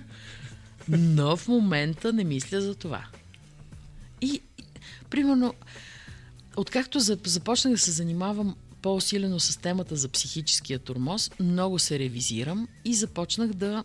Но 0.90 1.38
в 1.38 1.48
момента 1.48 2.14
не 2.14 2.24
мисля 2.24 2.62
за 2.62 2.76
това. 2.76 3.06
И, 4.22 4.42
примерно, 5.10 5.54
откакто 6.56 7.00
за- 7.00 7.18
започнах 7.26 7.74
да 7.74 7.80
се 7.80 7.92
занимавам 7.92 8.56
по-усилено 8.82 9.40
с 9.40 9.58
темата 9.58 9.96
за 9.96 10.10
психическия 10.10 10.80
тормоз, 10.80 11.32
много 11.40 11.80
се 11.80 12.00
ревизирам 12.00 12.68
и 12.86 12.96
започнах 12.96 13.54
да 13.54 13.84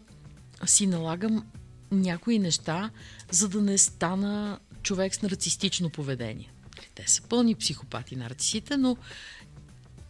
си 0.67 0.87
налагам 0.87 1.47
някои 1.91 2.39
неща, 2.39 2.91
за 3.31 3.49
да 3.49 3.61
не 3.61 3.79
стана 3.79 4.59
човек 4.83 5.15
с 5.15 5.23
нарцистично 5.23 5.91
поведение. 5.91 6.53
Те 6.95 7.05
са 7.07 7.23
пълни 7.23 7.55
психопати, 7.55 8.17
нарцисите, 8.17 8.77
но 8.77 8.97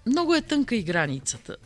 много 0.07 0.35
е 0.35 0.43
тънка 0.43 0.77
и 0.77 0.83
границата. 0.83 1.57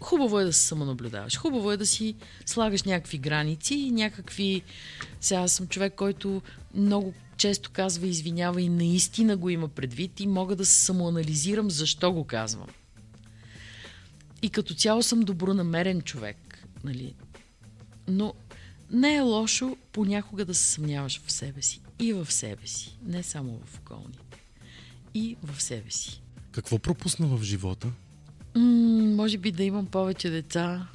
Хубаво 0.00 0.40
е 0.40 0.44
да 0.44 0.52
се 0.52 0.62
самонаблюдаваш. 0.62 1.36
Хубаво 1.38 1.72
е 1.72 1.76
да 1.76 1.86
си 1.86 2.14
слагаш 2.46 2.82
някакви 2.82 3.18
граници 3.18 3.74
и 3.74 3.90
някакви... 3.90 4.62
Сега 5.20 5.48
съм 5.48 5.68
човек, 5.68 5.94
който 5.94 6.42
много 6.74 7.14
често 7.36 7.70
казва 7.70 8.06
извинява 8.06 8.62
и 8.62 8.68
наистина 8.68 9.36
го 9.36 9.50
има 9.50 9.68
предвид 9.68 10.20
и 10.20 10.26
мога 10.26 10.56
да 10.56 10.66
се 10.66 10.84
самоанализирам 10.84 11.70
защо 11.70 12.12
го 12.12 12.24
казвам. 12.24 12.68
И 14.42 14.50
като 14.50 14.74
цяло 14.74 15.02
съм 15.02 15.20
добронамерен 15.20 16.02
човек. 16.02 16.66
Нали? 16.84 17.14
Но 18.08 18.34
не 18.90 19.16
е 19.16 19.20
лошо 19.20 19.76
понякога 19.92 20.44
да 20.44 20.54
се 20.54 20.64
съмняваш 20.64 21.20
в 21.26 21.32
себе 21.32 21.62
си. 21.62 21.80
И 21.98 22.12
в 22.12 22.32
себе 22.32 22.66
си. 22.66 22.98
Не 23.02 23.22
само 23.22 23.60
в 23.64 23.78
околните. 23.78 24.42
И 25.14 25.36
в 25.42 25.62
себе 25.62 25.90
си. 25.90 26.22
Какво 26.52 26.78
пропусна 26.78 27.26
в 27.26 27.42
живота? 27.42 27.88
М- 28.58 29.14
може 29.16 29.38
би 29.38 29.52
да 29.52 29.62
имам 29.64 29.86
повече 29.86 30.30
деца. 30.30 30.88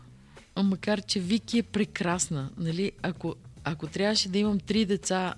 Макар, 0.63 1.01
че 1.01 1.19
Вики 1.19 1.57
е 1.57 1.63
прекрасна. 1.63 2.49
Нали? 2.57 2.91
Ако, 3.01 3.35
ако 3.63 3.87
трябваше 3.87 4.29
да 4.29 4.37
имам 4.37 4.59
три 4.59 4.85
деца 4.85 5.33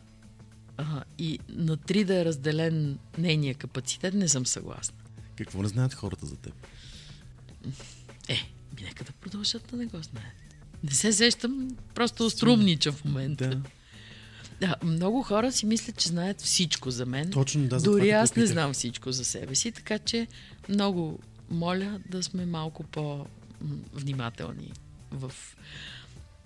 а, 0.77 1.03
и 1.17 1.39
на 1.49 1.77
три 1.77 2.03
да 2.03 2.21
е 2.21 2.25
разделен 2.25 2.97
нейния 3.17 3.55
капацитет, 3.55 4.13
не 4.13 4.27
съм 4.27 4.45
съгласна. 4.45 4.97
Какво 5.35 5.61
не 5.61 5.67
знаят 5.67 5.93
хората 5.93 6.25
за 6.25 6.35
теб? 6.35 6.53
Е, 8.27 8.35
ми 8.75 8.83
нека 8.83 9.03
да 9.03 9.11
продължат 9.11 9.67
да 9.71 9.77
не 9.77 9.85
го 9.85 9.97
знаят. 10.01 10.35
Не 10.83 10.91
се 10.91 11.13
сещам, 11.13 11.67
просто 11.95 12.25
острумнича 12.25 12.91
в 12.91 13.05
момента. 13.05 13.49
Да. 13.49 13.61
Да, 14.59 14.75
много 14.83 15.23
хора 15.23 15.51
си 15.51 15.65
мислят, 15.65 15.97
че 15.97 16.09
знаят 16.09 16.41
всичко 16.41 16.91
за 16.91 17.05
мен. 17.05 17.31
Точно, 17.31 17.67
да, 17.67 17.79
Дори 17.79 18.09
аз 18.09 18.35
не 18.35 18.45
знам 18.45 18.73
всичко 18.73 19.11
за 19.11 19.25
себе 19.25 19.55
си, 19.55 19.71
така 19.71 19.99
че 19.99 20.27
много 20.69 21.19
моля 21.49 21.99
да 22.09 22.23
сме 22.23 22.45
малко 22.45 22.83
по-внимателни 22.83 24.71
в, 25.11 25.33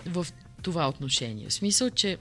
в 0.06 0.28
това 0.62 0.90
отношение. 0.90 1.50
В 1.50 1.54
смисъл, 1.54 1.90
че 1.90 2.18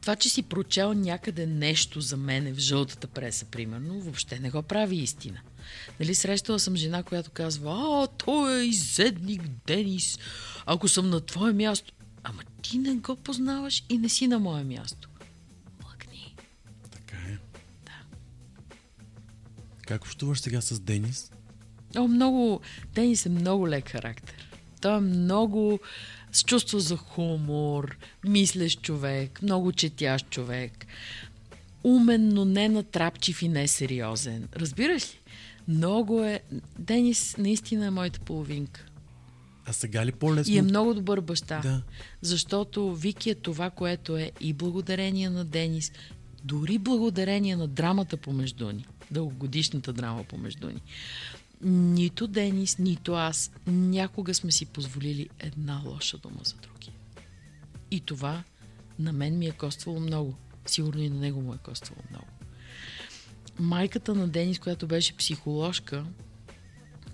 това, 0.00 0.16
че 0.16 0.28
си 0.28 0.42
прочел 0.42 0.94
някъде 0.94 1.46
нещо 1.46 2.00
за 2.00 2.16
мене 2.16 2.52
в 2.52 2.58
жълтата 2.58 3.06
преса, 3.06 3.44
примерно, 3.44 4.00
въобще 4.00 4.38
не 4.38 4.50
го 4.50 4.62
прави 4.62 4.96
истина. 4.96 5.40
Нали, 6.00 6.14
срещала 6.14 6.58
съм 6.58 6.76
жена, 6.76 7.02
която 7.02 7.30
казва, 7.30 7.72
а, 7.72 8.06
той 8.06 8.60
е 8.60 8.64
изедник 8.64 9.42
Денис, 9.66 10.18
ако 10.66 10.88
съм 10.88 11.10
на 11.10 11.20
твое 11.20 11.52
място. 11.52 11.92
Ама 12.22 12.42
ти 12.62 12.78
не 12.78 12.94
го 12.94 13.16
познаваш 13.16 13.84
и 13.88 13.98
не 13.98 14.08
си 14.08 14.26
на 14.26 14.38
мое 14.38 14.64
място. 14.64 15.08
Млъкни. 15.82 16.36
Така 16.90 17.16
е. 17.16 17.38
Как 19.86 20.04
общуваш 20.04 20.40
сега 20.40 20.60
с 20.60 20.80
Денис? 20.80 21.30
О, 21.96 22.08
много... 22.08 22.60
Денис 22.94 23.26
е 23.26 23.28
много 23.28 23.68
лек 23.68 23.88
характер. 23.88 24.34
Той 24.80 24.96
е 24.96 25.00
много 25.00 25.80
с 26.32 26.42
чувство 26.42 26.78
за 26.78 26.96
хумор, 26.96 27.96
мислещ 28.24 28.82
човек, 28.82 29.42
много 29.42 29.72
четящ 29.72 30.30
човек. 30.30 30.86
Умен, 31.84 32.28
но 32.28 32.44
не 32.44 32.68
натрапчив 32.68 33.42
и 33.42 33.48
несериозен. 33.48 34.48
Разбираш 34.56 35.14
ли? 35.14 35.18
Много 35.68 36.24
е... 36.24 36.40
Денис 36.78 37.36
наистина 37.38 37.86
е 37.86 37.90
моята 37.90 38.20
половинка. 38.20 38.86
А 39.66 39.72
сега 39.72 40.06
ли 40.06 40.12
по-лесно? 40.12 40.54
И 40.54 40.58
е 40.58 40.62
много 40.62 40.94
добър 40.94 41.20
баща. 41.20 41.60
Да. 41.60 41.82
Защото 42.22 42.94
Вики 42.94 43.30
е 43.30 43.34
това, 43.34 43.70
което 43.70 44.16
е 44.16 44.32
и 44.40 44.52
благодарение 44.52 45.30
на 45.30 45.44
Денис, 45.44 45.92
дори 46.44 46.78
благодарение 46.78 47.56
на 47.56 47.66
драмата 47.68 48.16
помежду 48.16 48.72
ни, 48.72 48.86
дългогодишната 49.10 49.92
драма 49.92 50.24
помежду 50.24 50.68
ни. 50.68 50.82
Нито 51.62 52.26
Денис, 52.26 52.78
нито 52.78 53.14
аз 53.14 53.50
някога 53.66 54.34
сме 54.34 54.52
си 54.52 54.66
позволили 54.66 55.28
една 55.38 55.82
лоша 55.84 56.18
дума 56.18 56.40
за 56.44 56.54
другия. 56.54 56.94
И 57.90 58.00
това 58.00 58.44
на 58.98 59.12
мен 59.12 59.38
ми 59.38 59.46
е 59.46 59.52
коствало 59.52 60.00
много. 60.00 60.34
Сигурно 60.66 61.02
и 61.02 61.08
на 61.08 61.20
него 61.20 61.40
му 61.40 61.54
е 61.54 61.58
коствало 61.58 62.02
много. 62.10 62.26
Майката 63.58 64.14
на 64.14 64.28
Денис, 64.28 64.58
която 64.58 64.86
беше 64.86 65.16
психоложка, 65.16 66.04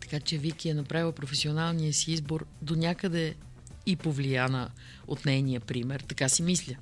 така 0.01 0.21
че 0.21 0.39
Вики 0.39 0.69
е 0.69 0.75
направила 0.75 1.13
професионалния 1.13 1.93
си 1.93 2.13
избор 2.13 2.47
до 2.63 2.77
някъде 2.77 3.35
и 3.87 3.97
повлияна 3.97 4.71
от 5.07 5.25
нейния 5.25 5.61
пример. 5.61 6.01
Така 6.01 6.29
си 6.29 6.43
мисля. 6.43 6.75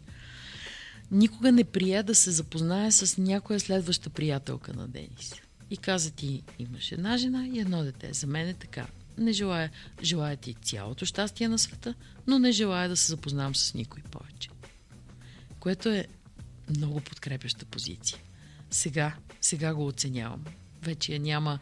Никога 1.11 1.52
не 1.52 1.64
прия 1.64 2.02
да 2.02 2.14
се 2.14 2.30
запознае 2.30 2.92
с 2.92 3.18
някоя 3.18 3.61
следваща 3.61 4.11
приятелка 4.11 4.74
на 4.74 4.88
Денис. 4.88 5.34
И 5.70 5.76
каза 5.76 6.10
ти, 6.10 6.42
имаш 6.58 6.92
една 6.92 7.16
жена 7.16 7.46
и 7.46 7.60
едно 7.60 7.82
дете. 7.82 8.12
За 8.12 8.26
мен 8.26 8.48
е 8.48 8.54
така. 8.54 8.86
Не 9.18 9.32
желая, 9.32 9.70
желая 10.02 10.36
ти 10.36 10.54
цялото 10.54 11.04
щастие 11.06 11.48
на 11.48 11.58
света, 11.58 11.94
но 12.26 12.38
не 12.38 12.52
желая 12.52 12.88
да 12.88 12.96
се 12.96 13.06
запознавам 13.06 13.54
с 13.54 13.74
никой 13.74 14.02
повече. 14.02 14.50
Което 15.60 15.88
е 15.88 16.06
много 16.76 17.00
подкрепяща 17.00 17.64
позиция. 17.64 18.18
Сега, 18.70 19.16
сега 19.40 19.74
го 19.74 19.86
оценявам. 19.86 20.44
Вече 20.82 21.12
я 21.12 21.20
няма. 21.20 21.58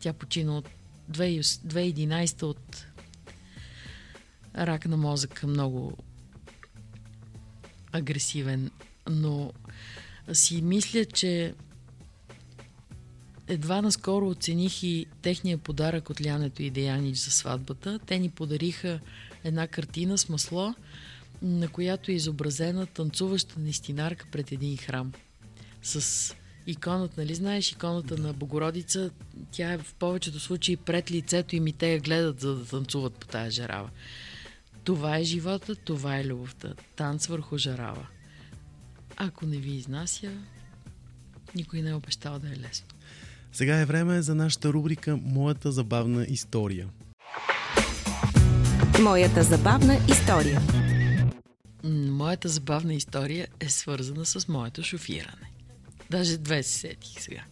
Тя 0.00 0.12
почина 0.12 0.58
от 0.58 0.68
2011 1.10 2.42
от 2.42 2.86
рак 4.56 4.86
на 4.86 4.96
мозъка, 4.96 5.46
много 5.46 5.96
агресивен, 7.92 8.70
но 9.10 9.52
си 10.32 10.62
мисля, 10.62 11.04
че 11.04 11.54
едва 13.48 13.82
наскоро 13.82 14.28
оцених 14.28 14.82
и 14.82 15.06
техния 15.22 15.58
подарък 15.58 16.10
от 16.10 16.26
Лянето 16.26 16.62
и 16.62 16.70
Деянич 16.70 17.16
за 17.16 17.30
сватбата. 17.30 17.98
Те 18.06 18.18
ни 18.18 18.30
подариха 18.30 19.00
една 19.44 19.66
картина 19.66 20.18
с 20.18 20.28
масло, 20.28 20.74
на 21.42 21.68
която 21.68 22.10
е 22.10 22.14
изобразена 22.14 22.86
танцуваща 22.86 23.60
нестинарка 23.60 24.26
пред 24.32 24.52
един 24.52 24.76
храм. 24.76 25.12
С 25.82 26.34
иконата, 26.66 27.20
нали 27.20 27.34
знаеш, 27.34 27.72
иконата 27.72 28.18
на 28.18 28.32
Богородица, 28.32 29.10
тя 29.50 29.72
е 29.72 29.78
в 29.78 29.94
повечето 29.94 30.40
случаи 30.40 30.76
пред 30.76 31.10
лицето 31.10 31.56
и 31.56 31.72
те 31.72 31.92
я 31.92 32.00
гледат, 32.00 32.40
за 32.40 32.54
да 32.54 32.64
танцуват 32.64 33.14
по 33.14 33.26
тая 33.26 33.50
жарава. 33.50 33.90
Това 34.84 35.18
е 35.18 35.24
живота, 35.24 35.74
това 35.74 36.18
е 36.18 36.24
любовта. 36.24 36.74
Танц 36.96 37.26
върху 37.26 37.58
жарава. 37.58 38.06
Ако 39.16 39.46
не 39.46 39.56
ви 39.56 39.70
изнася, 39.70 40.32
никой 41.54 41.82
не 41.82 41.90
е 41.90 41.94
обещал 41.94 42.38
да 42.38 42.48
е 42.48 42.56
лесно. 42.56 42.95
Сега 43.56 43.80
е 43.80 43.84
време 43.84 44.22
за 44.22 44.34
нашата 44.34 44.72
рубрика 44.72 45.18
Моята 45.22 45.72
забавна 45.72 46.26
история. 46.28 46.88
Моята 49.02 49.42
забавна 49.42 49.98
история. 50.08 50.60
Моята 52.10 52.48
забавна 52.48 52.94
история 52.94 53.46
е 53.60 53.68
свързана 53.68 54.26
с 54.26 54.48
моето 54.48 54.82
шофиране. 54.82 55.50
Даже 56.10 56.38
две 56.38 56.62
се 56.62 56.78
сетих 56.78 57.20
сега. 57.20 57.42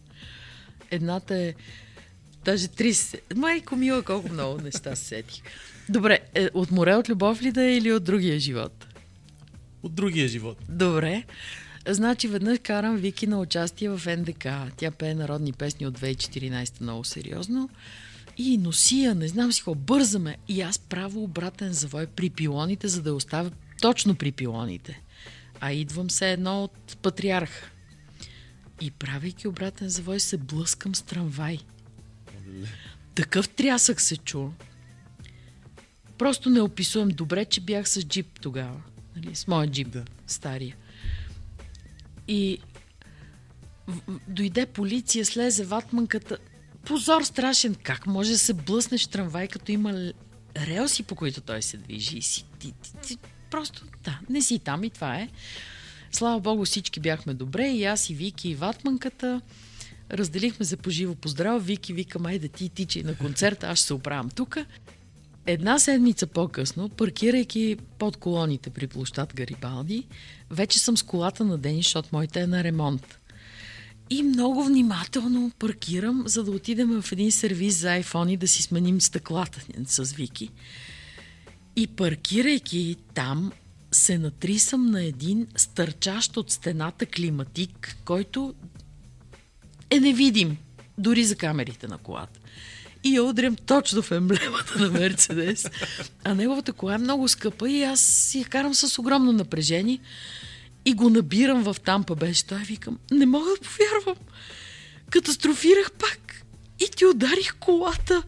Едната 0.90 1.36
е... 1.36 1.54
Даже 2.44 2.68
три 2.68 2.94
се... 2.94 3.20
Майко 3.36 3.76
мила, 3.76 4.02
колко 4.02 4.32
много 4.32 4.60
неща 4.60 4.96
се 4.96 5.04
сетих. 5.04 5.42
Добре, 5.88 6.18
е, 6.34 6.48
от 6.54 6.70
море 6.70 6.94
от 6.94 7.08
любов 7.08 7.42
ли 7.42 7.52
да 7.52 7.62
е 7.62 7.76
или 7.76 7.92
от 7.92 8.04
другия 8.04 8.40
живот? 8.40 8.86
От 9.82 9.94
другия 9.94 10.28
живот. 10.28 10.58
Добре. 10.68 11.24
Значи 11.88 12.28
веднъж 12.28 12.58
карам 12.62 12.96
Вики 12.96 13.26
на 13.26 13.40
участие 13.40 13.88
в 13.88 14.16
НДК. 14.16 14.46
Тя 14.76 14.90
пее 14.90 15.14
народни 15.14 15.52
песни 15.52 15.86
от 15.86 16.00
2014 16.00 16.80
много 16.80 17.04
сериозно. 17.04 17.70
И 18.36 18.58
носия, 18.58 19.14
не 19.14 19.28
знам 19.28 19.52
си 19.52 19.60
какво, 19.60 19.74
бързаме. 19.74 20.36
И 20.48 20.60
аз 20.60 20.78
правя 20.78 21.20
обратен 21.20 21.72
завой 21.72 22.06
при 22.06 22.30
пилоните, 22.30 22.88
за 22.88 23.02
да 23.02 23.14
оставя 23.14 23.50
точно 23.80 24.14
при 24.14 24.32
пилоните. 24.32 25.00
А 25.60 25.72
идвам 25.72 26.10
се 26.10 26.32
едно 26.32 26.64
от 26.64 26.96
патриарха. 27.02 27.70
И 28.80 28.90
правейки 28.90 29.48
обратен 29.48 29.88
завой, 29.88 30.20
се 30.20 30.36
блъскам 30.36 30.94
с 30.94 31.02
трамвай. 31.02 31.58
Такъв 33.14 33.48
трясък 33.48 34.00
се 34.00 34.16
чу. 34.16 34.48
Просто 36.18 36.50
не 36.50 36.60
описуем 36.60 37.08
добре, 37.08 37.44
че 37.44 37.60
бях 37.60 37.88
с 37.88 38.02
джип 38.02 38.40
тогава. 38.40 38.82
Нали? 39.16 39.34
С 39.34 39.46
моя 39.46 39.70
джип, 39.70 39.88
Да. 39.88 40.04
стария. 40.26 40.76
И 42.28 42.58
дойде 44.28 44.66
полиция, 44.66 45.26
слезе 45.26 45.64
ватманката. 45.64 46.38
Позор 46.86 47.22
страшен. 47.22 47.74
Как 47.74 48.06
може 48.06 48.30
да 48.30 48.38
се 48.38 48.54
блъснеш 48.54 49.06
в 49.06 49.10
трамвай, 49.10 49.48
като 49.48 49.72
има 49.72 50.12
релси, 50.56 51.02
по 51.02 51.14
които 51.14 51.40
той 51.40 51.62
се 51.62 51.76
движи? 51.76 52.18
И 52.18 52.22
си, 52.22 52.44
ти, 52.58 52.72
ти, 52.72 52.92
ти, 53.02 53.18
просто, 53.50 53.84
да, 54.04 54.20
не 54.30 54.42
си 54.42 54.58
там 54.58 54.84
и 54.84 54.90
това 54.90 55.16
е. 55.16 55.28
Слава 56.12 56.40
Богу, 56.40 56.64
всички 56.64 57.00
бяхме 57.00 57.34
добре. 57.34 57.68
И 57.68 57.84
аз, 57.84 58.10
и 58.10 58.14
Вики, 58.14 58.48
и 58.48 58.54
ватманката. 58.54 59.40
Разделихме 60.10 60.66
се 60.66 60.76
по 60.76 60.90
живо 60.90 61.14
поздрав. 61.14 61.66
Вики 61.66 61.92
вика, 61.92 62.18
майде 62.18 62.48
ти 62.48 62.68
тичай 62.68 63.02
на 63.02 63.16
концерта, 63.16 63.66
аз 63.66 63.78
ще 63.78 63.86
се 63.86 63.94
оправям 63.94 64.30
тук. 64.30 64.56
Една 65.46 65.78
седмица 65.78 66.26
по-късно, 66.26 66.88
паркирайки 66.88 67.76
под 67.98 68.16
колоните 68.16 68.70
при 68.70 68.86
площад 68.86 69.34
Гарибалди, 69.34 70.06
вече 70.50 70.78
съм 70.78 70.96
с 70.96 71.02
колата 71.02 71.44
на 71.44 71.58
Денис, 71.58 71.86
защото 71.86 72.08
моята 72.12 72.40
е 72.40 72.46
на 72.46 72.64
ремонт. 72.64 73.18
И 74.10 74.22
много 74.22 74.64
внимателно 74.64 75.50
паркирам, 75.58 76.22
за 76.26 76.44
да 76.44 76.50
отидем 76.50 77.02
в 77.02 77.12
един 77.12 77.32
сервиз 77.32 77.80
за 77.80 77.88
iPhone 77.88 78.30
и 78.30 78.36
да 78.36 78.48
си 78.48 78.62
сменим 78.62 79.00
стъклата 79.00 79.60
с 79.86 80.12
Вики. 80.12 80.48
И 81.76 81.86
паркирайки 81.86 82.96
там, 83.14 83.52
се 83.92 84.18
натрисам 84.18 84.86
на 84.86 85.04
един 85.04 85.46
стърчащ 85.56 86.36
от 86.36 86.50
стената 86.50 87.06
климатик, 87.06 87.96
който 88.04 88.54
е 89.90 90.00
невидим, 90.00 90.56
дори 90.98 91.24
за 91.24 91.36
камерите 91.36 91.88
на 91.88 91.98
колата. 91.98 92.40
И 93.04 93.14
я 93.14 93.22
удрям 93.24 93.56
точно 93.56 94.02
в 94.02 94.10
емблемата 94.10 94.78
на 94.78 94.90
Мерцедес. 94.90 95.66
А 96.24 96.34
неговата 96.34 96.72
кола 96.72 96.94
е 96.94 96.98
много 96.98 97.28
скъпа 97.28 97.70
и 97.70 97.82
аз 97.82 98.00
си 98.00 98.38
я 98.38 98.44
карам 98.44 98.74
с 98.74 98.98
огромно 98.98 99.32
напрежение 99.32 99.98
и 100.84 100.94
го 100.94 101.10
набирам 101.10 101.62
в 101.62 101.76
Тампа 101.84 102.14
беше. 102.14 102.46
Той 102.46 102.58
викам, 102.58 102.98
не 103.10 103.26
мога 103.26 103.50
да 103.50 103.68
повярвам. 103.68 104.26
Катастрофирах 105.10 105.92
пак 105.92 106.44
и 106.80 106.90
ти 106.96 107.06
ударих 107.06 107.54
колата. 107.60 108.22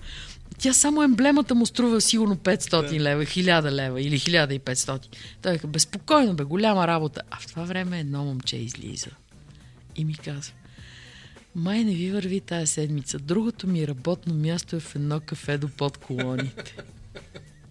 Тя 0.59 0.73
само 0.73 1.03
емблемата 1.03 1.55
му 1.55 1.67
струва 1.67 2.01
сигурно 2.01 2.37
500 2.37 3.01
лева, 3.01 3.25
1000 3.25 3.71
лева 3.71 4.03
или 4.03 4.19
1500. 4.19 5.07
Той 5.43 5.53
вика, 5.53 5.67
безпокойно 5.67 6.35
бе, 6.35 6.45
голяма 6.45 6.87
работа. 6.87 7.23
А 7.31 7.37
в 7.41 7.47
това 7.47 7.65
време 7.65 8.01
едно 8.01 8.25
момче 8.25 8.57
излиза 8.57 9.11
и 9.97 10.05
ми 10.05 10.15
казва, 10.15 10.53
май 11.57 11.85
не 11.85 11.95
ви 11.95 12.11
върви 12.11 12.41
тази 12.41 12.73
седмица. 12.73 13.19
Другото 13.19 13.67
ми 13.67 13.89
работно 13.89 14.35
място 14.35 14.77
е 14.77 14.81
в 14.81 14.97
едно 14.97 15.21
кафе 15.21 15.59
до 15.59 15.69
под 15.69 15.97
колоните. 15.97 16.77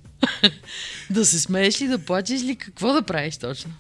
да 1.10 1.26
се 1.26 1.40
смееш 1.40 1.82
ли, 1.82 1.88
да 1.88 2.06
плачеш 2.06 2.42
ли, 2.42 2.56
какво 2.56 2.94
да 2.94 3.02
правиш 3.02 3.38
точно? 3.38 3.74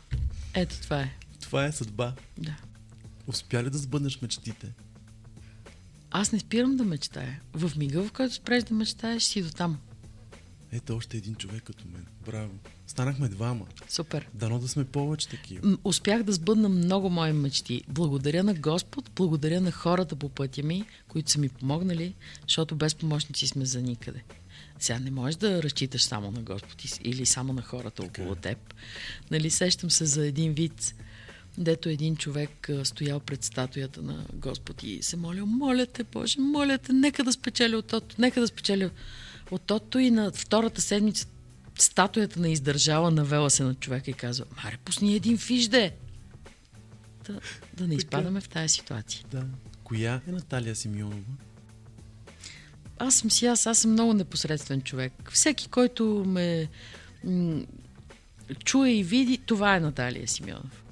Ето 0.54 0.82
това 0.82 1.02
е. 1.02 1.18
Това 1.42 1.66
е 1.66 1.72
съдба. 1.72 2.14
Да. 2.38 2.56
Успя 3.28 3.64
ли 3.64 3.70
да 3.70 3.78
сбъднеш 3.78 4.22
мечтите? 4.22 4.74
Аз 6.12 6.32
не 6.32 6.40
спирам 6.40 6.78
да 6.78 6.84
мечтая. 6.84 7.42
В 7.54 7.72
мига, 7.78 8.04
в 8.04 8.12
който 8.12 8.34
спреш 8.34 8.64
да 8.64 8.74
мечтаеш, 8.74 9.24
си 9.24 9.42
до 9.42 9.50
там. 9.50 9.80
Ето 10.72 10.96
още 10.96 11.18
един 11.18 11.36
човек 11.36 11.64
като 11.64 11.84
мен. 11.88 12.06
Браво. 12.26 12.54
Станахме 12.88 13.28
двама. 13.28 13.66
Супер. 13.90 14.28
Дано 14.34 14.60
да 14.60 14.68
сме 14.68 14.86
повече 14.86 15.28
такива. 15.28 15.68
М, 15.68 15.78
Успях 15.84 16.24
да 16.24 16.34
сбъдна 16.34 16.70
много 16.70 17.10
мои 17.10 17.34
мечти. 17.34 17.82
Благодаря 17.88 18.44
на 18.44 18.54
Господ, 18.54 19.12
благодаря 19.16 19.62
на 19.62 19.72
хората 19.72 20.16
по 20.16 20.30
пътя 20.30 20.64
ми, 20.64 20.86
които 21.08 21.32
са 21.32 21.40
ми 21.40 21.50
помогнали, 21.50 22.14
защото 22.48 22.76
без 22.76 22.96
помощници 22.96 23.48
сме 23.48 23.66
за 23.66 23.82
никъде. 23.82 24.24
Сега 24.80 25.00
не 25.00 25.12
можеш 25.12 25.36
да 25.36 25.64
разчиташ 25.64 26.04
само 26.04 26.32
на 26.32 26.42
Господ 26.42 26.84
или 27.04 27.26
само 27.26 27.54
на 27.54 27.62
хората 27.62 28.04
около 28.04 28.36
теб. 28.36 28.74
Нали, 29.32 29.50
сещам 29.50 29.92
се 29.92 30.06
за 30.06 30.28
един 30.28 30.54
вид, 30.54 30.96
дето 31.58 31.90
един 31.90 32.16
човек 32.16 32.70
стоял 32.84 33.20
пред 33.20 33.44
статуята 33.44 34.02
на 34.02 34.26
Господ 34.34 34.84
и 34.84 35.04
се 35.04 35.18
молил, 35.18 35.46
моля 35.46 35.86
те, 35.86 36.04
Боже, 36.04 36.40
моля 36.40 36.78
те, 36.78 36.94
нека 36.94 37.24
да 37.24 37.32
спечеля 37.34 37.78
от 37.78 37.86
тото, 37.86 38.16
нека 38.20 38.42
да 38.42 38.48
спечеля 38.48 38.90
от 39.52 39.62
тото 39.62 40.00
и 40.00 40.12
на 40.12 40.32
втората 40.32 40.82
седмица 40.82 41.28
статуята 41.78 42.40
не 42.40 42.52
издържала, 42.52 43.12
навела 43.12 43.50
се 43.50 43.64
на 43.64 43.76
човека 43.76 44.12
и 44.12 44.14
казва, 44.14 44.46
маре, 44.64 44.78
пусни 44.86 45.16
един 45.16 45.38
фиш, 45.38 45.68
де! 45.68 45.96
Да, 47.28 47.40
да 47.74 47.88
не 47.88 47.96
изпадаме 47.96 48.42
в 48.42 48.50
тази 48.50 48.70
ситуация. 48.70 49.26
Да. 49.32 49.46
Коя 49.84 50.22
е 50.28 50.32
Наталия 50.32 50.76
Симеонова? 50.76 51.34
Аз 53.00 53.16
съм 53.16 53.32
си 53.32 53.46
аз, 53.46 53.68
аз 53.68 53.78
съм 53.78 53.92
много 53.92 54.14
непосредствен 54.14 54.82
човек. 54.82 55.14
Всеки, 55.32 55.68
който 55.68 56.24
ме 56.28 56.70
м- 57.24 57.66
чуе 58.64 58.90
и 58.90 59.04
види, 59.04 59.38
това 59.38 59.76
е 59.76 59.80
Наталия 59.80 60.28
Симеонов. 60.28 60.84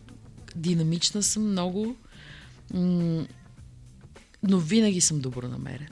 Динамична 0.56 1.24
съм 1.24 1.52
много, 1.52 1.96
м- 2.74 3.26
но 4.44 4.60
винаги 4.60 5.02
съм 5.02 5.20
добронамерена. 5.20 5.90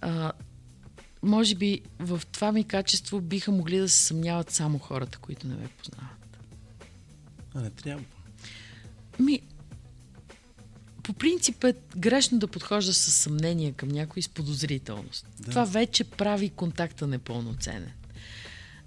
А, 0.00 0.32
може 1.22 1.54
би 1.54 1.80
в 1.98 2.22
това 2.32 2.52
ми 2.52 2.64
качество 2.64 3.20
биха 3.20 3.50
могли 3.50 3.78
да 3.78 3.88
се 3.88 3.98
съмняват 3.98 4.50
само 4.50 4.78
хората, 4.78 5.18
които 5.18 5.46
не 5.46 5.54
ме 5.54 5.68
познават. 5.68 6.38
А, 7.54 7.60
не 7.60 7.70
трябва. 7.70 8.04
Ми, 9.18 9.40
по 11.02 11.12
принцип 11.12 11.64
е 11.64 11.74
грешно 11.96 12.38
да 12.38 12.48
подхожда 12.48 12.94
с 12.94 13.10
съмнение 13.12 13.72
към 13.72 13.88
някой 13.88 14.22
с 14.22 14.28
подозрителност. 14.28 15.26
Да. 15.40 15.50
Това 15.50 15.64
вече 15.64 16.04
прави 16.04 16.48
контакта 16.50 17.06
непълноценен. 17.06 17.92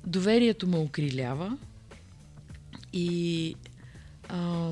Доверието 0.06 0.68
ме 0.68 0.78
окрилява 0.78 1.58
и 2.94 3.56
а, 4.30 4.72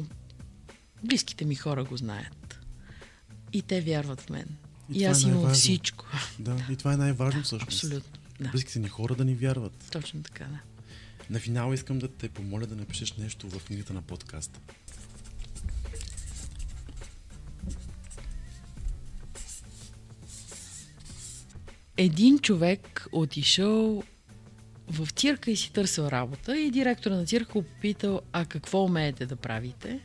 близките 1.03 1.45
ми 1.45 1.55
хора 1.55 1.83
го 1.83 1.97
знаят. 1.97 2.59
И 3.53 3.61
те 3.61 3.81
вярват 3.81 4.21
в 4.21 4.29
мен. 4.29 4.57
И 4.91 4.99
И, 4.99 5.03
е 5.03 5.07
аз 5.07 5.21
имам 5.23 5.33
най-важно. 5.33 5.55
всичко. 5.55 6.05
Да, 6.39 6.65
и 6.71 6.75
това 6.75 6.93
е 6.93 6.97
най-важно 6.97 7.43
всъщност. 7.43 7.83
Абсолютно. 7.83 8.19
Да, 8.39 8.49
Близките 8.49 8.79
ни 8.79 8.89
хора 8.89 9.15
да 9.15 9.25
ни 9.25 9.35
вярват. 9.35 9.87
точно 9.91 10.23
така, 10.23 10.43
да. 10.45 10.59
На 11.29 11.39
финал 11.39 11.73
искам 11.73 11.99
да 11.99 12.07
те 12.07 12.29
помоля 12.29 12.65
да 12.65 12.75
напишеш 12.75 13.13
нещо 13.13 13.49
в 13.49 13.63
книгата 13.65 13.93
на 13.93 14.01
подкаста. 14.01 14.59
един 21.97 22.39
човек 22.39 23.07
отишъл 23.11 24.03
в 24.87 25.07
цирка 25.11 25.51
и 25.51 25.55
си 25.55 25.73
търсил 25.73 26.03
работа 26.03 26.57
и 26.57 26.71
директора 26.71 27.15
на 27.15 27.25
цирка 27.25 27.53
попитал, 27.53 28.21
а 28.31 28.45
какво 28.45 28.83
умеете 28.83 29.25
да 29.25 29.35
правите? 29.35 29.99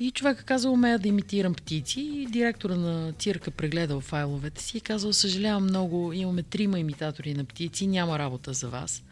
И 0.00 0.10
човека 0.10 0.44
казал, 0.44 0.72
умея 0.72 0.98
да 0.98 1.08
имитирам 1.08 1.54
птици 1.54 2.00
и 2.00 2.26
директора 2.26 2.76
на 2.76 3.12
цирка 3.12 3.50
прегледал 3.50 4.00
файловете 4.00 4.62
си 4.62 4.78
и 4.78 4.80
казал, 4.80 5.12
съжалявам 5.12 5.64
много, 5.64 6.12
имаме 6.12 6.42
трима 6.42 6.78
имитатори 6.78 7.34
на 7.34 7.44
птици, 7.44 7.86
няма 7.86 8.18
работа 8.18 8.52
за 8.52 8.68
вас. 8.68 9.02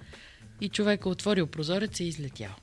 И 0.61 0.68
човека 0.68 1.09
отворил 1.09 1.47
прозорец 1.47 2.01
и 2.01 2.05
е 2.05 2.07
излетял. 2.07 2.55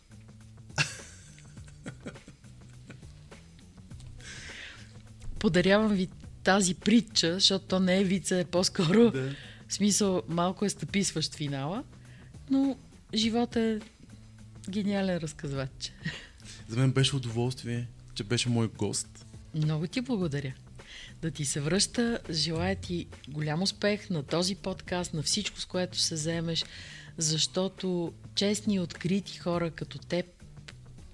Подарявам 5.40 5.94
ви 5.94 6.10
тази 6.44 6.76
притча, 6.76 7.34
защото 7.34 7.66
то 7.66 7.80
не 7.80 8.00
е 8.00 8.04
вица, 8.04 8.38
е 8.38 8.46
по-скоро 8.46 9.12
Да. 9.12 9.36
в 9.68 9.74
смисъл 9.74 10.22
малко 10.28 10.66
е 10.66 10.70
стъписващ 10.70 11.36
финала, 11.36 11.84
но 12.50 12.78
живот 13.14 13.56
е 13.56 13.80
гениален 14.70 15.18
разказвач. 15.18 15.94
За 16.68 16.80
мен 16.80 16.92
беше 16.92 17.16
удоволствие, 17.16 17.88
че 18.20 18.24
беше 18.24 18.50
мой 18.50 18.68
гост. 18.68 19.26
Много 19.56 19.88
ти 19.88 20.02
благодаря. 20.02 20.54
Да 21.22 21.32
ти 21.32 21.46
се 21.46 21.62
връща. 21.62 22.20
Желая 22.32 22.76
ти 22.76 23.08
голям 23.28 23.62
успех 23.62 24.10
на 24.10 24.24
този 24.24 24.56
подкаст, 24.56 25.14
на 25.14 25.24
всичко, 25.24 25.60
с 25.60 25.66
което 25.66 26.00
се 26.00 26.16
вземеш, 26.16 26.66
защото 27.18 28.14
честни 28.36 28.76
и 28.76 28.80
открити 28.80 29.38
хора 29.38 29.72
като 29.72 30.00
теб 30.00 30.26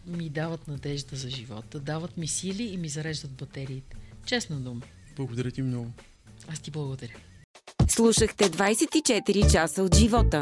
ми 0.07 0.29
дават 0.29 0.67
надежда 0.67 1.15
за 1.15 1.29
живота, 1.29 1.79
дават 1.79 2.17
ми 2.17 2.27
сили 2.27 2.63
и 2.63 2.77
ми 2.77 2.89
зареждат 2.89 3.31
батериите. 3.31 3.97
Честна 4.25 4.55
дума. 4.55 4.81
Благодаря 5.15 5.51
ти 5.51 5.61
много. 5.61 5.91
Аз 6.47 6.59
ти 6.59 6.71
благодаря. 6.71 7.13
Слушахте 7.87 8.43
24 8.49 9.51
часа 9.51 9.83
от 9.83 9.95
живота. 9.95 10.41